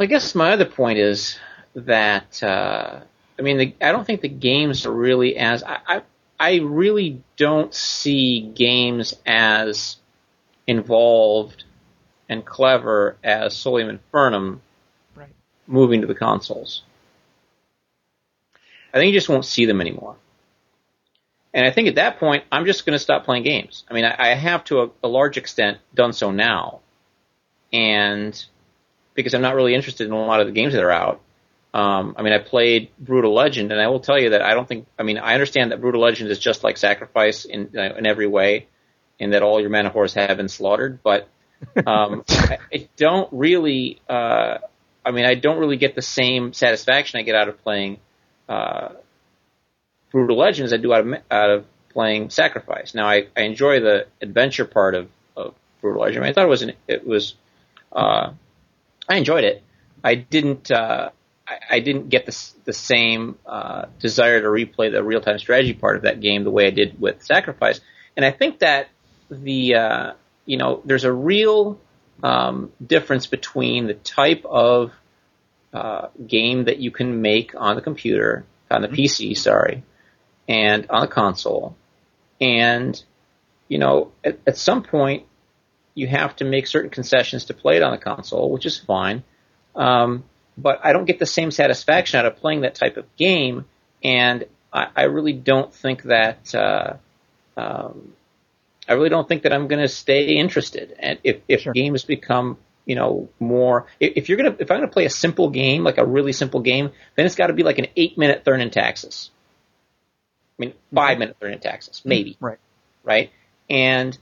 I 0.00 0.06
guess 0.06 0.34
my 0.34 0.52
other 0.52 0.64
point 0.64 0.98
is 0.98 1.38
that 1.74 2.42
uh, 2.42 3.00
I 3.38 3.42
mean, 3.42 3.58
the, 3.58 3.74
I 3.80 3.92
don't 3.92 4.04
think 4.04 4.20
the 4.20 4.28
games 4.28 4.86
are 4.86 4.92
really 4.92 5.36
as 5.36 5.62
I, 5.62 5.78
I 5.86 6.02
I 6.38 6.56
really 6.56 7.22
don't 7.36 7.72
see 7.74 8.40
games 8.40 9.14
as 9.24 9.96
involved 10.66 11.64
and 12.28 12.44
clever 12.44 13.16
as 13.22 13.54
Solium 13.54 13.98
Infernum 13.98 14.58
right. 15.14 15.28
moving 15.66 16.00
to 16.00 16.06
the 16.06 16.14
consoles. 16.14 16.82
I 18.92 18.98
think 18.98 19.12
you 19.12 19.18
just 19.18 19.28
won't 19.28 19.44
see 19.44 19.66
them 19.66 19.80
anymore. 19.80 20.16
And 21.52 21.64
I 21.64 21.70
think 21.70 21.88
at 21.88 21.94
that 21.96 22.18
point, 22.18 22.44
I'm 22.50 22.66
just 22.66 22.84
going 22.84 22.94
to 22.94 22.98
stop 22.98 23.24
playing 23.24 23.44
games. 23.44 23.84
I 23.88 23.94
mean, 23.94 24.04
I, 24.04 24.14
I 24.18 24.34
have 24.34 24.64
to 24.64 24.82
a, 24.82 24.90
a 25.04 25.08
large 25.08 25.36
extent 25.36 25.78
done 25.94 26.12
so 26.12 26.30
now. 26.30 26.80
And 27.72 28.44
because 29.14 29.34
I'm 29.34 29.42
not 29.42 29.54
really 29.54 29.74
interested 29.74 30.06
in 30.06 30.12
a 30.12 30.26
lot 30.26 30.40
of 30.40 30.46
the 30.46 30.52
games 30.52 30.74
that 30.74 30.82
are 30.82 30.90
out. 30.90 31.20
Um, 31.74 32.14
I 32.16 32.22
mean, 32.22 32.32
I 32.32 32.38
played 32.38 32.90
Brutal 33.00 33.34
Legend, 33.34 33.72
and 33.72 33.80
I 33.80 33.88
will 33.88 33.98
tell 33.98 34.18
you 34.18 34.30
that 34.30 34.42
I 34.42 34.54
don't 34.54 34.66
think. 34.66 34.86
I 34.96 35.02
mean, 35.02 35.18
I 35.18 35.34
understand 35.34 35.72
that 35.72 35.80
Brutal 35.80 36.00
Legend 36.00 36.30
is 36.30 36.38
just 36.38 36.62
like 36.62 36.76
Sacrifice 36.76 37.44
in 37.44 37.70
uh, 37.76 37.96
in 37.96 38.06
every 38.06 38.28
way, 38.28 38.68
and 39.18 39.32
that 39.32 39.42
all 39.42 39.60
your 39.60 39.70
Manahoars 39.70 40.14
have 40.14 40.36
been 40.36 40.48
slaughtered. 40.48 41.02
But 41.02 41.28
um, 41.86 42.24
I, 42.28 42.58
I 42.72 42.88
don't 42.96 43.28
really. 43.32 44.00
Uh, 44.08 44.58
I 45.04 45.10
mean, 45.10 45.24
I 45.24 45.34
don't 45.34 45.58
really 45.58 45.76
get 45.76 45.96
the 45.96 46.02
same 46.02 46.52
satisfaction 46.52 47.18
I 47.18 47.22
get 47.22 47.34
out 47.34 47.48
of 47.48 47.60
playing 47.64 47.98
uh, 48.48 48.90
Brutal 50.12 50.38
Legend 50.38 50.66
as 50.66 50.72
I 50.72 50.76
do 50.76 50.94
out 50.94 51.00
of 51.00 51.14
out 51.28 51.50
of 51.50 51.66
playing 51.92 52.30
Sacrifice. 52.30 52.94
Now, 52.94 53.08
I, 53.08 53.26
I 53.36 53.42
enjoy 53.42 53.80
the 53.80 54.06
adventure 54.22 54.64
part 54.64 54.94
of, 54.94 55.08
of 55.36 55.54
Brutal 55.80 56.02
Legend. 56.02 56.18
I, 56.18 56.20
mean, 56.20 56.30
I 56.30 56.34
thought 56.34 56.44
it 56.44 56.48
was 56.48 56.62
an, 56.62 56.72
it 56.86 57.04
was. 57.04 57.34
Uh, 57.90 58.32
I 59.08 59.16
enjoyed 59.16 59.42
it. 59.42 59.60
I 60.04 60.14
didn't. 60.14 60.70
Uh, 60.70 61.10
I, 61.46 61.76
I 61.76 61.80
didn't 61.80 62.08
get 62.08 62.26
the 62.26 62.52
the 62.64 62.72
same 62.72 63.38
uh, 63.46 63.86
desire 63.98 64.40
to 64.40 64.48
replay 64.48 64.90
the 64.90 65.02
real 65.02 65.20
time 65.20 65.38
strategy 65.38 65.74
part 65.74 65.96
of 65.96 66.02
that 66.02 66.20
game 66.20 66.44
the 66.44 66.50
way 66.50 66.66
I 66.66 66.70
did 66.70 67.00
with 67.00 67.22
Sacrifice, 67.22 67.80
and 68.16 68.24
I 68.24 68.30
think 68.30 68.60
that 68.60 68.88
the 69.30 69.74
uh, 69.74 70.12
you 70.46 70.56
know 70.56 70.80
there's 70.84 71.04
a 71.04 71.12
real 71.12 71.78
um, 72.22 72.72
difference 72.84 73.26
between 73.26 73.86
the 73.86 73.94
type 73.94 74.44
of 74.44 74.92
uh, 75.72 76.08
game 76.26 76.64
that 76.64 76.78
you 76.78 76.90
can 76.90 77.20
make 77.20 77.54
on 77.56 77.76
the 77.76 77.82
computer, 77.82 78.44
on 78.70 78.82
the 78.82 78.88
mm-hmm. 78.88 78.96
PC, 78.96 79.36
sorry, 79.36 79.82
and 80.48 80.86
on 80.90 81.02
the 81.02 81.08
console, 81.08 81.76
and 82.40 83.02
you 83.68 83.78
know 83.78 84.12
at, 84.22 84.38
at 84.46 84.56
some 84.56 84.82
point 84.82 85.26
you 85.94 86.06
have 86.08 86.34
to 86.36 86.44
make 86.44 86.66
certain 86.66 86.90
concessions 86.90 87.44
to 87.46 87.54
play 87.54 87.76
it 87.76 87.82
on 87.82 87.92
the 87.92 87.98
console, 87.98 88.50
which 88.50 88.66
is 88.66 88.78
fine. 88.78 89.22
Um, 89.76 90.24
but 90.56 90.80
I 90.84 90.92
don't 90.92 91.04
get 91.04 91.18
the 91.18 91.26
same 91.26 91.50
satisfaction 91.50 92.18
out 92.18 92.26
of 92.26 92.36
playing 92.36 92.62
that 92.62 92.74
type 92.74 92.96
of 92.96 93.04
game, 93.16 93.64
and 94.02 94.44
I, 94.72 94.88
I 94.94 95.02
really 95.04 95.32
don't 95.32 95.72
think 95.72 96.02
that 96.04 96.54
uh, 96.54 96.94
um, 97.56 98.12
I 98.88 98.94
really 98.94 99.08
don't 99.08 99.28
think 99.28 99.42
that 99.42 99.52
I'm 99.52 99.68
going 99.68 99.82
to 99.82 99.88
stay 99.88 100.36
interested. 100.36 100.94
And 100.98 101.18
if 101.24 101.40
if 101.48 101.62
sure. 101.62 101.72
games 101.72 102.04
become 102.04 102.58
you 102.84 102.96
know 102.96 103.28
more, 103.40 103.86
if 104.00 104.28
you're 104.28 104.38
gonna 104.38 104.56
if 104.58 104.70
I'm 104.70 104.78
gonna 104.78 104.88
play 104.88 105.06
a 105.06 105.10
simple 105.10 105.50
game 105.50 105.84
like 105.84 105.98
a 105.98 106.04
really 106.04 106.32
simple 106.32 106.60
game, 106.60 106.90
then 107.16 107.26
it's 107.26 107.34
got 107.34 107.48
to 107.48 107.52
be 107.52 107.62
like 107.62 107.78
an 107.78 107.86
eight 107.96 108.18
minute 108.18 108.44
Thurn 108.44 108.60
and 108.60 108.72
Taxis. 108.72 109.30
I 110.58 110.66
mean, 110.66 110.74
5 110.94 111.10
mm-hmm. 111.10 111.18
minute 111.18 111.36
Thurn 111.40 111.52
and 111.52 111.62
Taxis, 111.62 112.02
maybe. 112.04 112.36
Right. 112.40 112.58
Right. 113.02 113.30
And 113.68 114.16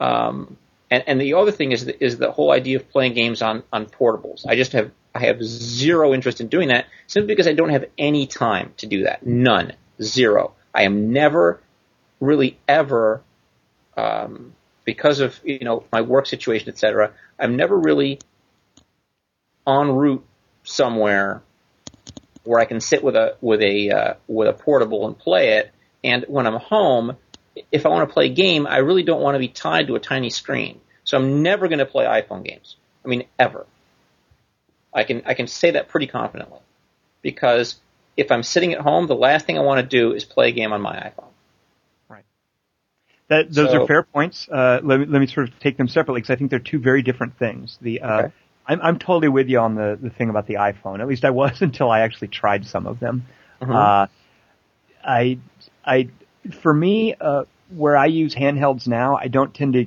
um, 0.00 0.56
and 0.94 1.04
and 1.06 1.20
the 1.20 1.34
other 1.34 1.50
thing 1.50 1.72
is 1.72 1.84
the, 1.84 2.04
is 2.04 2.18
the 2.18 2.30
whole 2.30 2.52
idea 2.52 2.76
of 2.78 2.88
playing 2.90 3.14
games 3.14 3.42
on 3.42 3.62
on 3.72 3.86
portables. 3.86 4.46
I 4.46 4.54
just 4.54 4.72
have 4.72 4.90
I 5.14 5.26
have 5.26 5.42
zero 5.42 6.12
interest 6.12 6.40
in 6.40 6.48
doing 6.48 6.68
that 6.68 6.86
simply 7.06 7.28
because 7.28 7.46
I 7.46 7.52
don't 7.52 7.68
have 7.70 7.84
any 7.98 8.26
time 8.26 8.72
to 8.78 8.86
do 8.86 9.04
that. 9.04 9.24
None. 9.24 9.72
Zero. 10.02 10.54
I 10.74 10.82
am 10.82 11.12
never 11.12 11.60
really 12.20 12.58
ever, 12.66 13.22
um, 13.96 14.54
because 14.84 15.20
of, 15.20 15.38
you 15.44 15.60
know, 15.60 15.84
my 15.92 16.00
work 16.00 16.26
situation, 16.26 16.68
etc. 16.68 17.12
I'm 17.38 17.56
never 17.56 17.78
really 17.78 18.18
en 19.66 19.90
route 19.90 20.24
somewhere 20.64 21.42
where 22.42 22.60
I 22.60 22.64
can 22.64 22.80
sit 22.80 23.02
with 23.04 23.14
a, 23.14 23.36
with 23.40 23.62
a, 23.62 23.90
uh, 23.90 24.14
with 24.26 24.48
a 24.48 24.52
portable 24.52 25.06
and 25.06 25.16
play 25.16 25.58
it. 25.58 25.72
And 26.02 26.24
when 26.28 26.46
I'm 26.46 26.58
home, 26.58 27.16
if 27.70 27.86
I 27.86 27.88
want 27.88 28.08
to 28.08 28.12
play 28.12 28.26
a 28.26 28.34
game, 28.34 28.66
I 28.66 28.78
really 28.78 29.04
don't 29.04 29.22
want 29.22 29.36
to 29.36 29.38
be 29.38 29.48
tied 29.48 29.86
to 29.86 29.94
a 29.94 30.00
tiny 30.00 30.30
screen. 30.30 30.80
So 31.04 31.18
I'm 31.18 31.42
never 31.42 31.68
going 31.68 31.78
to 31.78 31.86
play 31.86 32.04
iPhone 32.04 32.44
games. 32.44 32.76
I 33.04 33.08
mean, 33.08 33.24
ever. 33.38 33.66
I 34.92 35.04
can 35.04 35.22
I 35.26 35.34
can 35.34 35.46
say 35.46 35.72
that 35.72 35.88
pretty 35.88 36.06
confidently 36.06 36.60
because 37.22 37.76
if 38.16 38.30
I'm 38.30 38.42
sitting 38.42 38.72
at 38.72 38.80
home, 38.80 39.06
the 39.06 39.16
last 39.16 39.44
thing 39.44 39.58
I 39.58 39.62
want 39.62 39.80
to 39.80 39.86
do 39.86 40.12
is 40.12 40.24
play 40.24 40.48
a 40.48 40.52
game 40.52 40.72
on 40.72 40.80
my 40.80 40.94
iPhone. 40.94 41.30
Right. 42.08 42.24
That, 43.28 43.52
those 43.52 43.70
so, 43.70 43.82
are 43.82 43.86
fair 43.86 44.02
points. 44.04 44.48
Uh, 44.48 44.80
let 44.82 45.00
me 45.00 45.06
let 45.06 45.18
me 45.18 45.26
sort 45.26 45.48
of 45.48 45.58
take 45.58 45.76
them 45.76 45.88
separately 45.88 46.20
because 46.20 46.30
I 46.30 46.36
think 46.36 46.50
they're 46.50 46.60
two 46.60 46.78
very 46.78 47.02
different 47.02 47.38
things. 47.38 47.78
The 47.82 48.00
uh, 48.00 48.18
okay. 48.20 48.32
I'm 48.66 48.80
I'm 48.80 48.98
totally 48.98 49.28
with 49.28 49.48
you 49.48 49.58
on 49.58 49.74
the 49.74 49.98
the 50.00 50.10
thing 50.10 50.30
about 50.30 50.46
the 50.46 50.54
iPhone. 50.54 51.00
At 51.00 51.08
least 51.08 51.24
I 51.24 51.30
was 51.30 51.60
until 51.60 51.90
I 51.90 52.00
actually 52.00 52.28
tried 52.28 52.66
some 52.66 52.86
of 52.86 53.00
them. 53.00 53.26
Mm-hmm. 53.60 53.72
Uh, 53.72 54.06
I 55.04 55.38
I 55.84 56.08
for 56.52 56.72
me 56.72 57.14
uh, 57.20 57.44
where 57.70 57.96
I 57.96 58.06
use 58.06 58.34
handhelds 58.34 58.86
now, 58.86 59.16
I 59.16 59.28
don't 59.28 59.52
tend 59.52 59.72
to 59.74 59.86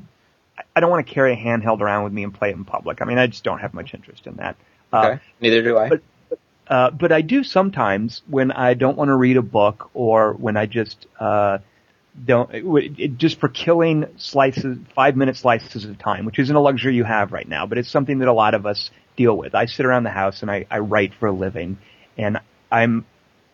I 0.76 0.80
don't 0.80 0.90
want 0.90 1.06
to 1.06 1.14
carry 1.14 1.34
a 1.34 1.38
handheld 1.38 1.82
around 1.82 2.04
with 2.04 2.14
me 2.14 2.24
and 2.24 2.34
play 2.34 2.50
it 2.50 2.56
in 2.56 2.66
public. 2.66 3.02
I 3.02 3.06
mean, 3.06 3.18
I 3.18 3.28
just 3.28 3.44
don't 3.44 3.60
have 3.60 3.74
much 3.74 3.94
interest 3.94 4.28
in 4.28 4.36
that. 4.38 4.56
Uh, 4.92 4.98
okay. 4.98 5.14
Uh, 5.14 5.18
Neither 5.42 5.62
do 5.64 5.78
I. 5.78 5.90
But, 5.90 6.02
uh, 6.68 6.92
but 6.92 7.12
I 7.12 7.22
do 7.22 7.44
sometimes 7.44 8.22
when 8.28 8.52
I 8.52 8.74
don't 8.74 8.98
want 8.98 9.10
to 9.10 9.16
read 9.16 9.38
a 9.38 9.42
book 9.42 9.90
or 9.94 10.34
when 10.34 10.58
I 10.58 10.66
just 10.66 11.08
uh, 11.20 11.60
don't 12.26 12.50
it, 12.54 13.18
just 13.18 13.40
for 13.40 13.48
killing 13.48 14.06
slices, 14.18 14.78
five 14.96 15.16
minute 15.16 15.38
slices 15.38 15.86
of 15.86 15.98
time, 16.00 16.26
which 16.26 16.40
isn't 16.40 16.56
a 16.56 16.60
luxury 16.60 16.96
you 16.96 17.04
have 17.04 17.32
right 17.32 17.48
now, 17.48 17.66
but 17.66 17.78
it's 17.78 17.90
something 17.90 18.20
that 18.20 18.28
a 18.28 18.34
lot 18.34 18.54
of 18.54 18.66
us 18.66 18.90
deal 19.16 19.38
with. 19.38 19.56
I 19.56 19.66
sit 19.66 19.86
around 19.86 20.04
the 20.04 20.10
house 20.10 20.42
and 20.42 20.52
I, 20.52 20.66
I 20.70 20.80
write 20.80 21.14
for 21.20 21.28
a 21.28 21.32
living, 21.32 21.78
and 22.18 22.40
I'm 22.72 23.06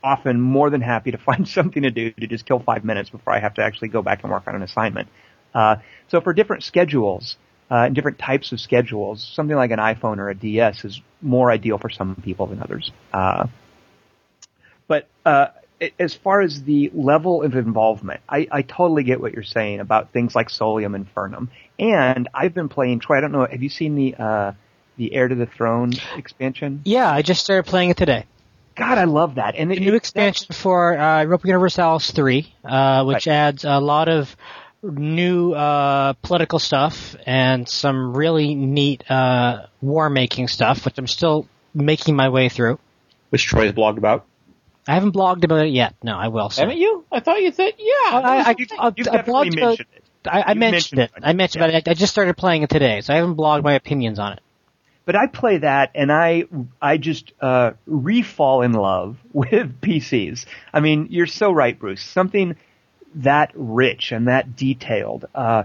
often 0.03 0.39
more 0.39 0.69
than 0.69 0.81
happy 0.81 1.11
to 1.11 1.17
find 1.25 1.47
something 1.47 1.83
to 1.83 1.91
do 1.91 2.11
to 2.11 2.27
just 2.27 2.45
kill 2.45 2.59
five 2.59 2.83
minutes 2.83 3.09
before 3.09 3.33
I 3.33 3.39
have 3.39 3.55
to 3.55 3.63
actually 3.63 3.89
go 3.89 4.01
back 4.01 4.23
and 4.23 4.31
work 4.31 4.47
on 4.47 4.55
an 4.55 4.63
assignment. 4.63 5.09
Uh, 5.53 5.77
so 6.09 6.21
for 6.21 6.33
different 6.33 6.63
schedules, 6.63 7.37
uh, 7.73 7.85
and 7.85 7.95
different 7.95 8.19
types 8.19 8.51
of 8.51 8.59
schedules. 8.59 9.27
Something 9.35 9.55
like 9.55 9.71
an 9.71 9.79
iPhone 9.79 10.19
or 10.19 10.29
a 10.29 10.35
DS 10.35 10.85
is 10.85 11.01
more 11.21 11.49
ideal 11.49 11.79
for 11.79 11.89
some 11.89 12.15
people 12.23 12.45
than 12.45 12.61
others. 12.61 12.91
Uh, 13.11 13.47
but 14.87 15.07
uh, 15.25 15.47
as 15.99 16.13
far 16.13 16.41
as 16.41 16.61
the 16.63 16.91
level 16.93 17.41
of 17.41 17.55
involvement, 17.55 18.21
I, 18.29 18.47
I 18.51 18.61
totally 18.61 19.03
get 19.03 19.19
what 19.19 19.33
you're 19.33 19.43
saying 19.43 19.79
about 19.79 20.11
things 20.11 20.35
like 20.35 20.49
Solium 20.49 20.95
and 20.95 21.07
Infernum. 21.11 21.47
And 21.79 22.29
I've 22.33 22.53
been 22.53 22.69
playing 22.69 22.99
Troy. 22.99 23.17
I 23.17 23.21
don't 23.21 23.31
know. 23.31 23.47
Have 23.49 23.63
you 23.63 23.69
seen 23.69 23.95
the 23.95 24.15
uh, 24.15 24.51
the 24.97 25.11
Heir 25.11 25.27
to 25.27 25.35
the 25.35 25.47
Throne 25.47 25.93
expansion? 26.15 26.81
Yeah, 26.85 27.09
I 27.09 27.23
just 27.23 27.43
started 27.43 27.67
playing 27.67 27.89
it 27.89 27.97
today. 27.97 28.25
God, 28.75 28.97
I 28.97 29.03
love 29.05 29.35
that. 29.35 29.55
And 29.55 29.71
the 29.71 29.79
new 29.79 29.95
expansion 29.95 30.53
for 30.53 30.97
uh, 30.97 31.21
Europa 31.23 31.47
Universalis 31.47 32.11
3, 32.11 32.53
uh, 32.63 33.03
which 33.05 33.27
right. 33.27 33.33
adds 33.33 33.65
a 33.65 33.79
lot 33.79 34.09
of 34.09 34.35
new 34.83 35.53
uh, 35.53 36.13
political 36.21 36.59
stuff 36.59 37.15
and 37.25 37.67
some 37.67 38.15
really 38.15 38.53
neat 38.53 39.09
uh, 39.09 39.67
war 39.81 40.09
making 40.09 40.47
stuff, 40.49 40.85
which 40.85 40.97
I'm 40.97 41.07
still 41.07 41.47
making 41.73 42.15
my 42.15 42.29
way 42.29 42.49
through. 42.49 42.79
Which 43.29 43.45
Troy 43.45 43.65
has 43.65 43.73
blogged 43.73 43.97
about. 43.97 44.25
I 44.87 44.95
haven't 44.95 45.13
blogged 45.13 45.43
about 45.43 45.65
it 45.65 45.71
yet. 45.71 45.95
No, 46.03 46.17
I 46.17 46.27
will. 46.27 46.49
Haven't 46.49 46.77
you? 46.77 47.05
I 47.11 47.21
thought 47.21 47.41
you 47.41 47.51
said 47.51 47.73
yeah. 47.77 47.93
I, 48.11 48.19
I, 48.19 48.55
I, 48.77 48.93
you 48.95 49.03
definitely 49.05 49.51
mentioned 49.51 49.87
it. 49.95 50.03
I, 50.25 50.41
I 50.41 50.53
mentioned, 50.53 50.97
mentioned, 50.97 50.99
it. 50.99 51.11
I 51.27 51.33
mentioned 51.33 51.65
yeah. 51.71 51.77
it. 51.77 51.87
I 51.87 51.93
just 51.93 52.11
started 52.11 52.35
playing 52.35 52.63
it 52.63 52.69
today, 52.69 53.01
so 53.01 53.13
I 53.13 53.17
haven't 53.17 53.35
blogged 53.35 53.63
my 53.63 53.73
opinions 53.73 54.19
on 54.19 54.33
it. 54.33 54.39
But 55.05 55.15
I 55.15 55.27
play 55.27 55.57
that, 55.59 55.91
and 55.95 56.11
I 56.11 56.45
I 56.81 56.97
just 56.97 57.33
uh, 57.41 57.71
refall 57.89 58.63
in 58.63 58.73
love 58.73 59.17
with 59.33 59.81
PCs. 59.81 60.45
I 60.73 60.79
mean, 60.79 61.07
you're 61.09 61.27
so 61.27 61.51
right, 61.51 61.77
Bruce. 61.77 62.03
Something 62.03 62.55
that 63.15 63.51
rich 63.55 64.11
and 64.11 64.27
that 64.27 64.55
detailed. 64.55 65.25
Uh, 65.33 65.63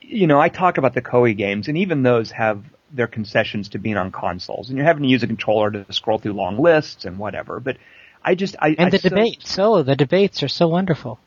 you 0.00 0.26
know, 0.26 0.40
I 0.40 0.48
talk 0.48 0.78
about 0.78 0.94
the 0.94 1.02
Koei 1.02 1.36
games, 1.36 1.68
and 1.68 1.78
even 1.78 2.02
those 2.02 2.30
have 2.32 2.64
their 2.92 3.06
concessions 3.06 3.70
to 3.70 3.78
being 3.78 3.96
on 3.96 4.12
consoles, 4.12 4.68
and 4.68 4.76
you're 4.76 4.86
having 4.86 5.02
to 5.04 5.08
use 5.08 5.22
a 5.22 5.26
controller 5.26 5.70
to 5.70 5.92
scroll 5.92 6.18
through 6.18 6.34
long 6.34 6.58
lists 6.58 7.04
and 7.04 7.18
whatever. 7.18 7.60
But 7.60 7.78
I 8.22 8.34
just 8.34 8.56
I 8.58 8.74
and 8.78 8.92
the 8.92 8.98
I 8.98 9.08
debates. 9.08 9.50
So, 9.50 9.74
oh, 9.76 9.82
the 9.82 9.96
debates 9.96 10.42
are 10.42 10.48
so 10.48 10.68
wonderful. 10.68 11.18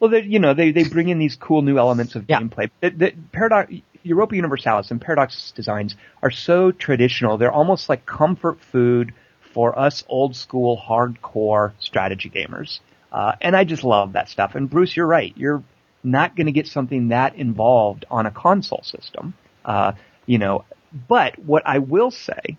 Well, 0.00 0.14
you 0.14 0.38
know, 0.38 0.54
they 0.54 0.70
they 0.70 0.84
bring 0.84 1.08
in 1.08 1.18
these 1.18 1.36
cool 1.36 1.62
new 1.62 1.78
elements 1.78 2.14
of 2.14 2.26
yeah. 2.28 2.40
gameplay. 2.40 2.70
The, 2.80 2.90
the 2.90 3.14
Paradox, 3.32 3.72
Europa 4.02 4.36
Universalis 4.36 4.90
and 4.90 5.00
Paradox 5.00 5.52
designs 5.52 5.96
are 6.22 6.30
so 6.30 6.70
traditional. 6.70 7.38
They're 7.38 7.52
almost 7.52 7.88
like 7.88 8.06
comfort 8.06 8.60
food 8.60 9.12
for 9.40 9.76
us 9.78 10.04
old 10.08 10.36
school 10.36 10.76
hardcore 10.76 11.72
strategy 11.80 12.30
gamers. 12.30 12.80
Uh, 13.18 13.32
and 13.40 13.56
I 13.56 13.64
just 13.64 13.82
love 13.82 14.12
that 14.12 14.28
stuff. 14.28 14.54
And 14.54 14.70
Bruce, 14.70 14.96
you're 14.96 15.04
right. 15.04 15.36
You're 15.36 15.64
not 16.04 16.36
going 16.36 16.46
to 16.46 16.52
get 16.52 16.68
something 16.68 17.08
that 17.08 17.34
involved 17.34 18.04
on 18.08 18.26
a 18.26 18.30
console 18.30 18.84
system. 18.84 19.34
Uh, 19.64 19.92
you 20.24 20.38
know, 20.38 20.64
but 21.08 21.36
what 21.36 21.64
I 21.66 21.78
will 21.78 22.12
say 22.12 22.56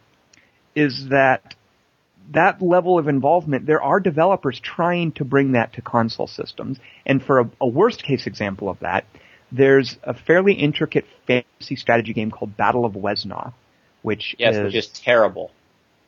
is 0.75 1.07
that 1.11 1.55
that 2.33 2.61
level 2.61 2.99
of 2.99 3.07
involvement, 3.07 3.67
there 3.67 3.81
are 3.81 4.01
developers 4.01 4.59
trying 4.59 5.13
to 5.13 5.23
bring 5.23 5.53
that 5.53 5.71
to 5.73 5.81
console 5.81 6.27
systems. 6.27 6.77
And 7.05 7.23
for 7.23 7.39
a, 7.39 7.49
a 7.61 7.67
worst 7.67 8.03
case 8.03 8.27
example 8.27 8.67
of 8.67 8.79
that, 8.81 9.05
there's 9.53 9.97
a 10.03 10.13
fairly 10.13 10.55
intricate 10.55 11.05
fantasy 11.25 11.77
strategy 11.77 12.11
game 12.11 12.31
called 12.31 12.57
Battle 12.57 12.83
of 12.83 12.95
Wesnoth, 12.95 13.53
which 14.01 14.35
yes, 14.37 14.57
is, 14.57 14.63
which 14.65 14.75
is 14.75 14.87
terrible. 14.89 15.51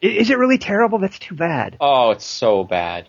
Is 0.02 0.30
it 0.30 0.38
really 0.38 0.58
terrible? 0.58 1.00
That's 1.00 1.20
too 1.20 1.36
bad. 1.36 1.78
Oh, 1.80 2.12
it's 2.12 2.26
so 2.26 2.66
bad. 2.66 3.08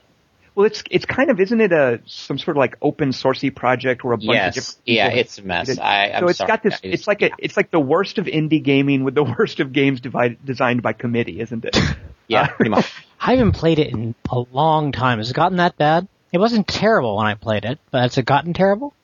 Well, 0.55 0.67
it's 0.67 0.83
it's 0.91 1.07
kind 1.07 1.31
of 1.31 1.41
isn't 1.41 1.61
it 1.61 1.73
a 1.73 2.01
some 2.07 2.39
sort 2.39 2.57
of 2.57 2.61
like 2.61 2.77
open 2.83 3.11
sourcey 3.11 3.55
project 3.55 4.05
where 4.05 4.13
a 4.13 4.19
bunch 4.19 4.33
yes. 4.33 4.49
of 4.49 4.55
different 4.55 4.81
yeah, 4.85 5.09
it's 5.09 5.39
a 5.39 5.43
mess. 5.43 5.79
I, 5.79 6.11
I'm 6.11 6.21
so 6.21 6.29
it's 6.29 6.39
sorry, 6.39 6.49
got 6.49 6.63
this. 6.63 6.75
guys. 6.75 6.93
It's 6.93 7.07
like 7.07 7.23
a 7.23 7.31
it's 7.39 7.57
like 7.57 7.71
the 7.71 7.81
worst 7.81 8.19
of 8.19 8.27
indie 8.27 8.63
gaming 8.63 9.03
with 9.03 9.15
the 9.15 9.25
worst 9.39 9.61
of 9.61 9.73
games 9.73 10.03
divided, 10.03 10.45
designed 10.45 10.83
by 10.83 10.93
committee, 10.93 11.41
isn't 11.41 11.65
it? 11.65 11.77
yeah, 12.29 12.49
pretty 12.49 12.71
much. 12.71 12.93
I 13.19 13.37
haven't 13.37 13.53
played 13.53 13.79
it 13.79 13.93
in 13.93 14.15
a 14.31 14.41
long 14.53 14.93
time. 14.93 15.19
Has 15.19 15.31
it 15.31 15.35
gotten 15.35 15.57
that 15.57 15.79
bad? 15.79 16.07
It 16.33 16.39
wasn't 16.39 16.67
terrible 16.67 17.17
when 17.17 17.27
I 17.27 17.35
played 17.35 17.65
it, 17.65 17.79
but 17.91 18.03
has 18.03 18.19
it 18.19 18.27
gotten 18.27 18.53
terrible? 18.53 18.95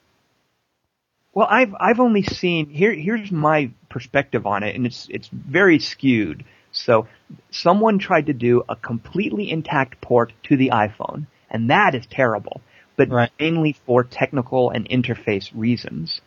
Well, 1.32 1.46
I've 1.49 1.74
I've 1.78 2.01
only 2.01 2.24
seen 2.24 2.68
here. 2.68 2.92
Here's 2.92 3.30
my 3.30 3.70
perspective 3.88 4.46
on 4.46 4.64
it, 4.64 4.74
and 4.74 4.84
it's 4.84 5.07
it's 5.09 5.28
very 5.28 5.78
skewed. 5.78 6.44
So, 6.72 7.07
someone 7.51 7.99
tried 7.99 8.26
to 8.26 8.34
do 8.34 8.64
a 8.68 8.76
completely 8.76 9.51
intact 9.51 10.01
port 10.03 10.32
to 10.44 10.57
the 10.57 10.70
iPhone, 10.70 11.26
and 11.51 11.70
that 11.70 11.94
is 11.94 12.07
terrible. 12.11 12.61
But 12.96 13.11
right. 13.11 13.30
mainly 13.38 13.76
for 13.86 14.03
technical 14.03 14.70
and 14.70 14.88
interface 14.88 15.51
reasons. 15.55 16.20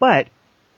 But 0.00 0.28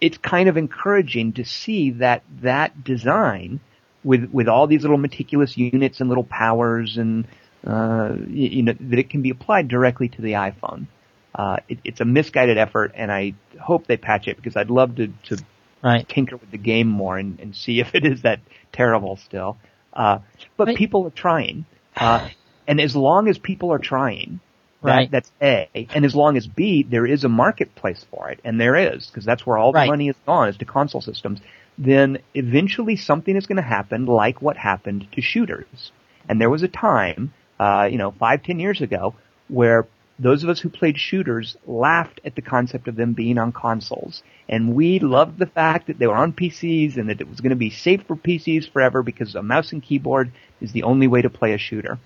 it's 0.00 0.18
kind 0.18 0.48
of 0.48 0.56
encouraging 0.56 1.34
to 1.34 1.44
see 1.44 1.90
that 1.92 2.22
that 2.42 2.84
design 2.84 3.60
with 4.04 4.30
with 4.30 4.48
all 4.48 4.66
these 4.66 4.82
little 4.82 4.98
meticulous 4.98 5.56
units 5.56 6.00
and 6.00 6.08
little 6.08 6.24
powers 6.24 6.96
and 6.96 7.26
uh, 7.66 8.14
you, 8.28 8.48
you 8.48 8.62
know 8.62 8.74
that 8.78 8.98
it 8.98 9.10
can 9.10 9.22
be 9.22 9.30
applied 9.30 9.68
directly 9.68 10.08
to 10.08 10.22
the 10.22 10.32
iPhone. 10.32 10.86
Uh, 11.34 11.56
it, 11.68 11.78
it's 11.84 12.00
a 12.00 12.04
misguided 12.04 12.58
effort, 12.58 12.92
and 12.94 13.10
I 13.10 13.34
hope 13.60 13.86
they 13.86 13.96
patch 13.96 14.28
it 14.28 14.36
because 14.36 14.56
I'd 14.56 14.70
love 14.70 14.96
to 14.96 15.08
to 15.24 15.38
right. 15.82 16.08
tinker 16.08 16.36
with 16.36 16.50
the 16.50 16.58
game 16.58 16.88
more 16.88 17.18
and, 17.18 17.38
and 17.40 17.54
see 17.54 17.80
if 17.80 17.94
it 17.94 18.04
is 18.04 18.22
that 18.22 18.40
terrible 18.72 19.16
still. 19.16 19.56
Uh, 19.92 20.20
but 20.56 20.76
people 20.76 21.06
are 21.06 21.10
trying, 21.10 21.64
uh, 21.96 22.28
and 22.68 22.80
as 22.80 22.94
long 22.94 23.26
as 23.26 23.38
people 23.38 23.72
are 23.72 23.78
trying, 23.80 24.38
that, 24.84 24.94
Right. 24.96 25.10
that's 25.10 25.32
A. 25.42 25.68
And 25.94 26.04
as 26.04 26.14
long 26.14 26.36
as 26.36 26.46
B, 26.46 26.84
there 26.88 27.06
is 27.06 27.24
a 27.24 27.28
marketplace 27.28 28.06
for 28.12 28.30
it, 28.30 28.38
and 28.44 28.60
there 28.60 28.76
is, 28.76 29.08
because 29.08 29.24
that's 29.24 29.44
where 29.44 29.58
all 29.58 29.72
the 29.72 29.78
Right. 29.78 29.88
money 29.88 30.08
is 30.08 30.16
gone, 30.24 30.48
is 30.48 30.56
to 30.58 30.64
console 30.64 31.00
systems, 31.00 31.40
then 31.76 32.18
eventually 32.34 32.94
something 32.94 33.34
is 33.36 33.46
going 33.46 33.56
to 33.56 33.62
happen 33.62 34.06
like 34.06 34.40
what 34.40 34.56
happened 34.56 35.08
to 35.12 35.20
shooters. 35.20 35.90
And 36.28 36.40
there 36.40 36.50
was 36.50 36.62
a 36.62 36.68
time, 36.68 37.32
uh, 37.58 37.88
you 37.90 37.98
know, 37.98 38.12
five, 38.12 38.42
ten 38.44 38.60
years 38.60 38.80
ago, 38.80 39.14
where 39.48 39.86
those 40.20 40.42
of 40.42 40.50
us 40.50 40.60
who 40.60 40.68
played 40.68 40.98
shooters 40.98 41.56
laughed 41.66 42.20
at 42.24 42.34
the 42.34 42.42
concept 42.42 42.88
of 42.88 42.96
them 42.96 43.12
being 43.12 43.38
on 43.38 43.52
consoles. 43.52 44.22
And 44.48 44.74
we 44.74 44.98
loved 44.98 45.38
the 45.38 45.46
fact 45.46 45.86
that 45.86 45.98
they 45.98 46.06
were 46.08 46.16
on 46.16 46.32
PCs 46.32 46.96
and 46.96 47.08
that 47.08 47.20
it 47.20 47.28
was 47.28 47.40
going 47.40 47.50
to 47.50 47.56
be 47.56 47.70
safe 47.70 48.02
for 48.02 48.16
PCs 48.16 48.70
forever 48.72 49.02
because 49.02 49.34
a 49.36 49.42
mouse 49.42 49.72
and 49.72 49.82
keyboard 49.82 50.32
is 50.60 50.72
the 50.72 50.82
only 50.82 51.06
way 51.06 51.22
to 51.22 51.30
play 51.30 51.52
a 51.52 51.58
shooter. 51.58 51.98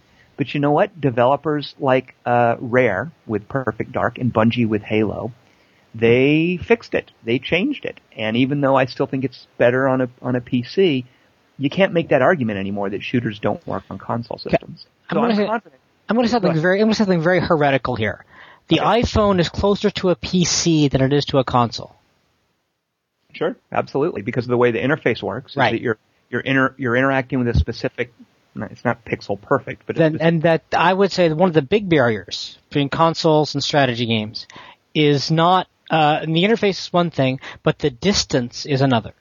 But 0.42 0.54
you 0.54 0.58
know 0.60 0.72
what? 0.72 1.00
Developers 1.00 1.72
like 1.78 2.16
uh, 2.26 2.56
Rare 2.58 3.12
with 3.28 3.48
Perfect 3.48 3.92
Dark 3.92 4.18
and 4.18 4.34
Bungie 4.34 4.66
with 4.66 4.82
Halo, 4.82 5.30
they 5.94 6.56
fixed 6.66 6.94
it. 6.94 7.12
They 7.22 7.38
changed 7.38 7.84
it. 7.84 8.00
And 8.16 8.36
even 8.36 8.60
though 8.60 8.74
I 8.74 8.86
still 8.86 9.06
think 9.06 9.22
it's 9.22 9.46
better 9.56 9.86
on 9.86 10.00
a 10.00 10.08
on 10.20 10.34
a 10.34 10.40
PC, 10.40 11.04
you 11.58 11.70
can't 11.70 11.92
make 11.92 12.08
that 12.08 12.22
argument 12.22 12.58
anymore 12.58 12.90
that 12.90 13.04
shooters 13.04 13.38
don't 13.38 13.64
work 13.68 13.84
on 13.88 13.98
console 13.98 14.38
systems. 14.38 14.84
I'm 15.08 15.14
So 15.14 15.20
gonna 15.20 15.28
I'm 15.28 15.36
say- 15.36 15.70
I'm 16.08 16.16
going 16.16 16.24
to 16.24 16.28
say 16.28 16.32
something 16.32 16.54
Go 16.54 16.60
very. 16.60 16.80
I'm 16.80 16.86
going 16.86 16.94
to 16.94 16.96
say 16.96 17.04
something 17.04 17.22
very 17.22 17.38
heretical 17.38 17.94
here. 17.94 18.24
The 18.66 18.80
Okay. 18.80 19.02
iPhone 19.02 19.38
is 19.38 19.48
closer 19.48 19.90
to 19.90 20.10
a 20.10 20.16
PC 20.16 20.90
than 20.90 21.02
it 21.02 21.12
is 21.12 21.24
to 21.26 21.38
a 21.38 21.44
console. 21.44 21.94
Sure, 23.32 23.54
absolutely, 23.70 24.22
because 24.22 24.44
of 24.46 24.48
the 24.50 24.56
way 24.56 24.72
the 24.72 24.80
interface 24.80 25.22
works, 25.22 25.52
is 25.52 25.56
Right. 25.56 25.70
that 25.70 25.80
you're 25.80 25.98
you're 26.30 26.40
inter, 26.40 26.74
you're 26.78 26.96
interacting 26.96 27.38
with 27.38 27.48
a 27.54 27.54
specific. 27.56 28.12
It's 28.54 28.84
not 28.84 29.04
pixel 29.04 29.40
perfect, 29.40 29.84
but 29.86 29.96
Then, 29.96 30.16
it's 30.16 30.22
and 30.22 30.42
that 30.42 30.62
I 30.76 30.92
would 30.92 31.12
say 31.12 31.28
that 31.28 31.36
one 31.36 31.48
of 31.48 31.54
the 31.54 31.62
big 31.62 31.88
barriers 31.88 32.58
between 32.68 32.88
consoles 32.88 33.54
and 33.54 33.64
strategy 33.64 34.06
games 34.06 34.46
is 34.94 35.30
not 35.30 35.68
uh, 35.92 36.20
and 36.22 36.34
the 36.34 36.42
interface 36.42 36.86
is 36.86 36.92
one 36.92 37.10
thing, 37.10 37.38
but 37.62 37.78
the 37.78 37.90
distance 37.90 38.64
is 38.64 38.80
another. 38.80 39.12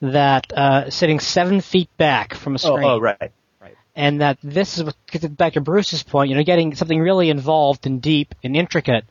That 0.00 0.52
uh, 0.52 0.90
sitting 0.90 1.20
seven 1.20 1.60
feet 1.60 1.88
back 1.96 2.34
from 2.34 2.54
a 2.54 2.56
oh, 2.56 2.58
screen, 2.58 2.84
oh, 2.84 2.98
right, 2.98 3.32
right. 3.60 3.76
and 3.94 4.20
that 4.20 4.38
this 4.42 4.76
is 4.76 4.84
what 4.84 4.96
back 5.36 5.54
to 5.54 5.60
Bruce's 5.60 6.02
point. 6.02 6.30
You 6.30 6.36
know, 6.36 6.42
getting 6.42 6.74
something 6.74 7.00
really 7.00 7.30
involved 7.30 7.86
and 7.86 8.02
deep 8.02 8.34
and 8.42 8.56
intricate. 8.56 9.04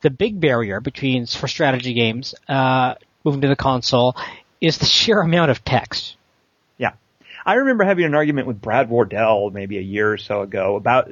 The 0.00 0.10
big 0.10 0.40
barrier 0.40 0.80
between 0.80 1.26
for 1.26 1.46
strategy 1.46 1.92
games 1.92 2.34
uh, 2.48 2.94
moving 3.24 3.42
to 3.42 3.48
the 3.48 3.56
console 3.56 4.16
is 4.60 4.78
the 4.78 4.86
sheer 4.98 5.20
amount 5.20 5.50
of 5.50 5.64
text. 5.64 6.16
I 7.44 7.54
remember 7.54 7.84
having 7.84 8.04
an 8.04 8.14
argument 8.14 8.46
with 8.46 8.60
Brad 8.60 8.88
Wardell 8.88 9.50
maybe 9.50 9.78
a 9.78 9.82
year 9.82 10.12
or 10.12 10.18
so 10.18 10.42
ago 10.42 10.76
about. 10.76 11.10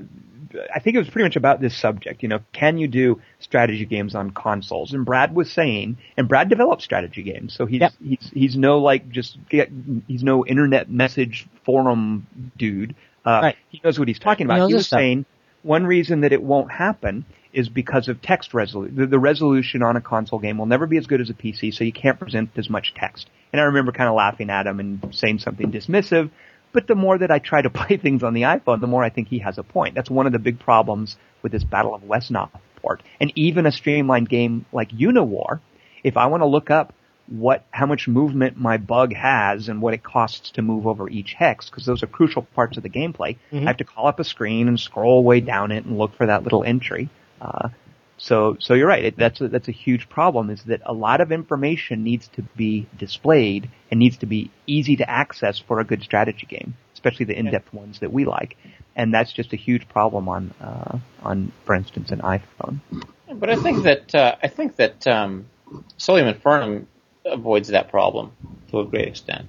I 0.74 0.80
think 0.80 0.96
it 0.96 0.98
was 0.98 1.10
pretty 1.10 1.26
much 1.26 1.36
about 1.36 1.60
this 1.60 1.76
subject. 1.76 2.22
You 2.22 2.30
know, 2.30 2.40
can 2.52 2.78
you 2.78 2.88
do 2.88 3.20
strategy 3.38 3.84
games 3.84 4.14
on 4.14 4.30
consoles? 4.30 4.94
And 4.94 5.04
Brad 5.04 5.34
was 5.34 5.52
saying, 5.52 5.98
and 6.16 6.26
Brad 6.26 6.48
develops 6.48 6.84
strategy 6.84 7.22
games, 7.22 7.52
so 7.52 7.66
he's 7.66 7.82
Yep. 7.82 7.92
he's 8.02 8.30
he's 8.32 8.56
no 8.56 8.78
like 8.78 9.10
just 9.10 9.36
get, 9.50 9.70
he's 10.06 10.22
no 10.22 10.46
internet 10.46 10.90
message 10.90 11.46
forum 11.64 12.26
dude. 12.56 12.94
Uh, 13.26 13.40
Right. 13.42 13.56
He 13.68 13.80
knows 13.84 13.98
what 13.98 14.08
he's 14.08 14.18
talking 14.18 14.46
about. 14.46 14.58
knows 14.58 14.68
He 14.70 14.74
was 14.74 14.88
saying 14.88 15.26
one 15.62 15.86
reason 15.86 16.22
that 16.22 16.32
it 16.32 16.42
won't 16.42 16.70
happen 16.72 17.26
is 17.58 17.68
because 17.68 18.06
of 18.06 18.22
text 18.22 18.54
resolution. 18.54 18.94
The, 18.94 19.06
the 19.06 19.18
resolution 19.18 19.82
on 19.82 19.96
a 19.96 20.00
console 20.00 20.38
game 20.38 20.58
will 20.58 20.66
never 20.66 20.86
be 20.86 20.96
as 20.96 21.08
good 21.08 21.20
as 21.20 21.28
a 21.28 21.34
PC, 21.34 21.74
so 21.74 21.82
you 21.82 21.92
can't 21.92 22.18
present 22.18 22.50
as 22.56 22.70
much 22.70 22.94
text. 22.94 23.28
And 23.52 23.60
I 23.60 23.64
remember 23.64 23.90
kind 23.90 24.08
of 24.08 24.14
laughing 24.14 24.48
at 24.48 24.68
him 24.68 24.78
and 24.78 25.12
saying 25.12 25.40
something 25.40 25.72
dismissive. 25.72 26.30
But 26.72 26.86
the 26.86 26.94
more 26.94 27.18
that 27.18 27.32
I 27.32 27.40
try 27.40 27.60
to 27.60 27.70
play 27.80 27.96
things 27.96 28.22
on 28.22 28.32
the 28.32 28.42
iPhone, 28.42 28.80
the 28.80 28.86
more 28.86 29.02
I 29.02 29.10
think 29.10 29.26
he 29.26 29.40
has 29.40 29.58
a 29.58 29.64
point. 29.64 29.96
That's 29.96 30.08
one 30.08 30.26
of 30.26 30.32
the 30.32 30.38
big 30.38 30.60
problems 30.60 31.16
with 31.42 31.50
this 31.50 31.64
Battle 31.64 31.96
of 31.96 32.02
Wesnoth 32.02 32.50
port. 32.76 33.02
And 33.20 33.32
even 33.34 33.66
a 33.66 33.72
streamlined 33.72 34.28
game 34.28 34.64
like 34.72 34.90
Uniwar, 34.90 35.58
if 36.04 36.16
I 36.16 36.26
want 36.26 36.42
to 36.42 36.46
look 36.46 36.70
up 36.70 36.94
what 37.26 37.64
how 37.72 37.86
much 37.86 38.08
movement 38.08 38.56
my 38.56 38.78
bug 38.78 39.12
has 39.14 39.68
and 39.68 39.82
what 39.82 39.92
it 39.92 40.02
costs 40.02 40.52
to 40.52 40.62
move 40.62 40.86
over 40.86 41.10
each 41.10 41.34
hex 41.34 41.68
because 41.68 41.84
those 41.84 42.02
are 42.02 42.06
crucial 42.06 42.42
parts 42.54 42.78
of 42.78 42.82
the 42.82 42.88
gameplay. 42.88 43.36
Mhm. 43.52 43.64
I 43.64 43.66
have 43.66 43.76
to 43.78 43.84
call 43.84 44.06
up 44.06 44.18
a 44.18 44.24
screen 44.24 44.66
and 44.68 44.80
scroll 44.80 45.22
way 45.22 45.40
down 45.40 45.70
it 45.70 45.84
and 45.84 45.98
look 45.98 46.14
for 46.14 46.24
that 46.26 46.44
little 46.44 46.64
entry. 46.64 47.10
Uh, 47.40 47.68
so 48.18 48.56
so 48.58 48.74
you're 48.74 48.88
right. 48.88 49.04
It, 49.04 49.16
that's 49.16 49.40
a, 49.40 49.48
that's 49.48 49.68
a 49.68 49.72
huge 49.72 50.08
problem. 50.08 50.50
Is 50.50 50.64
that 50.64 50.82
a 50.84 50.92
lot 50.92 51.20
of 51.20 51.32
information 51.32 52.02
needs 52.02 52.28
to 52.28 52.42
be 52.42 52.86
displayed 52.98 53.70
and 53.90 54.00
needs 54.00 54.18
to 54.18 54.26
be 54.26 54.50
easy 54.66 54.96
to 54.96 55.08
access 55.08 55.58
for 55.58 55.80
a 55.80 55.84
good 55.84 56.02
strategy 56.02 56.46
game, 56.46 56.74
especially 56.94 57.26
the 57.26 57.38
in-depth 57.38 57.72
ones 57.72 58.00
that 58.00 58.12
we 58.12 58.24
like. 58.24 58.56
And 58.96 59.14
that's 59.14 59.32
just 59.32 59.52
a 59.52 59.56
huge 59.56 59.88
problem 59.88 60.28
on 60.28 60.52
uh, 60.60 60.98
on 61.22 61.52
for 61.64 61.74
instance 61.74 62.10
an 62.10 62.20
iPhone. 62.20 62.80
But 63.32 63.50
I 63.50 63.56
think 63.56 63.84
that 63.84 64.14
uh, 64.14 64.36
I 64.42 64.48
think 64.48 64.76
that 64.76 65.06
um, 65.06 65.46
Solium 65.98 66.34
Infernum 66.34 66.86
avoids 67.24 67.68
that 67.68 67.90
problem 67.90 68.32
to 68.70 68.80
a 68.80 68.84
great 68.84 69.06
extent. 69.06 69.46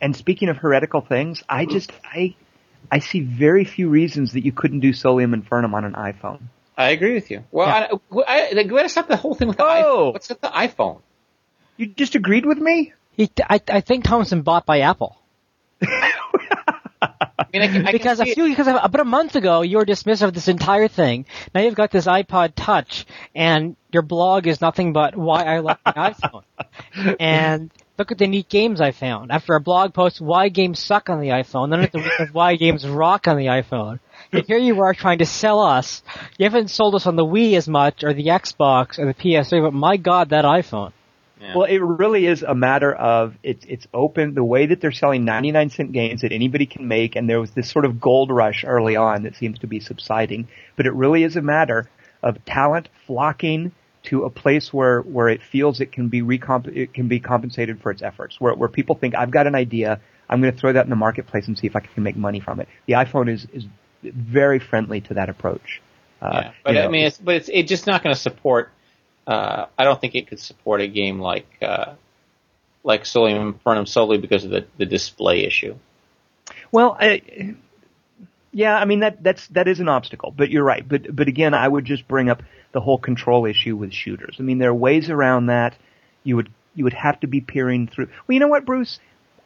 And 0.00 0.16
speaking 0.16 0.48
of 0.48 0.56
heretical 0.56 1.00
things, 1.00 1.44
I 1.48 1.66
just 1.66 1.92
I 2.02 2.34
I 2.90 2.98
see 2.98 3.20
very 3.20 3.64
few 3.64 3.88
reasons 3.88 4.32
that 4.32 4.44
you 4.44 4.50
couldn't 4.50 4.80
do 4.80 4.90
Solium 4.90 5.32
Infernum 5.40 5.74
on 5.74 5.84
an 5.84 5.92
iPhone. 5.92 6.40
I 6.76 6.90
agree 6.90 7.14
with 7.14 7.30
you. 7.30 7.44
Well, 7.50 7.66
Yeah. 7.68 7.88
I, 7.92 8.22
I, 8.26 8.48
I, 8.58 8.62
let's 8.62 8.92
stop 8.92 9.08
the 9.08 9.16
whole 9.16 9.34
thing 9.34 9.48
with 9.48 9.58
the 9.58 9.64
Oh. 9.64 9.66
iPhone. 10.08 10.12
What's 10.14 10.28
with 10.28 10.40
the 10.40 10.48
iPhone? 10.48 11.00
You 11.76 11.86
just 11.86 12.14
agreed 12.14 12.46
with 12.46 12.58
me? 12.58 12.92
He, 13.16 13.30
I, 13.48 13.60
I 13.68 13.80
think 13.82 14.04
Thompson 14.04 14.42
bought 14.42 14.64
by 14.66 14.80
Apple. 14.80 15.16
I 17.02 17.46
mean, 17.52 17.62
I 17.62 17.66
can, 17.68 17.86
I 17.86 17.92
because 17.92 18.20
a 18.20 18.24
see 18.24 18.30
it. 18.30 18.34
few, 18.34 18.48
because 18.48 18.66
about 18.68 19.00
a 19.00 19.04
month 19.04 19.34
ago 19.36 19.62
you 19.62 19.76
were 19.76 19.84
dismissive 19.84 20.22
of 20.28 20.32
this 20.34 20.48
entire 20.48 20.88
thing. 20.88 21.26
Now 21.54 21.60
you've 21.60 21.74
got 21.74 21.90
this 21.90 22.06
iPod 22.06 22.52
Touch, 22.54 23.04
and 23.34 23.76
your 23.90 24.02
blog 24.02 24.46
is 24.46 24.60
nothing 24.60 24.92
but 24.92 25.16
why 25.16 25.42
I 25.44 25.58
like 25.58 25.78
my 25.84 25.92
iPhone. 26.12 26.44
And 27.20 27.70
look 27.98 28.12
at 28.12 28.18
the 28.18 28.26
neat 28.26 28.48
games 28.48 28.80
I 28.80 28.92
found. 28.92 29.32
After 29.32 29.54
a 29.54 29.60
blog 29.60 29.92
post, 29.92 30.20
why 30.20 30.48
games 30.48 30.78
suck 30.78 31.10
on 31.10 31.20
the 31.20 31.28
iPhone. 31.28 31.70
Then 31.70 31.80
at 31.80 31.92
the 31.92 32.28
why 32.32 32.56
games 32.56 32.86
rock 32.86 33.26
on 33.28 33.36
the 33.36 33.46
iPhone. 33.46 33.98
And 34.30 34.44
here 34.46 34.58
you 34.58 34.82
are 34.82 34.94
trying 34.94 35.18
to 35.18 35.26
sell 35.26 35.60
us. 35.60 36.02
You 36.38 36.44
haven't 36.44 36.68
sold 36.68 36.94
us 36.94 37.06
on 37.06 37.16
the 37.16 37.24
Wii 37.24 37.56
as 37.56 37.68
much, 37.68 38.04
or 38.04 38.12
the 38.12 38.26
Xbox, 38.26 38.98
or 38.98 39.06
the 39.06 39.14
PS3, 39.14 39.62
but 39.62 39.74
my 39.74 39.96
God, 39.96 40.30
that 40.30 40.44
iPhone. 40.44 40.92
Yeah. 41.40 41.56
Well, 41.56 41.64
it 41.64 41.78
really 41.78 42.26
is 42.26 42.44
a 42.44 42.54
matter 42.54 42.92
of 42.92 43.34
it's 43.42 43.64
it's 43.68 43.86
open 43.92 44.34
the 44.34 44.44
way 44.44 44.66
that 44.66 44.80
they're 44.80 44.92
selling 44.92 45.24
99 45.24 45.70
cent 45.70 45.92
games 45.92 46.20
that 46.20 46.30
anybody 46.30 46.66
can 46.66 46.86
make, 46.86 47.16
and 47.16 47.28
there 47.28 47.40
was 47.40 47.50
this 47.50 47.68
sort 47.68 47.84
of 47.84 48.00
gold 48.00 48.30
rush 48.30 48.64
early 48.64 48.94
on 48.94 49.24
that 49.24 49.34
seems 49.34 49.58
to 49.58 49.66
be 49.66 49.80
subsiding. 49.80 50.46
But 50.76 50.86
it 50.86 50.94
really 50.94 51.24
is 51.24 51.34
a 51.34 51.42
matter 51.42 51.90
of 52.22 52.44
talent 52.44 52.88
flocking 53.06 53.72
to 54.04 54.24
a 54.24 54.30
place 54.30 54.72
where 54.72 55.00
where 55.00 55.28
it 55.28 55.42
feels 55.42 55.80
it 55.80 55.90
can 55.90 56.08
be 56.08 56.22
recomp- 56.22 56.76
it 56.76 56.94
can 56.94 57.08
be 57.08 57.18
compensated 57.18 57.80
for 57.80 57.90
its 57.90 58.02
efforts. 58.02 58.40
Where 58.40 58.54
where 58.54 58.68
people 58.68 58.94
think 58.94 59.16
I've 59.16 59.32
got 59.32 59.48
an 59.48 59.56
idea, 59.56 60.00
I'm 60.28 60.40
going 60.40 60.52
to 60.52 60.58
throw 60.58 60.72
that 60.72 60.84
in 60.84 60.90
the 60.90 60.96
marketplace 60.96 61.48
and 61.48 61.58
see 61.58 61.66
if 61.66 61.74
I 61.74 61.80
can 61.80 62.04
make 62.04 62.16
money 62.16 62.38
from 62.38 62.60
it. 62.60 62.68
The 62.86 62.94
iPhone 62.94 63.28
is 63.28 63.48
is 63.52 63.64
very 64.02 64.58
friendly 64.58 65.00
to 65.02 65.14
that 65.14 65.28
approach. 65.28 65.80
Uh, 66.20 66.30
yeah. 66.32 66.52
But 66.64 66.70
you 66.70 66.78
know, 66.78 66.84
I 66.84 66.88
mean, 66.88 67.06
it's, 67.06 67.18
but 67.18 67.34
it's, 67.36 67.50
it's 67.52 67.68
just 67.68 67.86
not 67.86 68.02
going 68.02 68.14
to 68.14 68.20
support. 68.20 68.70
Uh, 69.26 69.66
I 69.78 69.84
don't 69.84 70.00
think 70.00 70.14
it 70.14 70.28
could 70.28 70.40
support 70.40 70.80
a 70.80 70.88
game 70.88 71.20
like 71.20 71.46
uh, 71.62 71.94
like 72.84 73.04
Solium 73.04 73.54
Infernum 73.54 73.86
solely 73.86 74.18
because 74.18 74.44
of 74.44 74.50
the, 74.50 74.66
the 74.78 74.86
display 74.86 75.44
issue. 75.44 75.76
Well, 76.70 76.96
I, 76.98 77.54
yeah, 78.52 78.74
I 78.76 78.84
mean 78.84 79.00
that 79.00 79.22
that's 79.22 79.46
that 79.48 79.68
is 79.68 79.80
an 79.80 79.88
obstacle, 79.88 80.32
but 80.36 80.50
you're 80.50 80.64
right. 80.64 80.86
But 80.86 81.14
but 81.14 81.28
again, 81.28 81.54
I 81.54 81.66
would 81.66 81.84
just 81.84 82.06
bring 82.08 82.28
up 82.28 82.42
the 82.72 82.80
whole 82.80 82.98
control 82.98 83.46
issue 83.46 83.76
with 83.76 83.92
shooters. 83.92 84.36
I 84.38 84.42
mean, 84.42 84.58
there 84.58 84.70
are 84.70 84.74
ways 84.74 85.10
around 85.10 85.46
that. 85.46 85.76
You 86.24 86.36
would 86.36 86.50
you 86.74 86.84
would 86.84 86.94
have 86.94 87.20
to 87.20 87.26
be 87.26 87.40
peering 87.40 87.88
through. 87.88 88.06
Well, 88.06 88.34
you 88.34 88.40
know 88.40 88.48
what, 88.48 88.64
Bruce? 88.64 88.98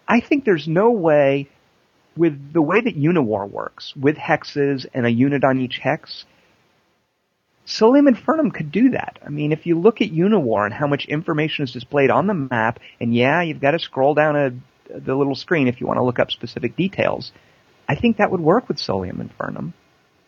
I 0.08 0.20
think 0.20 0.44
there's 0.44 0.68
no 0.68 0.90
way 0.90 1.48
with 2.16 2.52
the 2.52 2.62
way 2.62 2.80
that 2.80 2.96
Uniwar 2.96 3.48
works 3.50 3.92
with 3.94 4.16
hexes 4.16 4.86
and 4.94 5.06
a 5.06 5.10
unit 5.10 5.44
on 5.44 5.60
each 5.60 5.78
hex. 5.82 6.24
Solium 7.66 8.08
Infernum 8.08 8.54
could 8.54 8.70
do 8.70 8.90
that. 8.90 9.18
I 9.24 9.28
mean, 9.28 9.52
if 9.52 9.66
you 9.66 9.78
look 9.78 10.00
at 10.00 10.10
Uniwar 10.10 10.64
and 10.64 10.74
how 10.74 10.86
much 10.86 11.06
information 11.06 11.64
is 11.64 11.72
displayed 11.72 12.10
on 12.10 12.26
the 12.26 12.34
map, 12.34 12.78
and 13.00 13.14
yeah, 13.14 13.42
you've 13.42 13.60
got 13.60 13.72
to 13.72 13.78
scroll 13.78 14.14
down 14.14 14.36
a, 14.36 14.98
the 14.98 15.14
little 15.14 15.34
screen 15.34 15.66
if 15.66 15.80
you 15.80 15.86
want 15.86 15.98
to 15.98 16.04
look 16.04 16.20
up 16.20 16.30
specific 16.30 16.76
details. 16.76 17.32
I 17.88 17.96
think 17.96 18.18
that 18.18 18.30
would 18.30 18.40
work 18.40 18.68
with 18.68 18.78
Solium 18.78 19.20
Infernum. 19.20 19.72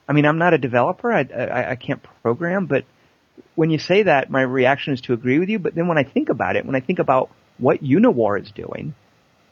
I 0.09 0.13
mean, 0.13 0.27
I'm 0.27 0.39
not 0.39 0.55
a 0.55 0.59
developer. 0.59 1.13
I, 1.13 1.23
I, 1.23 1.71
I 1.73 1.77
can't 1.77 2.03
program, 2.23 2.67
but 2.67 2.85
when 3.55 3.71
you 3.71 3.79
say 3.79 4.05
that, 4.05 4.31
my 4.31 4.43
reaction 4.43 4.95
is 4.95 5.01
to 5.03 5.13
agree 5.13 5.39
with 5.39 5.49
you. 5.49 5.59
But 5.59 5.75
then 5.75 5.87
when 5.87 5.99
I 5.99 6.05
think 6.05 6.29
about 6.29 6.57
it, 6.57 6.67
when 6.67 6.75
I 6.75 6.81
think 6.81 6.99
about 6.99 7.31
what 7.59 7.83
Uniwar 7.83 8.41
is 8.41 8.51
doing, 8.51 8.95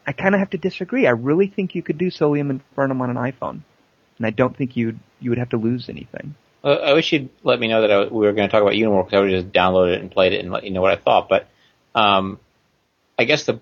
I 0.06 0.12
kind 0.12 0.34
of 0.34 0.38
have 0.38 0.50
to 0.50 0.58
disagree. 0.58 1.06
I 1.06 1.10
really 1.10 1.48
think 1.48 1.74
you 1.74 1.82
could 1.82 1.98
do 1.98 2.10
Solium 2.10 2.60
Infernum 2.76 3.00
on 3.00 3.10
an 3.10 3.16
iPhone, 3.16 3.62
and 4.18 4.26
I 4.26 4.30
don't 4.30 4.56
think 4.56 4.76
you'd 4.76 4.98
you 5.20 5.30
would 5.30 5.38
have 5.38 5.50
to 5.50 5.56
lose 5.56 5.88
anything. 5.88 6.34
Uh, 6.62 6.74
I 6.74 6.92
wish 6.94 7.12
you'd 7.12 7.30
let 7.42 7.58
me 7.58 7.68
know 7.68 7.82
that 7.82 7.90
I, 7.90 8.04
we 8.04 8.26
were 8.26 8.32
going 8.32 8.48
to 8.48 8.52
talk 8.52 8.62
about 8.62 8.74
Uniwar 8.74 9.04
because 9.04 9.16
I 9.16 9.20
would 9.20 9.30
just 9.30 9.52
downloaded 9.52 9.94
it 9.94 10.00
and 10.00 10.10
played 10.10 10.32
it 10.32 10.40
and 10.40 10.52
let 10.52 10.64
you 10.64 10.70
know 10.70 10.80
what 10.80 10.92
I 10.92 11.02
thought. 11.02 11.28
But 11.28 11.48
um, 11.94 12.38
I 13.18 13.24
guess 13.24 13.44
the, 13.44 13.60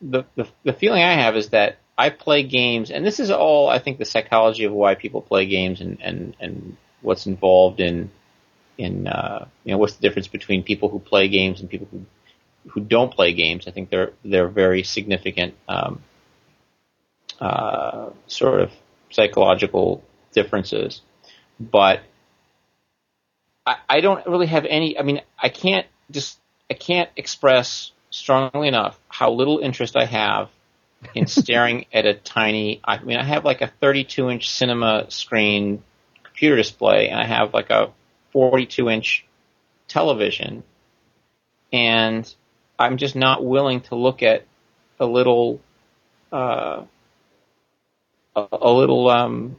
the 0.00 0.24
the 0.34 0.46
the 0.64 0.72
feeling 0.72 1.02
I 1.02 1.14
have 1.14 1.36
is 1.36 1.50
that 1.50 1.78
I 1.96 2.10
play 2.10 2.42
games, 2.42 2.90
and 2.90 3.06
this 3.06 3.20
is 3.20 3.30
all 3.30 3.68
I 3.68 3.78
think 3.78 3.98
the 3.98 4.04
psychology 4.04 4.64
of 4.64 4.72
why 4.72 4.94
people 4.94 5.22
play 5.22 5.46
games 5.46 5.80
and 5.80 5.98
and 6.02 6.36
and 6.40 6.76
what's 7.00 7.26
involved 7.26 7.80
in 7.80 8.10
in 8.76 9.06
uh, 9.06 9.46
you 9.64 9.72
know 9.72 9.78
what's 9.78 9.94
the 9.94 10.02
difference 10.02 10.28
between 10.28 10.62
people 10.62 10.88
who 10.88 10.98
play 10.98 11.28
games 11.28 11.60
and 11.60 11.70
people 11.70 11.88
who 11.90 12.04
who 12.70 12.80
don't 12.80 13.12
play 13.12 13.32
games. 13.32 13.66
I 13.66 13.70
think 13.70 13.90
they're 13.90 14.12
they're 14.24 14.48
very 14.48 14.82
significant 14.82 15.54
um, 15.68 16.02
uh, 17.40 18.10
sort 18.26 18.60
of 18.60 18.72
psychological 19.10 20.02
differences, 20.32 21.00
but 21.58 22.00
I, 23.66 23.76
I 23.88 24.00
don't 24.00 24.26
really 24.26 24.46
have 24.46 24.64
any. 24.64 24.98
I 24.98 25.02
mean, 25.02 25.20
I 25.38 25.48
can't 25.48 25.86
just 26.10 26.38
I 26.70 26.74
can't 26.74 27.10
express 27.16 27.92
strongly 28.10 28.68
enough 28.68 28.98
how 29.08 29.32
little 29.32 29.58
interest 29.58 29.96
I 29.96 30.04
have 30.04 30.48
in 31.14 31.26
staring 31.26 31.86
at 31.92 32.06
a 32.06 32.14
tiny. 32.14 32.80
I 32.84 33.02
mean, 33.02 33.16
I 33.16 33.24
have 33.24 33.44
like 33.44 33.60
a 33.60 33.68
32 33.68 34.30
inch 34.30 34.50
cinema 34.50 35.10
screen 35.10 35.82
computer 36.22 36.56
display, 36.56 37.08
and 37.08 37.20
I 37.20 37.24
have 37.24 37.54
like 37.54 37.70
a 37.70 37.92
42 38.32 38.90
inch 38.90 39.24
television, 39.88 40.62
and 41.72 42.32
I'm 42.78 42.96
just 42.96 43.16
not 43.16 43.44
willing 43.44 43.80
to 43.82 43.94
look 43.94 44.22
at 44.22 44.44
a 45.00 45.06
little, 45.06 45.60
uh, 46.32 46.84
a, 48.34 48.46
a 48.52 48.72
little 48.72 49.08
um, 49.08 49.56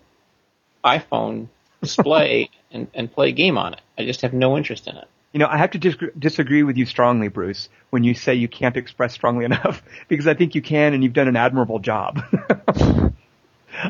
iPhone 0.83 1.47
display 1.81 2.49
and, 2.71 2.87
and 2.93 3.11
play 3.11 3.29
a 3.29 3.33
game 3.33 3.57
on 3.57 3.73
it. 3.73 3.81
I 3.97 4.05
just 4.05 4.21
have 4.21 4.33
no 4.33 4.57
interest 4.57 4.87
in 4.87 4.95
it. 4.97 5.07
You 5.33 5.39
know, 5.39 5.47
I 5.47 5.57
have 5.57 5.71
to 5.71 5.77
dis- 5.77 5.97
disagree 6.17 6.63
with 6.63 6.77
you 6.77 6.85
strongly, 6.85 7.27
Bruce, 7.27 7.69
when 7.89 8.03
you 8.03 8.13
say 8.13 8.35
you 8.35 8.47
can't 8.47 8.77
express 8.77 9.13
strongly 9.13 9.45
enough, 9.51 9.83
because 10.07 10.27
I 10.27 10.33
think 10.33 10.55
you 10.55 10.61
can, 10.61 10.93
and 10.93 11.03
you've 11.03 11.13
done 11.13 11.27
an 11.27 11.35
admirable 11.35 11.79
job. 11.79 12.19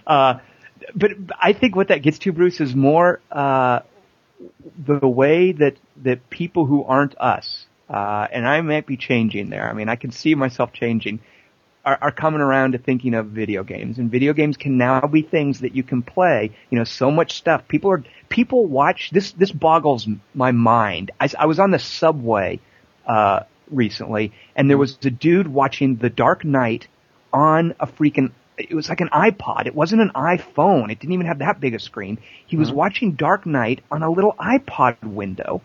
uh, 0.08 0.40
but 0.96 1.12
I 1.40 1.54
think 1.54 1.76
what 1.76 1.90
that 1.90 2.02
gets 2.02 2.20
to, 2.20 2.32
Bruce, 2.32 2.60
is 2.60 2.76
more 2.76 3.20
uh, 3.32 3.82
the 4.78 5.08
way 5.08 5.52
that 5.52 5.78
that 6.04 6.30
people 6.30 6.66
who 6.66 6.84
aren't 6.84 7.18
us, 7.18 7.67
uh, 7.90 8.28
and 8.32 8.48
I 8.48 8.62
might 8.62 8.86
be 8.86 8.98
changing 8.98 9.50
there. 9.50 9.70
I 9.70 9.74
mean, 9.74 9.90
I 9.90 9.96
can 9.96 10.12
see 10.12 10.36
myself 10.36 10.74
changing. 10.74 11.20
Are, 11.86 11.98
are 12.02 12.12
coming 12.12 12.42
around 12.42 12.74
to 12.74 12.80
thinking 12.80 13.14
of 13.14 13.28
video 13.28 13.64
games, 13.64 13.98
and 13.98 14.12
video 14.12 14.34
games 14.34 14.58
can 14.58 14.78
now 14.78 15.00
be 15.08 15.22
things 15.22 15.62
that 15.62 15.74
you 15.74 15.84
can 15.84 16.02
play. 16.02 16.52
You 16.70 16.78
know, 16.78 16.84
so 16.84 17.12
much 17.12 17.38
stuff. 17.38 17.66
People 17.70 17.92
are 17.92 18.04
people 18.28 18.66
watch 18.66 19.10
this. 19.12 19.32
This 19.32 19.52
boggles 19.52 20.06
my 20.34 20.52
mind. 20.52 21.12
I, 21.18 21.30
I 21.40 21.46
was 21.46 21.60
on 21.60 21.72
the 21.72 21.80
subway 21.80 22.60
uh, 23.06 23.44
recently, 23.72 24.34
and 24.54 24.70
there 24.70 24.78
was 24.78 24.98
a 25.04 25.10
dude 25.10 25.48
watching 25.48 25.96
The 25.96 26.10
Dark 26.10 26.44
Knight 26.44 26.90
on 27.32 27.74
a 27.80 27.88
freaking. 27.88 28.34
It 28.58 28.74
was 28.74 28.90
like 28.90 29.00
an 29.00 29.10
iPod. 29.10 29.68
It 29.68 29.76
wasn't 29.76 30.02
an 30.02 30.12
iPhone. 30.14 30.92
It 30.92 31.00
didn't 31.00 31.14
even 31.14 31.28
have 31.28 31.40
that 31.40 31.62
big 31.62 31.74
a 31.74 31.80
screen. 31.80 32.18
He 32.48 32.58
was 32.58 32.70
watching 32.70 33.14
Dark 33.14 33.46
Knight 33.46 33.82
on 33.90 34.04
a 34.04 34.12
little 34.12 34.34
iPod 34.34 35.02
window, 35.04 35.62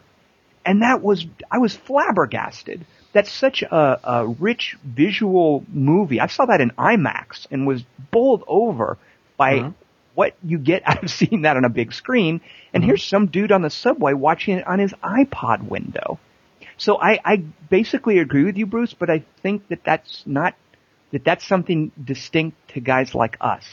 and 0.65 0.83
that 0.83 1.03
was 1.03 1.27
I 1.51 1.59
was 1.59 1.75
flabbergasted. 1.77 2.85
That's 3.13 3.31
such 3.31 3.63
a, 3.63 4.01
a 4.05 4.27
rich 4.27 4.77
visual 4.85 5.65
movie. 5.69 6.21
I 6.21 6.27
saw 6.29 6.47
that 6.47 6.61
in 6.61 6.71
IMAX 6.71 7.47
and 7.51 7.67
was 7.67 7.83
bowled 8.11 8.43
over 8.47 8.97
by 9.37 9.55
Mhm. 9.59 9.75
what 10.15 10.35
you 10.43 10.59
get 10.59 10.83
out 10.87 11.03
of 11.03 11.11
seeing 11.11 11.43
that 11.43 11.57
on 11.57 11.65
a 11.65 11.69
big 11.69 11.93
screen. 11.93 12.41
And 12.73 12.83
here's 12.83 13.05
some 13.05 13.27
dude 13.27 13.53
on 13.53 13.63
the 13.63 13.71
subway 13.71 14.15
watching 14.15 14.59
it 14.59 14.67
on 14.67 14.79
his 14.79 14.93
iPod 15.03 15.69
window. 15.69 16.19
So 16.79 16.97
I, 17.01 17.19
I 17.25 17.37
basically 17.69 18.19
agree 18.19 18.45
with 18.45 18.57
you, 18.57 18.67
Bruce, 18.67 18.95
but 18.95 19.11
I 19.11 19.25
think 19.43 19.69
that 19.69 19.85
that's 19.85 20.23
not 20.27 20.55
that 21.13 21.25
that's 21.25 21.47
something 21.47 21.93
distinct 22.03 22.57
to 22.69 22.81
guys 22.81 23.15
like 23.15 23.37
us. 23.41 23.65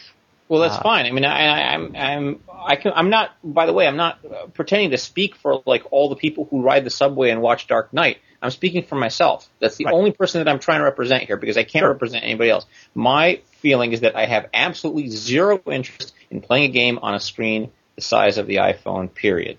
Well, 0.50 0.62
that's 0.62 0.76
Uh, 0.76 0.82
fine. 0.82 1.06
I 1.06 1.12
mean, 1.12 1.24
I, 1.26 1.46
I, 1.46 1.74
I'm, 1.74 1.96
I'm, 1.96 2.40
I 2.52 2.76
can, 2.76 2.92
I'm 2.96 3.10
not. 3.10 3.32
By 3.44 3.66
the 3.68 3.74
way, 3.74 3.88
I'm 3.88 3.96
not 3.96 4.20
uh, 4.26 4.48
pretending 4.48 4.90
to 4.92 4.98
speak 4.98 5.36
for 5.38 5.62
like 5.66 5.84
all 5.92 6.10
the 6.10 6.16
people 6.18 6.48
who 6.50 6.62
ride 6.62 6.84
the 6.84 6.90
subway 6.90 7.30
and 7.30 7.42
watch 7.42 7.68
Dark 7.68 7.94
Knight. 7.94 8.18
I'm 8.42 8.52
speaking 8.52 8.84
for 8.84 8.96
myself. 8.96 9.48
That's 9.60 9.76
the 9.78 9.86
Right. 9.86 9.94
only 9.94 10.12
person 10.12 10.44
that 10.44 10.50
I'm 10.52 10.60
trying 10.60 10.80
to 10.80 10.86
represent 10.86 11.24
here 11.26 11.38
because 11.38 11.56
I 11.58 11.64
can't 11.64 11.84
Sure. 11.84 11.90
represent 11.92 12.24
anybody 12.24 12.50
else. 12.50 12.66
My 12.96 13.42
feeling 13.62 13.92
is 13.94 14.02
that 14.02 14.16
I 14.16 14.26
have 14.26 14.48
absolutely 14.54 15.10
zero 15.10 15.62
interest 15.68 16.14
in 16.32 16.42
playing 16.42 16.70
a 16.72 16.74
game 16.74 17.00
on 17.02 17.14
a 17.14 17.20
screen 17.20 17.70
the 17.96 18.02
size 18.02 18.38
of 18.38 18.48
the 18.48 18.56
iPhone. 18.58 19.14
Period. 19.14 19.58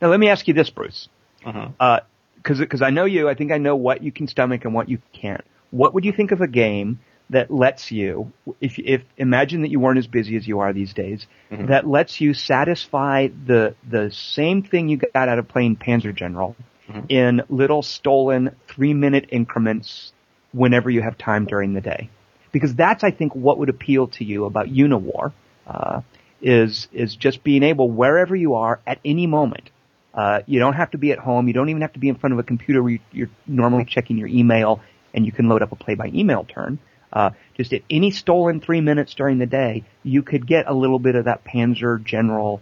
Now 0.00 0.08
let 0.08 0.20
me 0.20 0.28
ask 0.28 0.46
you 0.46 0.54
this, 0.54 0.70
Bruce. 0.70 1.08
Uh-huh. 1.44 2.00
because 2.36 2.58
because 2.58 2.82
I 2.82 2.90
know 2.90 3.04
you, 3.04 3.28
I 3.28 3.34
think 3.34 3.52
I 3.52 3.58
know 3.58 3.74
what 3.74 4.02
you 4.02 4.12
can 4.12 4.28
stomach 4.28 4.64
and 4.64 4.74
what 4.74 4.88
you 4.88 4.98
can't. 5.12 5.42
What 5.70 5.94
would 5.94 6.04
you 6.04 6.12
think 6.12 6.30
of 6.30 6.40
a 6.40 6.46
game 6.48 7.00
that 7.30 7.50
lets 7.50 7.90
you, 7.92 8.32
if 8.60 8.78
if 8.78 9.02
imagine 9.16 9.62
that 9.62 9.70
you 9.70 9.80
weren't 9.80 9.98
as 9.98 10.06
busy 10.06 10.36
as 10.36 10.46
you 10.48 10.60
are 10.60 10.72
these 10.72 10.94
days, 10.94 11.26
Mhm. 11.50 11.68
that 11.68 11.86
lets 11.86 12.20
you 12.20 12.34
satisfy 12.34 13.28
the 13.46 13.74
the 13.88 14.10
same 14.10 14.62
thing 14.62 14.88
you 14.88 14.96
got 14.96 15.28
out 15.28 15.38
of 15.38 15.48
playing 15.48 15.76
Panzer 15.76 16.14
General 16.14 16.56
Mhm. 16.90 17.04
in 17.08 17.42
little 17.48 17.82
stolen 17.82 18.50
three 18.66 18.94
minute 18.94 19.26
increments 19.30 20.12
whenever 20.52 20.88
you 20.90 21.02
have 21.02 21.18
time 21.18 21.44
during 21.44 21.74
the 21.74 21.80
day, 21.82 22.08
because 22.52 22.74
that's 22.74 23.04
I 23.04 23.10
think 23.10 23.34
what 23.34 23.58
would 23.58 23.68
appeal 23.68 24.06
to 24.08 24.24
you 24.24 24.44
about 24.44 24.66
Uniwar. 24.68 25.32
Uh, 25.66 26.00
is 26.40 26.88
is 26.92 27.14
just 27.16 27.42
being 27.44 27.62
able 27.64 27.90
wherever 27.90 28.34
you 28.34 28.54
are 28.54 28.78
at 28.86 28.98
any 29.04 29.26
moment 29.26 29.70
uh, 30.14 30.40
you 30.46 30.58
don't 30.58 30.72
have 30.72 30.90
to 30.90 30.98
be 30.98 31.12
at 31.12 31.18
home. 31.18 31.46
You 31.46 31.52
don't 31.54 31.68
even 31.68 31.82
have 31.82 31.92
to 31.92 31.98
be 31.98 32.08
in 32.08 32.14
front 32.16 32.32
of 32.32 32.38
a 32.38 32.42
computer 32.42 32.82
where 32.82 32.92
you- 32.92 32.98
you're 33.12 33.28
normally 33.46 33.84
checking 33.84 34.16
your 34.18 34.26
email 34.26 34.80
and 35.14 35.24
you 35.26 35.30
can 35.30 35.48
load 35.48 35.62
up 35.62 35.70
a 35.70 35.76
play 35.76 35.94
by 35.94 36.10
email 36.14 36.44
turn. 36.44 36.78
Uh, 37.12 37.30
just 37.56 37.72
at 37.72 37.82
any 37.88 38.10
stolen 38.10 38.60
three 38.60 38.80
minutes 38.80 39.14
during 39.14 39.38
the 39.38 39.46
day, 39.46 39.84
you 40.02 40.22
could 40.22 40.46
get 40.46 40.66
a 40.68 40.74
little 40.74 40.98
bit 40.98 41.14
of 41.14 41.24
that 41.24 41.44
Panzer 41.44 42.02
General 42.02 42.60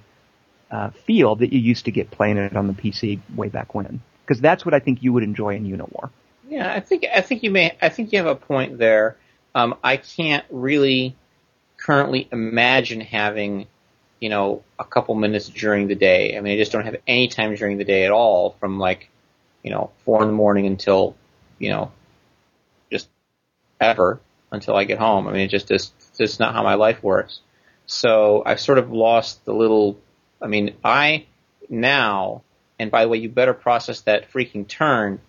uh, 0.70 0.90
feel 0.90 1.36
that 1.36 1.52
you 1.52 1.58
used 1.58 1.84
to 1.86 1.90
get 1.90 2.10
playing 2.10 2.36
it 2.36 2.56
on 2.56 2.66
the 2.66 2.72
PC 2.72 3.20
way 3.34 3.48
back 3.48 3.74
when. 3.74 4.00
Because 4.24 4.40
that's 4.40 4.64
what 4.64 4.74
I 4.74 4.80
think 4.80 5.02
you 5.02 5.12
would 5.12 5.22
enjoy 5.22 5.56
in 5.56 5.64
Uniwar. 5.64 6.10
Yeah, 6.48 6.72
I 6.72 6.80
think 6.80 7.04
I 7.12 7.20
think 7.20 7.42
you 7.42 7.50
may. 7.50 7.76
I 7.82 7.88
think 7.88 8.12
you 8.12 8.18
have 8.18 8.26
a 8.26 8.36
point 8.36 8.78
there. 8.78 9.16
Um, 9.54 9.76
I 9.82 9.96
can't 9.96 10.44
really 10.50 11.16
currently 11.76 12.28
imagine 12.30 13.00
having, 13.00 13.66
you 14.20 14.28
know, 14.28 14.62
a 14.78 14.84
couple 14.84 15.14
minutes 15.14 15.48
during 15.48 15.88
the 15.88 15.94
day. 15.94 16.36
I 16.36 16.40
mean, 16.40 16.54
I 16.54 16.56
just 16.56 16.72
don't 16.72 16.84
have 16.84 16.96
any 17.06 17.28
time 17.28 17.54
during 17.54 17.78
the 17.78 17.84
day 17.84 18.04
at 18.04 18.10
all, 18.10 18.56
from 18.60 18.78
like, 18.78 19.10
you 19.62 19.70
know, 19.70 19.90
four 20.04 20.22
in 20.22 20.28
the 20.28 20.34
morning 20.34 20.66
until, 20.66 21.16
you 21.58 21.70
know, 21.70 21.92
just 22.90 23.08
ever 23.80 24.20
until 24.50 24.76
I 24.76 24.84
get 24.84 24.98
home. 24.98 25.26
I 25.26 25.32
mean, 25.32 25.42
it 25.42 25.48
just 25.48 25.70
is 25.70 25.92
just 26.16 26.40
not 26.40 26.54
how 26.54 26.62
my 26.62 26.74
life 26.74 27.02
works. 27.02 27.40
So 27.86 28.42
I've 28.44 28.60
sort 28.60 28.78
of 28.78 28.92
lost 28.92 29.44
the 29.44 29.54
little. 29.54 29.98
I 30.40 30.46
mean, 30.48 30.74
I 30.84 31.26
now, 31.68 32.42
and 32.78 32.90
by 32.90 33.02
the 33.02 33.08
way, 33.08 33.18
you 33.18 33.28
better 33.28 33.54
process 33.54 34.02
that 34.02 34.30
freaking 34.32 34.66
turn 34.66 35.20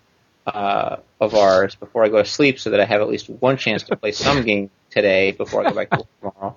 uh, 0.46 0.96
of 1.20 1.34
ours 1.34 1.74
before 1.74 2.04
I 2.04 2.08
go 2.08 2.18
to 2.18 2.24
sleep, 2.24 2.58
so 2.58 2.70
that 2.70 2.80
I 2.80 2.84
have 2.84 3.00
at 3.00 3.08
least 3.08 3.28
one 3.28 3.56
chance 3.56 3.84
to 3.84 3.96
play 3.96 4.12
some 4.12 4.42
game 4.44 4.70
today 4.90 5.32
before 5.32 5.64
I 5.64 5.70
go 5.70 5.76
back 5.76 5.90
to 5.90 5.98
work 5.98 6.06
tomorrow. 6.20 6.56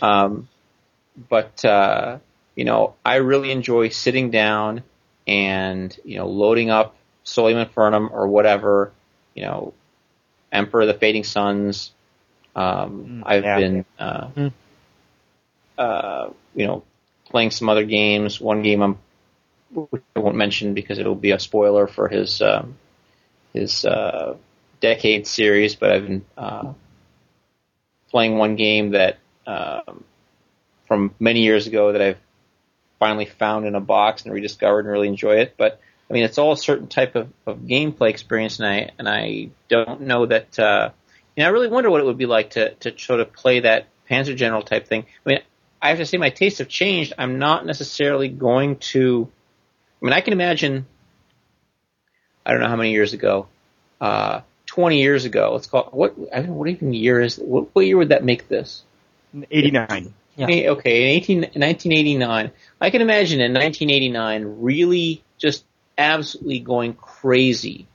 Um, 0.00 0.48
but 1.28 1.64
uh, 1.64 2.18
you 2.54 2.64
know, 2.64 2.94
I 3.04 3.16
really 3.16 3.50
enjoy 3.50 3.90
sitting 3.90 4.30
down 4.30 4.82
and 5.26 5.96
you 6.04 6.16
know 6.16 6.26
loading 6.26 6.70
up 6.70 6.96
Solium 7.24 7.64
Infernum 7.66 8.10
or 8.10 8.26
whatever. 8.28 8.92
You 9.34 9.44
know, 9.44 9.74
Emperor 10.52 10.82
of 10.82 10.88
the 10.88 10.94
Fading 10.94 11.24
Suns. 11.24 11.92
Um, 12.54 13.22
Mm, 13.22 13.22
I've 13.26 13.44
yeah. 13.44 13.58
been, 13.58 13.84
uh, 13.98 14.28
Mm. 14.36 14.52
uh, 15.78 16.30
you 16.54 16.66
know, 16.66 16.82
playing 17.30 17.50
some 17.50 17.68
other 17.68 17.84
games. 17.84 18.40
One 18.40 18.62
game 18.62 18.82
I'm, 18.82 18.98
which 19.74 20.02
I 20.16 20.20
won't 20.20 20.36
mention 20.36 20.74
because 20.74 20.98
it'll 20.98 21.14
be 21.14 21.30
a 21.32 21.38
spoiler 21.38 21.86
for 21.86 22.08
his 22.08 22.40
um, 22.42 22.76
his 23.54 23.84
uh, 23.84 24.36
decade 24.80 25.26
series. 25.26 25.74
But 25.76 25.92
I've 25.92 26.06
been 26.06 26.24
uh, 26.36 26.72
playing 28.10 28.36
one 28.38 28.56
game 28.56 28.90
that 28.90 29.18
um, 29.46 30.04
from 30.86 31.14
many 31.18 31.42
years 31.42 31.66
ago 31.66 31.92
that 31.92 32.02
I've 32.02 32.18
finally 32.98 33.26
found 33.26 33.66
in 33.66 33.74
a 33.74 33.80
box 33.80 34.24
and 34.24 34.32
rediscovered 34.32 34.84
and 34.84 34.92
really 34.92 35.08
enjoy 35.08 35.36
it. 35.36 35.54
But 35.56 35.80
I 36.12 36.14
mean, 36.14 36.24
it's 36.24 36.36
all 36.36 36.52
a 36.52 36.58
certain 36.58 36.88
type 36.88 37.16
of, 37.16 37.32
of 37.46 37.60
gameplay 37.60 38.10
experience, 38.10 38.58
and 38.58 38.68
I 38.68 38.90
and 38.98 39.08
I 39.08 39.48
don't 39.68 40.02
know 40.02 40.26
that. 40.26 40.58
Uh, 40.58 40.90
you 41.34 41.42
know, 41.42 41.48
I 41.48 41.52
really 41.52 41.68
wonder 41.68 41.90
what 41.90 42.02
it 42.02 42.04
would 42.04 42.18
be 42.18 42.26
like 42.26 42.50
to 42.50 42.74
to 42.74 42.98
sort 42.98 43.20
of 43.20 43.32
play 43.32 43.60
that 43.60 43.86
Panzer 44.10 44.36
General 44.36 44.60
type 44.60 44.86
thing. 44.86 45.06
I 45.24 45.28
mean, 45.28 45.38
I 45.80 45.88
have 45.88 45.96
to 45.96 46.04
say 46.04 46.18
my 46.18 46.28
tastes 46.28 46.58
have 46.58 46.68
changed. 46.68 47.14
I'm 47.16 47.38
not 47.38 47.64
necessarily 47.64 48.28
going 48.28 48.76
to. 48.92 49.26
I 50.02 50.04
mean, 50.04 50.12
I 50.12 50.20
can 50.20 50.34
imagine. 50.34 50.84
I 52.44 52.52
don't 52.52 52.60
know 52.60 52.68
how 52.68 52.76
many 52.76 52.90
years 52.90 53.14
ago. 53.14 53.46
Uh, 53.98 54.42
20 54.66 55.00
years 55.00 55.24
ago. 55.24 55.52
Let's 55.54 55.66
call 55.66 55.86
it, 55.86 55.94
what, 55.94 56.14
I 56.30 56.42
don't 56.42 56.56
what 56.56 56.68
even 56.68 56.92
year 56.92 57.22
is, 57.22 57.36
what, 57.36 57.74
what 57.74 57.86
year 57.86 57.96
would 57.96 58.08
that 58.10 58.24
make 58.24 58.48
this? 58.48 58.82
89. 59.50 60.12
Yeah. 60.36 60.46
Okay, 60.46 61.02
in 61.02 61.08
18, 61.08 61.38
1989. 61.38 62.50
I 62.80 62.90
can 62.90 63.00
imagine 63.00 63.40
in 63.40 63.52
1989 63.52 64.60
really 64.60 65.22
just 65.38 65.64
absolutely 65.98 66.60
going 66.60 66.94
crazy 66.94 67.86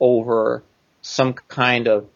over 0.00 0.62
some 1.02 1.34
kind 1.34 1.88
of 1.88 2.06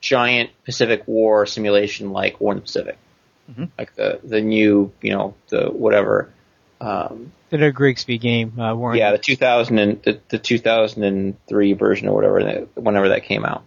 giant 0.00 0.50
Pacific 0.64 1.02
War 1.06 1.46
simulation 1.46 2.12
like 2.12 2.40
War 2.40 2.52
in 2.52 2.58
the 2.58 2.62
Pacific. 2.62 2.98
Mhm. 3.50 3.70
Like 3.78 3.94
the, 3.94 4.20
the 4.22 4.40
new, 4.40 4.92
you 5.02 5.12
know, 5.12 5.34
the 5.48 5.66
whatever, 5.70 6.30
um, 6.80 7.32
The 7.50 7.70
Grigsby 7.70 8.18
game, 8.18 8.58
uh, 8.58 8.74
Warren. 8.74 8.98
yeah, 8.98 9.12
the 9.12 9.18
2000 9.18 9.78
and 9.78 10.02
the, 10.02 10.20
the 10.28 10.38
2003 10.38 11.72
version 11.74 12.08
or 12.08 12.14
whatever, 12.14 12.42
that, 12.44 12.76
whenever 12.76 13.10
that 13.10 13.24
came 13.24 13.44
out. 13.44 13.62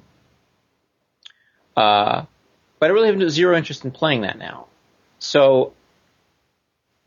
Uh, 1.75 2.25
but 2.79 2.89
I 2.89 2.93
really 2.93 3.07
have 3.07 3.31
zero 3.31 3.55
interest 3.55 3.85
in 3.85 3.91
playing 3.91 4.21
that 4.21 4.37
now. 4.37 4.65
So 5.19 5.73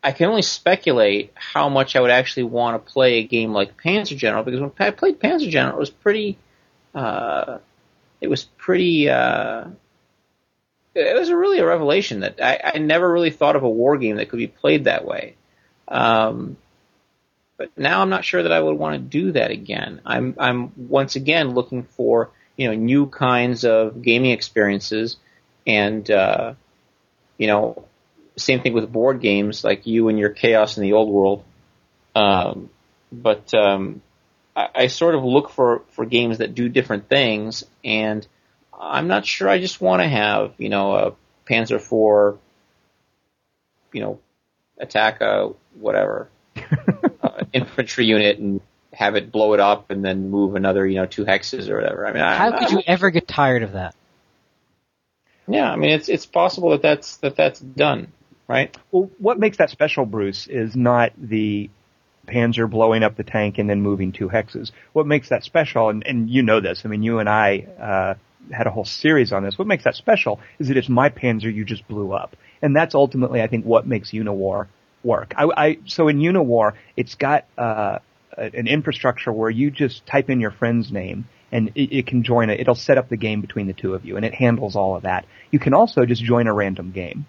I 0.03 0.12
can 0.12 0.28
only 0.28 0.42
speculate 0.42 1.32
how 1.34 1.68
much 1.68 1.94
I 1.94 2.01
would 2.01 2.11
actually 2.11 2.44
want 2.44 2.84
to 2.84 2.92
play 2.92 3.18
a 3.18 3.24
game 3.24 3.53
like 3.53 3.80
Panzer 3.80 4.16
General 4.16 4.42
because 4.42 4.61
when 4.61 4.72
I 4.78 4.90
played 4.90 5.20
Panzer 5.20 5.48
General, 5.48 5.76
it 5.76 5.80
was 5.80 5.90
pretty, 5.90 6.38
uh, 6.94 7.59
it 8.20 8.28
was 8.28 8.44
pretty, 8.44 9.11
uh, 9.11 9.66
it 10.94 11.18
was 11.18 11.28
a 11.28 11.36
really 11.36 11.59
a 11.59 11.66
revelation 11.66 12.20
that 12.20 12.40
I, 12.42 12.72
I 12.74 12.78
never 12.78 13.11
really 13.11 13.30
thought 13.30 13.57
of 13.57 13.62
a 13.62 13.68
war 13.68 13.98
game 13.98 14.16
that 14.16 14.28
could 14.28 14.38
be 14.38 14.46
played 14.46 14.84
that 14.84 15.05
way. 15.05 15.36
Um, 15.86 16.57
but 17.61 17.76
now 17.76 18.01
I'm 18.01 18.09
not 18.09 18.24
sure 18.24 18.42
that 18.42 18.53
I 18.53 18.61
would 18.61 18.78
want 18.78 18.94
to 18.94 19.01
do 19.01 19.32
that 19.32 19.51
again. 19.51 20.01
I'm 20.07 20.34
I'm 20.38 20.88
once 20.88 21.14
again 21.14 21.51
looking 21.51 21.82
for 21.82 22.30
you 22.57 22.68
know 22.68 22.74
new 22.74 23.07
kinds 23.07 23.66
of 23.66 24.01
gaming 24.01 24.30
experiences, 24.30 25.18
and 25.66 26.11
uh, 26.11 26.55
you 27.36 27.48
know 27.48 27.84
same 28.41 28.61
thing 28.61 28.72
with 28.72 28.91
board 28.93 29.20
games 29.20 29.62
like 29.64 29.86
you 29.86 30.09
and 30.09 30.18
your 30.18 30.30
Chaos 30.30 30.76
in 30.76 30.82
the 30.82 30.93
Old 30.95 31.09
World. 31.09 31.45
Um, 32.14 32.70
but 33.12 33.53
um, 33.55 34.03
I, 34.57 34.68
I 34.74 34.86
sort 34.88 35.14
of 35.14 35.24
look 35.24 35.51
for 35.51 35.82
for 35.91 36.05
games 36.05 36.38
that 36.38 36.55
do 36.55 36.68
different 36.68 37.09
things, 37.09 37.64
and 37.84 38.26
I'm 38.78 39.09
not 39.09 39.26
sure 39.26 39.49
I 39.49 39.59
just 39.59 39.80
want 39.80 40.03
to 40.03 40.09
have 40.09 40.55
you 40.59 40.68
know 40.68 40.95
a 40.95 41.12
Panzer 41.49 41.76
IV, 41.76 42.38
you 43.93 44.01
know, 44.01 44.18
attack 44.78 45.20
a 45.20 45.51
whatever 45.74 46.28
uh, 47.22 47.45
infantry 47.53 48.07
unit 48.07 48.38
and 48.38 48.61
have 48.93 49.14
it 49.16 49.30
blow 49.32 49.53
it 49.55 49.61
up 49.61 49.91
and 49.91 50.05
then 50.05 50.30
move 50.30 50.55
another, 50.57 50.86
you 50.86 50.97
know, 50.97 51.07
two 51.07 51.24
hexes 51.24 51.68
or 51.68 51.76
whatever. 51.76 52.07
I 52.07 52.12
mean, 52.12 52.22
I, 52.22 52.36
How 52.36 52.59
could 52.59 52.68
I- 52.68 52.72
you 52.72 52.82
ever 52.86 53.11
get 53.11 53.26
tired 53.28 53.62
of 53.62 53.72
that? 53.72 53.95
Yeah, 55.49 55.70
I 55.72 55.76
mean, 55.76 55.91
it's 55.91 56.09
it's 56.09 56.26
possible 56.26 56.70
that 56.70 56.82
that's 56.82 57.16
that 57.18 57.34
that's 57.34 57.59
done, 57.59 58.12
right? 58.51 58.76
Well, 58.90 59.11
what 59.18 59.38
makes 59.38 59.59
that 59.59 59.70
special, 59.70 60.05
Bruce, 60.07 60.46
is 60.48 60.74
not 60.74 61.12
the 61.16 61.70
Panzer 62.26 62.68
blowing 62.68 63.03
up 63.03 63.16
the 63.16 63.24
tank 63.24 63.59
and 63.59 63.68
then 63.70 63.80
moving 63.80 64.12
two 64.12 64.28
hexes. 64.28 64.72
What 64.92 65.07
makes 65.07 65.28
that 65.30 65.44
special, 65.44 65.88
and, 65.88 66.07
and 66.07 66.28
you 66.28 66.42
know 66.42 66.61
this, 66.61 66.82
I 66.84 66.88
mean, 66.88 67.03
you 67.03 67.18
and 67.18 67.28
I 67.28 67.66
uh, 67.80 68.14
had 68.53 68.66
a 68.66 68.70
whole 68.70 68.84
series 68.84 69.32
on 69.32 69.44
this. 69.44 69.59
What 69.59 69.68
makes 69.68 69.84
that 69.84 69.94
special 69.94 70.40
is 70.59 70.68
that 70.68 70.76
it's 70.76 70.88
my 70.88 71.11
Panzer 71.11 71.53
you 71.53 71.64
just 71.64 71.86
blew 71.88 72.12
up, 72.12 72.36
and 72.61 72.74
that's 72.74 72.94
ultimately, 72.94 73.40
I 73.40 73.46
think, 73.46 73.64
what 73.64 73.86
makes 73.86 74.11
Uniwar 74.11 74.66
work. 75.03 75.32
I, 75.36 75.48
I 75.57 75.78
so 75.86 76.09
in 76.09 76.18
Uniwar, 76.18 76.72
it's 76.96 77.14
got 77.14 77.46
uh, 77.57 78.01
an 78.36 78.66
infrastructure 78.66 79.32
where 79.32 79.51
you 79.51 79.70
just 79.70 80.07
type 80.07 80.28
in 80.28 80.40
your 80.40 80.51
friend's 80.51 80.92
name 80.92 81.26
and 81.53 81.68
it, 81.74 81.96
it 81.96 82.07
can 82.07 82.22
join 82.22 82.51
it. 82.51 82.61
It'll 82.61 82.74
set 82.74 82.98
up 82.98 83.09
the 83.09 83.16
game 83.16 83.40
between 83.40 83.66
the 83.66 83.72
two 83.72 83.94
of 83.94 84.05
you, 84.05 84.16
and 84.16 84.24
it 84.24 84.34
handles 84.34 84.76
all 84.76 84.96
of 84.96 85.03
that. 85.03 85.26
You 85.51 85.59
can 85.59 85.74
also 85.74 86.05
just 86.05 86.22
join 86.22 86.46
a 86.46 86.55
random 86.55 86.92
game. 86.92 87.26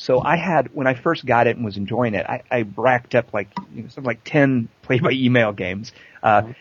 So 0.00 0.18
I 0.18 0.36
had 0.36 0.74
when 0.74 0.86
I 0.86 0.94
first 0.94 1.26
got 1.26 1.46
it 1.46 1.56
and 1.56 1.64
was 1.64 1.76
enjoying 1.76 2.14
it, 2.14 2.24
I, 2.24 2.42
I 2.50 2.64
racked 2.74 3.14
up 3.14 3.34
like 3.34 3.48
you 3.74 3.82
know, 3.82 3.88
something 3.88 4.04
like 4.04 4.24
ten 4.24 4.70
play 4.80 4.98
by 4.98 5.10
email 5.10 5.52
games, 5.52 5.92
uh, 6.22 6.52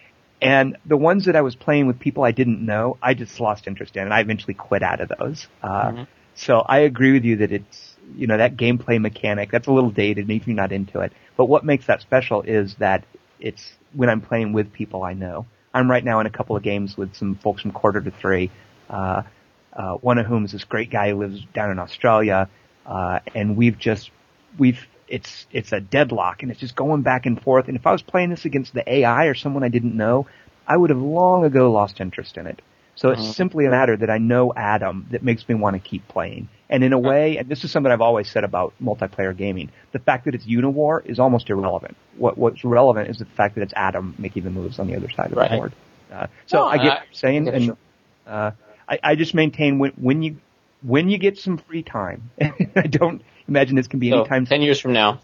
and 0.41 0.75
the 0.85 0.97
ones 0.97 1.25
that 1.25 1.37
I 1.37 1.41
was 1.41 1.55
playing 1.55 1.87
with 1.87 1.99
people 1.99 2.23
I 2.25 2.31
didn't 2.33 2.65
know, 2.65 2.97
I 3.01 3.13
just 3.13 3.39
lost 3.39 3.65
interest 3.65 3.95
in, 3.95 4.03
and 4.03 4.13
I 4.13 4.19
eventually 4.19 4.55
quit 4.55 4.83
out 4.83 4.99
of 4.99 5.09
those. 5.17 5.47
Uh, 5.63 5.91
Mhm. 5.91 6.07
So 6.35 6.59
I 6.59 6.79
agree 6.79 7.13
with 7.13 7.23
you 7.23 7.37
that 7.37 7.51
it's 7.53 7.95
you 8.13 8.27
know 8.27 8.37
that 8.37 8.57
gameplay 8.57 8.99
mechanic 8.99 9.51
that's 9.51 9.67
a 9.67 9.71
little 9.71 9.91
dated, 9.91 10.25
even 10.25 10.35
if 10.35 10.47
you're 10.47 10.55
not 10.55 10.73
into 10.73 10.99
it. 10.99 11.13
But 11.37 11.45
what 11.45 11.63
makes 11.63 11.87
that 11.87 12.01
special 12.01 12.41
is 12.41 12.75
that 12.79 13.05
it's 13.39 13.65
when 13.93 14.09
I'm 14.09 14.21
playing 14.21 14.51
with 14.51 14.73
people 14.73 15.01
I 15.03 15.13
know. 15.13 15.45
I'm 15.73 15.89
right 15.89 16.03
now 16.03 16.19
in 16.19 16.25
a 16.25 16.29
couple 16.29 16.57
of 16.57 16.63
games 16.63 16.97
with 16.97 17.15
some 17.15 17.35
folks 17.35 17.61
from 17.61 17.71
quarter 17.71 18.01
to 18.01 18.11
three. 18.11 18.51
Uh, 18.89 19.23
uh, 19.71 19.93
one 19.95 20.17
of 20.17 20.25
whom 20.25 20.43
is 20.43 20.51
this 20.51 20.65
great 20.65 20.89
guy 20.89 21.11
who 21.11 21.17
lives 21.19 21.39
down 21.53 21.71
in 21.71 21.79
Australia, 21.79 22.49
uh, 22.89 23.19
and 23.35 23.55
we've 23.55 23.77
just 23.79 24.11
we've 24.57 24.85
it's 25.07 25.45
it's 25.51 25.71
a 25.71 25.79
deadlock 25.79 26.43
and 26.43 26.51
it's 26.51 26.59
just 26.59 26.75
going 26.75 27.01
back 27.03 27.25
and 27.25 27.41
forth. 27.41 27.67
And 27.69 27.77
if 27.77 27.87
I 27.87 27.91
was 27.93 28.01
playing 28.01 28.31
this 28.31 28.45
against 28.45 28.73
the 28.73 28.83
AI 28.91 29.25
or 29.25 29.35
someone 29.35 29.63
I 29.63 29.69
didn't 29.69 29.95
know, 29.95 30.27
I 30.67 30.75
would 30.75 30.89
have 30.89 30.99
long 31.01 31.45
ago 31.45 31.71
lost 31.71 32.01
interest 32.01 32.37
in 32.37 32.47
it. 32.47 32.61
So 32.95 33.11
it's 33.11 33.21
Mhm. 33.21 33.33
simply 33.35 33.65
a 33.65 33.69
matter 33.69 33.95
that 33.95 34.09
I 34.09 34.17
know 34.17 34.51
Adam 34.53 35.07
that 35.11 35.23
makes 35.23 35.47
me 35.47 35.55
want 35.55 35.75
to 35.75 35.79
keep 35.79 36.05
playing. 36.09 36.49
And 36.69 36.83
in 36.83 36.91
a 36.93 36.99
way, 36.99 37.37
and 37.37 37.47
this 37.47 37.63
is 37.63 37.71
something 37.71 37.91
I've 37.91 38.01
always 38.01 38.29
said 38.29 38.43
about 38.43 38.73
multiplayer 38.83 39.35
gaming, 39.35 39.69
the 39.93 39.99
fact 39.99 40.25
that 40.25 40.35
it's 40.35 40.45
Uniwar 40.45 41.05
is 41.05 41.17
almost 41.17 41.49
irrelevant. 41.49 41.95
What 42.17 42.37
what's 42.37 42.63
relevant 42.65 43.09
is 43.09 43.17
the 43.17 43.25
fact 43.25 43.55
that 43.55 43.61
it's 43.61 43.73
Adam 43.75 44.15
making 44.19 44.43
the 44.43 44.49
moves 44.49 44.79
on 44.79 44.87
the 44.87 44.95
other 44.97 45.09
side 45.09 45.31
of 45.31 45.37
Right. 45.37 45.49
the 45.51 45.57
board. 45.57 45.73
Uh, 46.11 46.27
so 46.47 46.57
No, 46.57 46.65
I 46.65 46.77
get 46.77 46.93
I- 46.93 47.01
saying, 47.13 47.47
and 47.47 47.77
uh, 48.27 48.51
I, 48.87 48.99
I 49.03 49.15
just 49.15 49.33
maintain 49.33 49.79
when 49.79 49.91
when 49.91 50.21
you 50.21 50.35
when 50.81 51.09
you 51.09 51.17
get 51.17 51.37
some 51.37 51.57
free 51.57 51.83
time. 51.83 52.31
I 52.41 52.87
don't 52.87 53.21
imagine 53.47 53.75
this 53.75 53.87
can 53.87 53.99
be 53.99 54.09
So, 54.09 54.19
any 54.19 54.27
time 54.27 54.45
ten 54.45 54.61
years 54.61 54.79
from 54.79 54.93
now, 54.93 55.21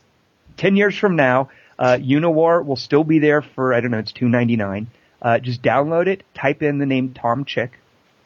10 0.58 0.76
years 0.78 0.97
from 0.97 1.16
now, 1.16 1.49
uh, 1.78 1.97
Uniwar 1.99 2.66
will 2.66 2.78
still 2.78 3.03
be 3.03 3.20
there 3.20 3.41
for, 3.41 3.74
I 3.74 3.82
don't 3.82 3.91
know, 3.91 3.99
it's 3.99 4.12
two 4.12 4.30
ninety 4.30 4.56
nine. 4.56 4.88
Uh, 5.22 5.39
just 5.39 5.62
download 5.62 6.08
it, 6.08 6.24
type 6.36 6.62
in 6.62 6.78
the 6.78 6.86
name 6.86 7.14
Tom 7.14 7.45
Chick, 7.45 7.72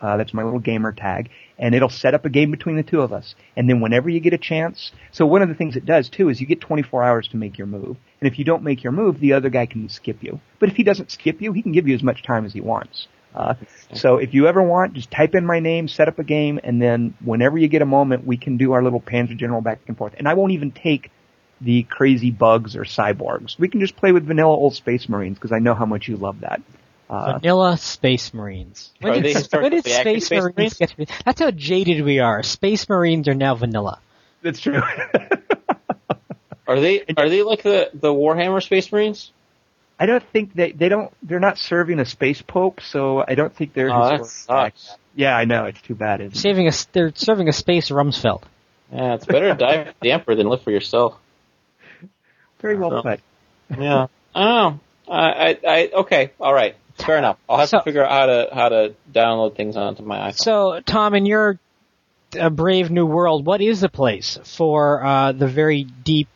uh, 0.01 0.17
that's 0.17 0.33
my 0.33 0.43
little 0.43 0.59
gamer 0.59 0.91
tag, 0.91 1.29
and 1.57 1.75
it'll 1.75 1.89
set 1.89 2.13
up 2.13 2.25
a 2.25 2.29
game 2.29 2.51
between 2.51 2.75
the 2.75 2.83
two 2.83 3.01
of 3.01 3.11
us. 3.11 3.35
And 3.55 3.69
then 3.69 3.81
whenever 3.81 4.09
you 4.09 4.19
get 4.19 4.33
a 4.33 4.37
chance, 4.37 4.91
so 5.11 5.25
one 5.25 5.41
of 5.41 5.49
the 5.49 5.55
things 5.55 5.75
it 5.75 5.85
does 5.85 6.09
too 6.09 6.29
is 6.29 6.39
you 6.39 6.47
get 6.47 6.61
24 6.61 7.03
hours 7.03 7.27
to 7.29 7.37
make 7.37 7.57
your 7.57 7.67
move. 7.67 7.97
And 8.21 8.31
if 8.31 8.39
you 8.39 8.45
don't 8.45 8.63
make 8.63 8.83
your 8.83 8.93
move, 8.93 9.19
the 9.19 9.33
other 9.33 9.49
guy 9.49 9.65
can 9.65 9.89
skip 9.89 10.23
you. 10.23 10.39
But 10.59 10.69
if 10.69 10.75
he 10.75 10.83
doesn't 10.83 11.11
skip 11.11 11.41
you, 11.41 11.53
he 11.53 11.61
can 11.61 11.71
give 11.71 11.87
you 11.87 11.95
as 11.95 12.03
much 12.03 12.23
time 12.23 12.45
as 12.45 12.53
he 12.53 12.61
wants. 12.61 13.07
Uh, 13.33 13.53
so 13.93 14.17
if 14.17 14.33
you 14.33 14.47
ever 14.47 14.61
want, 14.61 14.93
just 14.93 15.11
type 15.11 15.35
in 15.35 15.45
my 15.45 15.59
name, 15.59 15.87
set 15.87 16.07
up 16.07 16.19
a 16.19 16.23
game, 16.23 16.59
and 16.63 16.81
then 16.81 17.13
whenever 17.23 17.57
you 17.57 17.67
get 17.67 17.81
a 17.81 17.85
moment, 17.85 18.25
we 18.25 18.37
can 18.37 18.57
do 18.57 18.73
our 18.73 18.83
little 18.83 19.01
Panzer 19.01 19.37
General 19.37 19.61
back 19.61 19.79
and 19.87 19.97
forth. 19.97 20.13
And 20.17 20.27
I 20.27 20.33
won't 20.33 20.51
even 20.53 20.71
take 20.71 21.11
the 21.61 21.83
crazy 21.83 22.31
bugs 22.31 22.75
or 22.75 22.83
cyborgs. 22.83 23.59
We 23.59 23.67
can 23.67 23.79
just 23.81 23.95
play 23.95 24.11
with 24.11 24.25
vanilla 24.25 24.55
old 24.55 24.75
Space 24.75 25.09
Marines 25.09 25.37
because 25.37 25.51
I 25.51 25.59
know 25.59 25.75
how 25.75 25.85
much 25.85 26.07
you 26.07 26.17
love 26.17 26.41
that. 26.41 26.61
Uh, 27.09 27.39
Vanilla 27.39 27.77
Space 27.77 28.33
Marines. 28.33 28.91
When 29.01 29.21
did, 29.23 29.51
when 29.51 29.71
did 29.71 29.83
Space, 29.83 30.25
Space 30.27 30.31
Marines 30.31 30.55
Marines? 30.55 30.73
get 30.75 30.89
to 30.89 30.97
be? 30.97 31.07
That's 31.25 31.41
how 31.41 31.51
jaded 31.51 32.03
we 32.05 32.19
are. 32.19 32.43
Space 32.43 32.87
Marines 32.87 33.27
are 33.27 33.33
now 33.33 33.55
vanilla. 33.55 33.99
that's 34.43 34.59
true. 34.59 34.81
are 36.67 36.79
they 36.79 37.03
are 37.17 37.29
they 37.29 37.41
like 37.41 37.63
the 37.63 37.89
the 37.93 38.13
Warhammer 38.13 38.61
Space 38.61 38.91
Marines? 38.91 39.31
I 39.99 40.05
don't 40.05 40.23
think 40.31 40.53
they 40.53 40.71
they 40.71 40.87
don't 40.89 41.11
they're 41.21 41.39
not 41.41 41.57
serving 41.57 41.99
a 41.99 42.05
space 42.05 42.41
pope, 42.41 42.79
so 42.81 43.23
I 43.27 43.35
don't 43.35 43.53
think 43.53 43.73
they're. 43.73 43.91
Oh, 43.93 44.09
that 44.09 44.25
sucks. 44.25 44.95
Yeah, 45.15 45.35
I 45.35 45.43
know 45.45 45.65
it's 45.65 45.81
too 45.81 45.95
bad. 45.95 46.21
Isn't 46.21 46.35
it? 46.35 46.39
Saving 46.39 46.67
a, 46.67 46.71
they're 46.93 47.11
serving 47.15 47.49
a 47.49 47.53
space 47.53 47.89
Rumsfeld. 47.89 48.43
Yeah, 48.93 49.15
it's 49.15 49.25
better 49.25 49.49
to 49.49 49.55
die 49.55 49.83
for 49.85 49.93
the 50.01 50.11
Emperor 50.11 50.35
than 50.35 50.47
live 50.47 50.61
for 50.63 50.71
yourself. 50.71 51.15
Very 52.61 52.77
well 52.77 52.89
So- 52.91 53.01
put. 53.03 53.19
Yeah. 53.77 54.07
Oh. 54.35 54.79
I, 55.09 55.17
I, 55.17 55.57
I, 55.67 55.89
okay, 56.01 56.31
all 56.39 56.53
right, 56.53 56.75
fair 57.03 57.17
enough. 57.17 57.37
I'll 57.49 57.57
have 57.57 57.67
So- 57.69 57.79
to 57.79 57.83
figure 57.83 58.05
out 58.05 58.11
how 58.11 58.25
to 58.27 58.49
how 58.53 58.69
to 58.69 58.93
download 59.11 59.55
things 59.55 59.75
onto 59.75 60.03
my 60.03 60.29
iPhone. 60.29 60.35
So, 60.37 60.79
Tom, 60.85 61.15
in 61.15 61.25
your 61.25 61.57
uh, 62.39 62.51
brave 62.51 62.91
new 62.91 63.07
world, 63.07 63.43
what 63.47 63.59
is 63.59 63.81
the 63.81 63.89
place 63.89 64.37
for 64.43 65.03
uh, 65.03 65.31
the 65.31 65.47
very 65.47 65.83
deep, 65.83 66.27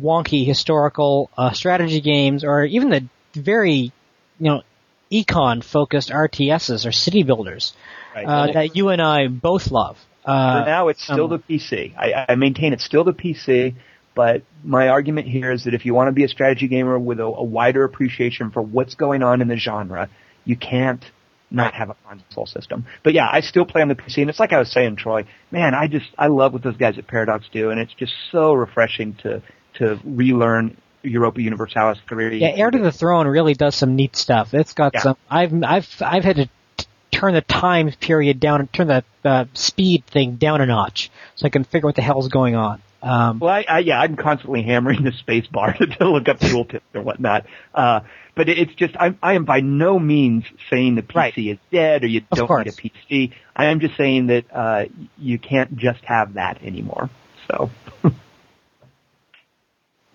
wonky 0.00 0.46
historical 0.46 1.30
uh, 1.36 1.52
strategy 1.52 2.00
games, 2.00 2.44
or 2.44 2.64
even 2.64 2.90
the 2.90 3.08
very, 3.34 3.92
you 4.38 4.50
know, 4.50 4.62
econ-focused 5.10 6.10
RTSs 6.10 6.86
or 6.86 6.92
city 6.92 7.22
builders 7.22 7.74
Right. 8.14 8.26
uh, 8.26 8.52
that 8.52 8.76
you 8.76 8.88
and 8.90 9.00
I 9.00 9.28
both 9.28 9.70
love? 9.70 9.96
For 10.24 10.30
Uh, 10.30 10.64
now, 10.64 10.88
it's 10.88 11.02
still 11.02 11.24
um, 11.24 11.30
the 11.30 11.38
PC. 11.38 11.94
I, 11.96 12.26
I 12.28 12.34
maintain 12.34 12.72
it's 12.72 12.84
still 12.84 13.04
the 13.04 13.12
PC, 13.12 13.74
but 14.14 14.42
my 14.62 14.88
argument 14.88 15.28
here 15.28 15.50
is 15.50 15.64
that 15.64 15.74
if 15.74 15.86
you 15.86 15.94
want 15.94 16.08
to 16.08 16.12
be 16.12 16.24
a 16.24 16.28
strategy 16.28 16.68
gamer 16.68 16.98
with 16.98 17.20
a, 17.20 17.24
a 17.24 17.42
wider 17.42 17.84
appreciation 17.84 18.50
for 18.50 18.60
what's 18.60 18.94
going 18.94 19.22
on 19.22 19.40
in 19.40 19.48
the 19.48 19.56
genre, 19.56 20.10
you 20.44 20.56
can't 20.56 21.02
not 21.50 21.74
have 21.74 21.90
a 21.90 21.96
console 22.06 22.46
system. 22.46 22.86
But 23.02 23.14
yeah, 23.14 23.28
I 23.30 23.40
still 23.40 23.64
play 23.64 23.82
on 23.82 23.88
the 23.88 23.94
PC, 23.94 24.18
and 24.18 24.30
it's 24.30 24.40
like 24.40 24.52
I 24.52 24.58
was 24.58 24.70
saying, 24.72 24.96
Troy. 24.96 25.24
Man, 25.50 25.74
I 25.74 25.86
just 25.86 26.06
I 26.18 26.28
love 26.28 26.52
what 26.52 26.62
those 26.62 26.76
guys 26.76 26.98
at 26.98 27.06
Paradox 27.06 27.46
do, 27.52 27.70
and 27.70 27.80
it's 27.80 27.92
just 27.94 28.12
so 28.30 28.52
refreshing 28.54 29.14
to 29.22 29.42
to 29.74 29.98
relearn 30.04 30.76
Europa 31.02 31.40
Universalis 31.42 31.98
three. 32.08 32.38
Yeah, 32.40 32.48
Heir 32.54 32.70
to 32.70 32.78
the 32.78 32.92
Throne 32.92 33.26
really 33.26 33.54
does 33.54 33.74
some 33.74 33.96
neat 33.96 34.14
stuff. 34.16 34.54
It's 34.54 34.72
got 34.72 34.92
Yeah. 34.94 35.00
some. 35.00 35.16
I've 35.30 35.52
I've 35.64 35.88
I've 36.00 36.24
had 36.24 36.36
to 36.36 36.48
t- 36.76 36.86
turn 37.10 37.34
the 37.34 37.40
time 37.40 37.90
period 38.00 38.38
down, 38.40 38.60
and 38.60 38.72
turn 38.72 38.86
the 38.86 39.04
uh, 39.24 39.44
speed 39.54 40.04
thing 40.06 40.36
down 40.36 40.60
a 40.60 40.66
notch, 40.66 41.10
so 41.36 41.46
I 41.46 41.48
can 41.50 41.64
figure 41.64 41.86
what 41.88 41.96
the 41.96 42.02
hell's 42.02 42.28
going 42.28 42.54
on. 42.54 42.80
Um, 43.02 43.40
Well, 43.40 43.50
I, 43.52 43.64
I 43.68 43.78
yeah, 43.80 44.00
I'm 44.00 44.14
constantly 44.14 44.62
hammering 44.62 45.02
the 45.02 45.10
space 45.10 45.46
bar 45.48 45.72
to 45.98 46.08
look 46.08 46.28
up 46.28 46.38
tooltips 46.38 46.82
or 46.94 47.02
whatnot. 47.02 47.46
Uh, 47.74 48.00
but 48.36 48.48
it, 48.48 48.58
it's 48.58 48.74
just 48.76 48.94
I'm, 48.96 49.18
I 49.20 49.32
am 49.34 49.44
by 49.44 49.58
no 49.60 49.98
means 49.98 50.44
saying 50.70 50.94
the 50.94 51.02
PC 51.02 51.14
Right. 51.16 51.36
is 51.38 51.58
dead 51.72 52.04
or 52.04 52.06
you 52.06 52.20
Of 52.30 52.38
don't 52.38 52.46
course. 52.46 52.64
need 52.64 52.72
a 52.74 52.76
PC. 53.16 53.32
I 53.56 53.66
am 53.66 53.80
just 53.80 53.96
saying 53.96 54.28
that 54.28 54.44
uh, 54.54 54.84
you 55.18 55.40
can't 55.40 55.76
just 55.76 56.04
have 56.04 56.34
that 56.34 56.62
anymore. 56.62 57.10
So 57.50 57.70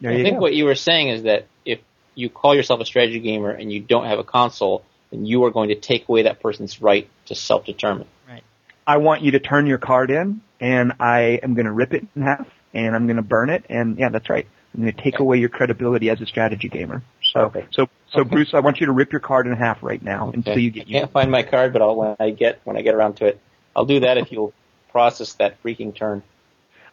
there 0.02 0.12
I 0.12 0.16
you 0.16 0.24
think 0.24 0.36
go. 0.38 0.41
what 0.41 0.54
you 0.54 0.66
were 0.66 0.76
saying 0.76 1.10
is 1.10 1.24
that 1.24 1.48
if 1.66 1.80
you 2.16 2.30
call 2.30 2.56
yourself 2.56 2.80
a 2.82 2.86
strategy 2.86 3.20
gamer 3.20 3.52
and 3.52 3.72
you 3.72 3.80
don't 3.82 4.06
have 4.06 4.20
a 4.20 4.24
console, 4.24 4.84
then 5.12 5.26
you 5.26 5.43
are 5.45 5.52
going 5.52 5.70
to 5.70 5.76
take 5.76 6.08
away 6.10 6.24
that 6.24 6.41
person's 6.41 6.82
right 6.82 7.10
to 7.28 7.36
self-determine. 7.36 8.08
Right. 8.28 8.43
I 8.86 8.98
want 8.98 9.22
you 9.22 9.32
to 9.32 9.39
turn 9.39 9.68
your 9.68 9.78
card 9.78 10.12
in, 10.12 10.41
and 10.60 10.93
I 11.00 11.39
am 11.43 11.54
going 11.54 11.66
to 11.66 11.72
rip 11.72 11.93
it 11.93 12.06
in 12.16 12.22
half, 12.22 12.48
and 12.74 12.95
I'm 12.95 13.06
going 13.08 13.18
to 13.18 13.22
burn 13.22 13.50
it, 13.50 13.66
and 13.70 13.98
yeah, 13.98 14.10
that's 14.10 14.30
right. 14.30 14.48
I'm 14.74 14.82
going 14.84 14.93
to 14.93 15.02
take 15.02 15.20
away 15.20 15.38
your 15.38 15.50
credibility 15.50 16.10
as 16.10 16.22
a 16.22 16.26
strategy 16.26 16.70
gamer. 16.70 17.02
So, 17.34 17.39
Okay. 17.41 17.66
so, 17.72 17.88
so 18.12 18.22
Okay. 18.22 18.30
Bruce, 18.30 18.54
I 18.54 18.60
want 18.60 18.80
you 18.80 18.86
to 18.88 18.91
rip 18.91 19.12
your 19.12 19.22
card 19.22 19.48
in 19.48 19.54
half 19.54 19.82
right 19.82 20.02
now 20.02 20.32
until 20.34 20.58
you 20.60 20.68
I 20.68 20.72
get 20.72 20.88
you. 20.88 21.00
can't 21.00 21.12
find 21.12 21.32
my 21.32 21.43
card, 21.43 21.74
but 21.74 21.82
I'll 21.82 21.95
when 21.95 22.16
I 22.20 22.30
get 22.32 22.62
when 22.64 22.78
I 22.78 22.82
get 22.82 22.93
around 22.95 23.16
to 23.18 23.26
it, 23.26 23.39
I'll 23.76 23.86
do 23.86 24.02
that 24.02 24.18
if 24.18 24.32
you'll 24.32 24.54
process 24.91 25.34
that 25.36 25.62
freaking 25.64 25.95
turn. 25.95 26.24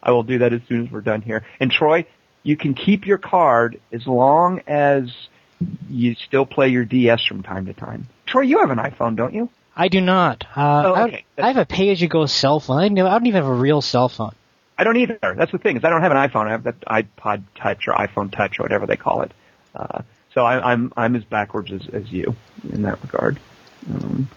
I 0.03 0.11
will 0.13 0.23
do 0.23 0.39
that 0.39 0.53
as 0.53 0.61
soon 0.69 0.87
as 0.87 0.93
we're 0.93 1.01
done 1.03 1.23
here. 1.23 1.45
And 1.61 1.71
Troy, 1.71 2.07
you 2.45 2.57
can 2.57 2.75
keep 2.75 3.07
your 3.07 3.19
card 3.19 3.81
as 3.93 4.07
long 4.07 4.61
as 4.69 5.11
you 5.91 6.15
still 6.15 6.47
play 6.47 6.69
your 6.69 6.85
DS 6.85 7.25
from 7.25 7.43
time 7.43 7.67
to 7.67 7.73
time. 7.75 8.07
Troy, 8.27 8.43
you 8.43 8.61
have 8.61 8.71
an 8.71 8.79
iPhone, 8.79 9.17
don't 9.17 9.35
you? 9.35 9.49
I 9.75 9.89
do 9.89 10.01
not. 10.01 10.45
Uh, 10.57 10.83
Oh, 10.87 10.95
I- 10.95 11.03
okay. 11.09 11.25
I, 11.39 11.49
have 11.49 11.57
a 11.57 11.65
pay-as-you-go 11.67 12.27
cell 12.27 12.61
phone. 12.61 12.79
I, 12.79 12.89
know, 12.89 13.07
I 13.09 13.11
don't 13.13 13.27
even 13.27 13.43
have 13.43 13.51
a 13.51 13.55
real 13.55 13.81
cell 13.83 14.09
phone. 14.09 14.35
I 14.79 14.85
don't 14.85 14.97
either. 14.97 15.19
That's 15.21 15.51
the 15.53 15.59
thing 15.59 15.77
is 15.77 15.85
I 15.85 15.89
don't 15.91 16.03
have 16.03 16.13
an 16.13 16.19
iPhone. 16.19 16.47
I 16.47 16.51
have 16.51 16.65
that 16.65 16.81
iPod 16.83 17.43
Touch 17.57 17.89
or 17.89 17.95
iPhone 17.95 18.31
Touch 18.31 18.59
or 18.59 18.63
whatever 18.65 18.87
they 18.87 18.97
call 18.97 19.23
it. 19.23 19.33
Uh, 19.75 20.03
so 20.35 20.45
I, 20.45 20.73
I'm 20.73 20.93
I'm 20.97 21.15
as 21.15 21.25
backwards 21.25 21.71
as, 21.73 21.83
as 21.93 22.11
you 22.13 22.35
in 22.73 22.83
that 22.83 23.01
regard. 23.03 23.39
Um, 23.89 24.29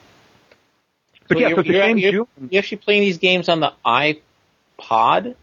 but 1.28 1.38
So 1.38 1.42
yeah, 1.42 1.48
you're, 1.50 1.58
so 1.58 1.62
it's 1.62 1.70
you're, 1.70 1.82
shame 1.82 1.98
you're, 1.98 2.12
you. 2.14 2.28
you're 2.52 2.60
actually 2.60 2.78
playing 2.78 3.02
these 3.02 3.18
games 3.18 3.50
on 3.50 3.60
the 3.62 3.74
iPod. 3.84 5.36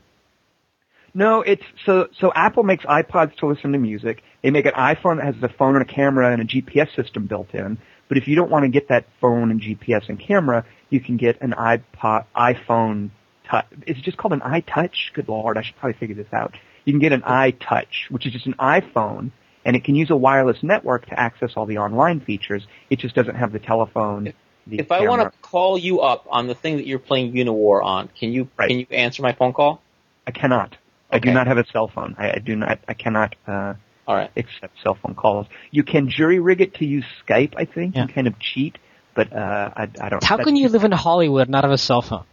No, 1.15 1.43
it's 1.43 1.63
so 1.87 2.09
so 2.19 2.33
Apple 2.35 2.65
makes 2.65 2.85
iPods 2.85 3.37
to 3.37 3.47
listen 3.47 3.73
to 3.73 3.79
music. 3.79 4.23
They 4.43 4.51
make 4.51 4.67
an 4.67 4.73
iPhone 4.73 5.17
that 5.17 5.33
has 5.33 5.43
a 5.43 5.49
phone 5.49 5.77
and 5.77 5.89
a 5.89 5.93
camera 5.93 6.33
and 6.33 6.43
a 6.43 6.45
GPS 6.45 6.95
system 6.97 7.27
built 7.27 7.55
in. 7.55 7.79
But 8.09 8.19
if 8.19 8.27
you 8.27 8.35
don't 8.35 8.51
want 8.51 8.65
to 8.65 8.69
get 8.69 8.89
that 8.89 9.07
phone 9.21 9.51
and 9.51 9.61
GPS 9.61 10.09
and 10.09 10.19
camera, 10.19 10.67
you 10.91 11.01
can 11.01 11.17
get 11.17 11.41
an 11.41 11.53
iPod 11.53 12.27
iPhone 12.37 13.11
touch. 13.49 13.67
It's 13.87 14.01
just 14.01 14.17
called 14.17 14.33
an 14.33 14.41
iTouch. 14.41 15.13
Good 15.15 15.29
lord, 15.29 15.57
I 15.57 15.63
should 15.63 15.77
probably 15.77 15.99
figure 15.99 16.17
this 16.17 16.33
out. 16.33 16.55
You 16.85 16.93
can 16.93 17.01
get 17.01 17.13
an 17.13 17.23
iTouch, 17.23 18.11
which 18.11 18.27
is 18.27 18.33
just 18.33 18.47
an 18.47 18.55
iPhone, 18.55 19.31
and 19.65 19.77
it 19.77 19.85
can 19.85 19.95
use 19.95 20.11
a 20.11 20.17
wireless 20.17 20.59
network 20.63 21.07
to 21.07 21.19
access 21.19 21.53
all 21.57 21.65
the 21.65 21.79
online 21.79 22.21
features. 22.21 22.67
It 22.91 22.99
just 22.99 23.15
doesn't 23.15 23.37
have 23.37 23.53
the 23.53 23.59
telephone. 23.61 24.35
The 24.67 24.81
If 24.81 24.91
I 24.91 25.07
want 25.07 25.23
to 25.23 25.39
call 25.41 25.79
you 25.79 26.01
up 26.01 26.27
on 26.29 26.49
the 26.49 26.55
thing 26.55 26.77
that 26.77 26.87
you're 26.87 26.99
playing 26.99 27.33
Uniwar 27.33 27.85
on, 27.85 28.09
can 28.19 28.33
you 28.33 28.49
Right. 28.57 28.69
can 28.69 28.81
you 28.81 28.87
answer 28.91 29.23
my 29.23 29.33
phone 29.33 29.53
call? 29.53 29.81
I 30.27 30.31
cannot. 30.31 30.77
I 31.15 31.19
do 31.21 31.33
not 31.33 31.47
have 31.47 31.59
a 31.59 31.65
cell 31.73 31.89
phone. 31.89 32.15
I, 32.19 32.33
I 32.33 32.39
do 32.39 32.57
not. 32.57 32.79
I 32.89 32.95
cannot. 32.95 33.35
Uh, 33.47 33.75
All 34.07 34.17
right. 34.17 34.31
accept 34.37 34.75
cell 34.83 34.97
phone 35.03 35.15
calls. 35.15 35.47
You 35.71 35.83
can 35.85 36.11
jury 36.11 36.41
rig 36.41 36.61
it 36.61 36.75
to 36.75 36.85
use 36.85 37.05
Skype, 37.27 37.55
I 37.57 37.65
think, 37.65 37.95
Yeah. 37.95 38.03
and 38.03 38.15
kind 38.15 38.27
of 38.27 38.39
cheat, 38.39 38.77
but 39.15 39.33
uh, 39.33 39.71
I, 39.77 39.89
I 40.01 40.09
don't. 40.09 40.23
How 40.25 40.37
can 40.39 40.57
you 40.57 40.69
live 40.69 40.85
in 40.85 40.93
Hollywood 40.93 41.43
and 41.43 41.51
not 41.53 41.65
have 41.65 41.73
a 41.73 41.79
cell 41.79 42.03
phone? 42.03 42.25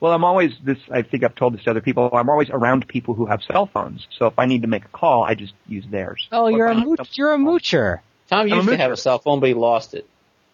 Well, 0.00 0.12
I'm 0.12 0.24
always 0.24 0.52
this. 0.62 0.78
I 0.90 1.02
think 1.02 1.24
I've 1.24 1.34
told 1.34 1.54
this 1.54 1.64
to 1.64 1.70
other 1.70 1.80
people. 1.80 2.10
I'm 2.12 2.28
always 2.28 2.50
around 2.50 2.86
people 2.88 3.14
who 3.14 3.26
have 3.26 3.40
cell 3.42 3.66
phones. 3.72 4.06
So 4.18 4.26
if 4.26 4.38
I 4.38 4.46
need 4.46 4.62
to 4.62 4.68
make 4.68 4.84
a 4.84 4.88
call, 4.88 5.24
I 5.24 5.34
just 5.34 5.54
use 5.66 5.84
theirs. 5.90 6.26
Oh, 6.32 6.48
you're 6.48 6.66
a 6.66 6.72
Or- 6.76 6.80
mooch, 6.80 7.10
you're 7.16 7.32
a 7.32 7.38
moocher. 7.38 8.00
Tom 8.28 8.40
I'm 8.40 8.52
a 8.52 8.56
used 8.56 8.68
to 8.68 8.74
moocher. 8.74 8.78
have 8.78 8.90
a 8.92 8.96
cell 8.96 9.18
phone, 9.18 9.40
but 9.40 9.48
he 9.48 9.54
lost 9.54 9.94
it. 9.94 10.06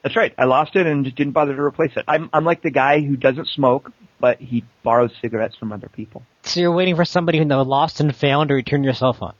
That's 0.02 0.16
right. 0.16 0.32
I 0.38 0.44
lost 0.44 0.76
it 0.76 0.86
and 0.86 1.04
just 1.04 1.16
didn't 1.16 1.32
bother 1.32 1.54
to 1.54 1.62
replace 1.62 1.92
it. 1.96 2.04
I'm 2.08 2.30
I'm 2.32 2.44
like 2.44 2.62
the 2.62 2.70
guy 2.70 3.00
who 3.00 3.16
doesn't 3.16 3.48
smoke, 3.48 3.92
but 4.20 4.38
he 4.40 4.64
borrows 4.82 5.10
cigarettes 5.20 5.56
from 5.56 5.72
other 5.72 5.88
people. 5.88 6.22
So 6.42 6.60
you're 6.60 6.72
waiting 6.72 6.96
for 6.96 7.04
somebody 7.04 7.38
who 7.38 7.44
knows 7.44 7.66
lost 7.66 8.00
and 8.00 8.14
found 8.14 8.48
to 8.48 8.54
return 8.54 8.84
your 8.84 8.94
cell 8.94 9.12
phone. 9.12 9.34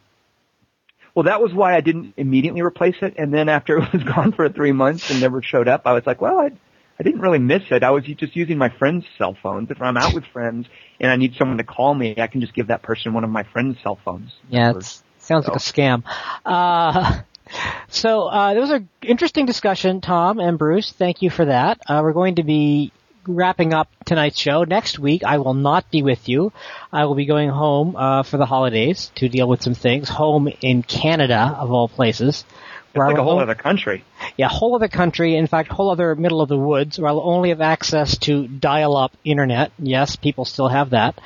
Well, 1.14 1.24
that 1.24 1.40
was 1.42 1.52
why 1.52 1.76
I 1.76 1.80
didn't 1.80 2.14
immediately 2.16 2.62
replace 2.62 2.96
it. 3.02 3.14
And 3.18 3.32
then 3.34 3.48
after 3.48 3.78
it 3.82 3.92
was 3.92 4.02
gone 4.04 4.32
for 4.32 4.48
three 4.48 4.72
months 4.72 5.10
and 5.10 5.20
never 5.20 5.42
showed 5.42 5.68
up, 5.68 5.82
I 5.86 5.92
was 5.92 6.06
like, 6.06 6.20
well, 6.20 6.38
I, 6.38 6.50
I 6.98 7.02
didn't 7.02 7.20
really 7.20 7.38
miss 7.38 7.62
it. 7.70 7.82
I 7.82 7.90
was 7.90 8.04
just 8.04 8.36
using 8.36 8.58
my 8.58 8.68
friends' 8.68 9.04
cell 9.18 9.36
phones. 9.42 9.70
If 9.70 9.80
I'm 9.80 9.96
out 9.96 10.14
with 10.14 10.24
friends 10.26 10.66
and 11.00 11.10
I 11.10 11.16
need 11.16 11.34
someone 11.36 11.58
to 11.58 11.64
call 11.64 11.94
me, 11.94 12.14
I 12.18 12.26
can 12.26 12.40
just 12.40 12.54
give 12.54 12.68
that 12.68 12.82
person 12.82 13.12
one 13.12 13.24
of 13.24 13.30
my 13.30 13.42
friends' 13.42 13.78
cell 13.82 13.98
phones. 14.04 14.32
Yeah, 14.48 14.70
it 14.70 14.84
sounds 15.18 15.46
so. 15.46 15.52
like 15.52 15.56
a 15.56 15.58
scam. 15.58 16.02
Uh, 16.44 17.22
so 17.88 18.28
uh, 18.28 18.54
it 18.54 18.60
was 18.60 18.70
an 18.70 18.88
interesting 19.02 19.46
discussion, 19.46 20.00
Tom 20.00 20.38
and 20.38 20.58
Bruce. 20.58 20.92
Thank 20.92 21.22
you 21.22 21.30
for 21.30 21.46
that. 21.46 21.80
Uh, 21.86 22.00
we're 22.02 22.12
going 22.12 22.36
to 22.36 22.44
be 22.44 22.92
wrapping 23.34 23.72
up 23.74 23.88
tonight's 24.04 24.38
show. 24.38 24.64
Next 24.64 24.98
week, 24.98 25.24
I 25.24 25.38
will 25.38 25.54
not 25.54 25.90
be 25.90 26.02
with 26.02 26.28
you. 26.28 26.52
I 26.92 27.04
will 27.04 27.14
be 27.14 27.26
going 27.26 27.48
home 27.48 27.96
uh, 27.96 28.22
for 28.22 28.36
the 28.36 28.46
holidays 28.46 29.10
to 29.16 29.28
deal 29.28 29.48
with 29.48 29.62
some 29.62 29.74
things. 29.74 30.08
Home 30.08 30.48
in 30.60 30.82
Canada, 30.82 31.56
of 31.58 31.72
all 31.72 31.88
places. 31.88 32.44
It's 32.92 32.98
like 32.98 33.18
a 33.18 33.22
whole 33.22 33.38
other 33.38 33.54
country. 33.54 34.02
Yeah, 34.36 34.48
whole 34.48 34.74
other 34.74 34.88
country. 34.88 35.36
In 35.36 35.46
fact, 35.46 35.70
whole 35.70 35.90
other 35.90 36.16
middle 36.16 36.40
of 36.40 36.48
the 36.48 36.58
woods 36.58 36.98
where 36.98 37.08
I'll 37.08 37.20
only 37.20 37.50
have 37.50 37.60
access 37.60 38.18
to 38.18 38.48
dial-up 38.48 39.16
internet. 39.24 39.70
Yes, 39.78 40.16
people 40.16 40.44
still 40.44 40.68
have 40.68 40.90
that. 40.90 41.20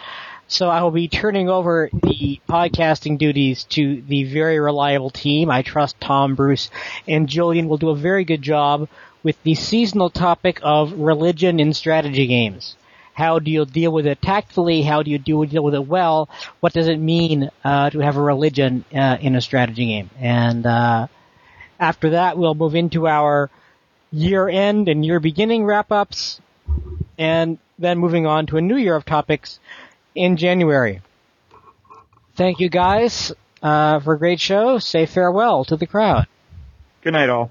So 0.46 0.68
I 0.68 0.82
will 0.82 0.90
be 0.90 1.08
turning 1.08 1.48
over 1.48 1.88
the 1.90 2.38
podcasting 2.46 3.16
duties 3.16 3.64
to 3.70 4.02
the 4.02 4.24
very 4.24 4.60
reliable 4.60 5.08
team. 5.08 5.50
I 5.50 5.62
trust 5.62 5.98
Tom, 6.00 6.34
Bruce, 6.34 6.70
and 7.08 7.28
Julian 7.28 7.66
will 7.66 7.78
do 7.78 7.88
a 7.88 7.96
very 7.96 8.26
good 8.26 8.42
job 8.42 8.88
with 9.24 9.42
the 9.42 9.56
seasonal 9.56 10.10
topic 10.10 10.60
of 10.62 10.92
religion 10.92 11.58
in 11.58 11.72
strategy 11.72 12.28
games. 12.28 12.76
How 13.14 13.38
do 13.38 13.50
you 13.50 13.64
deal 13.64 13.90
with 13.90 14.06
it 14.06 14.20
tactfully? 14.20 14.82
How 14.82 15.02
do 15.02 15.10
you 15.10 15.18
deal, 15.18 15.38
with 15.38 15.74
it 15.74 15.86
well? 15.86 16.28
What 16.60 16.72
does 16.72 16.88
it 16.88 16.98
mean 16.98 17.50
uh, 17.64 17.90
to 17.90 18.00
have 18.00 18.16
a 18.16 18.22
religion 18.22 18.84
uh, 18.94 19.16
in 19.20 19.34
a 19.34 19.40
strategy 19.40 19.86
game? 19.86 20.10
And 20.18 20.66
uh, 20.66 21.06
after 21.80 22.10
that, 22.10 22.36
we'll 22.36 22.54
move 22.54 22.74
into 22.74 23.06
our 23.06 23.50
year 24.10 24.48
end 24.48 24.88
and 24.88 25.04
year 25.04 25.20
beginning 25.20 25.64
wrap 25.64 25.90
ups, 25.90 26.40
and 27.16 27.58
then 27.78 27.98
moving 27.98 28.26
on 28.26 28.46
to 28.46 28.56
a 28.56 28.60
new 28.60 28.76
year 28.76 28.94
of 28.94 29.04
topics 29.04 29.58
in 30.14 30.36
January. 30.36 31.00
Thank 32.36 32.58
you 32.58 32.68
guys 32.68 33.32
uh, 33.62 34.00
for 34.00 34.14
a 34.14 34.18
great 34.18 34.40
show. 34.40 34.78
Say 34.78 35.06
farewell 35.06 35.64
to 35.66 35.76
the 35.76 35.86
crowd. 35.86 36.26
Good 37.02 37.12
night, 37.12 37.28
all. 37.28 37.50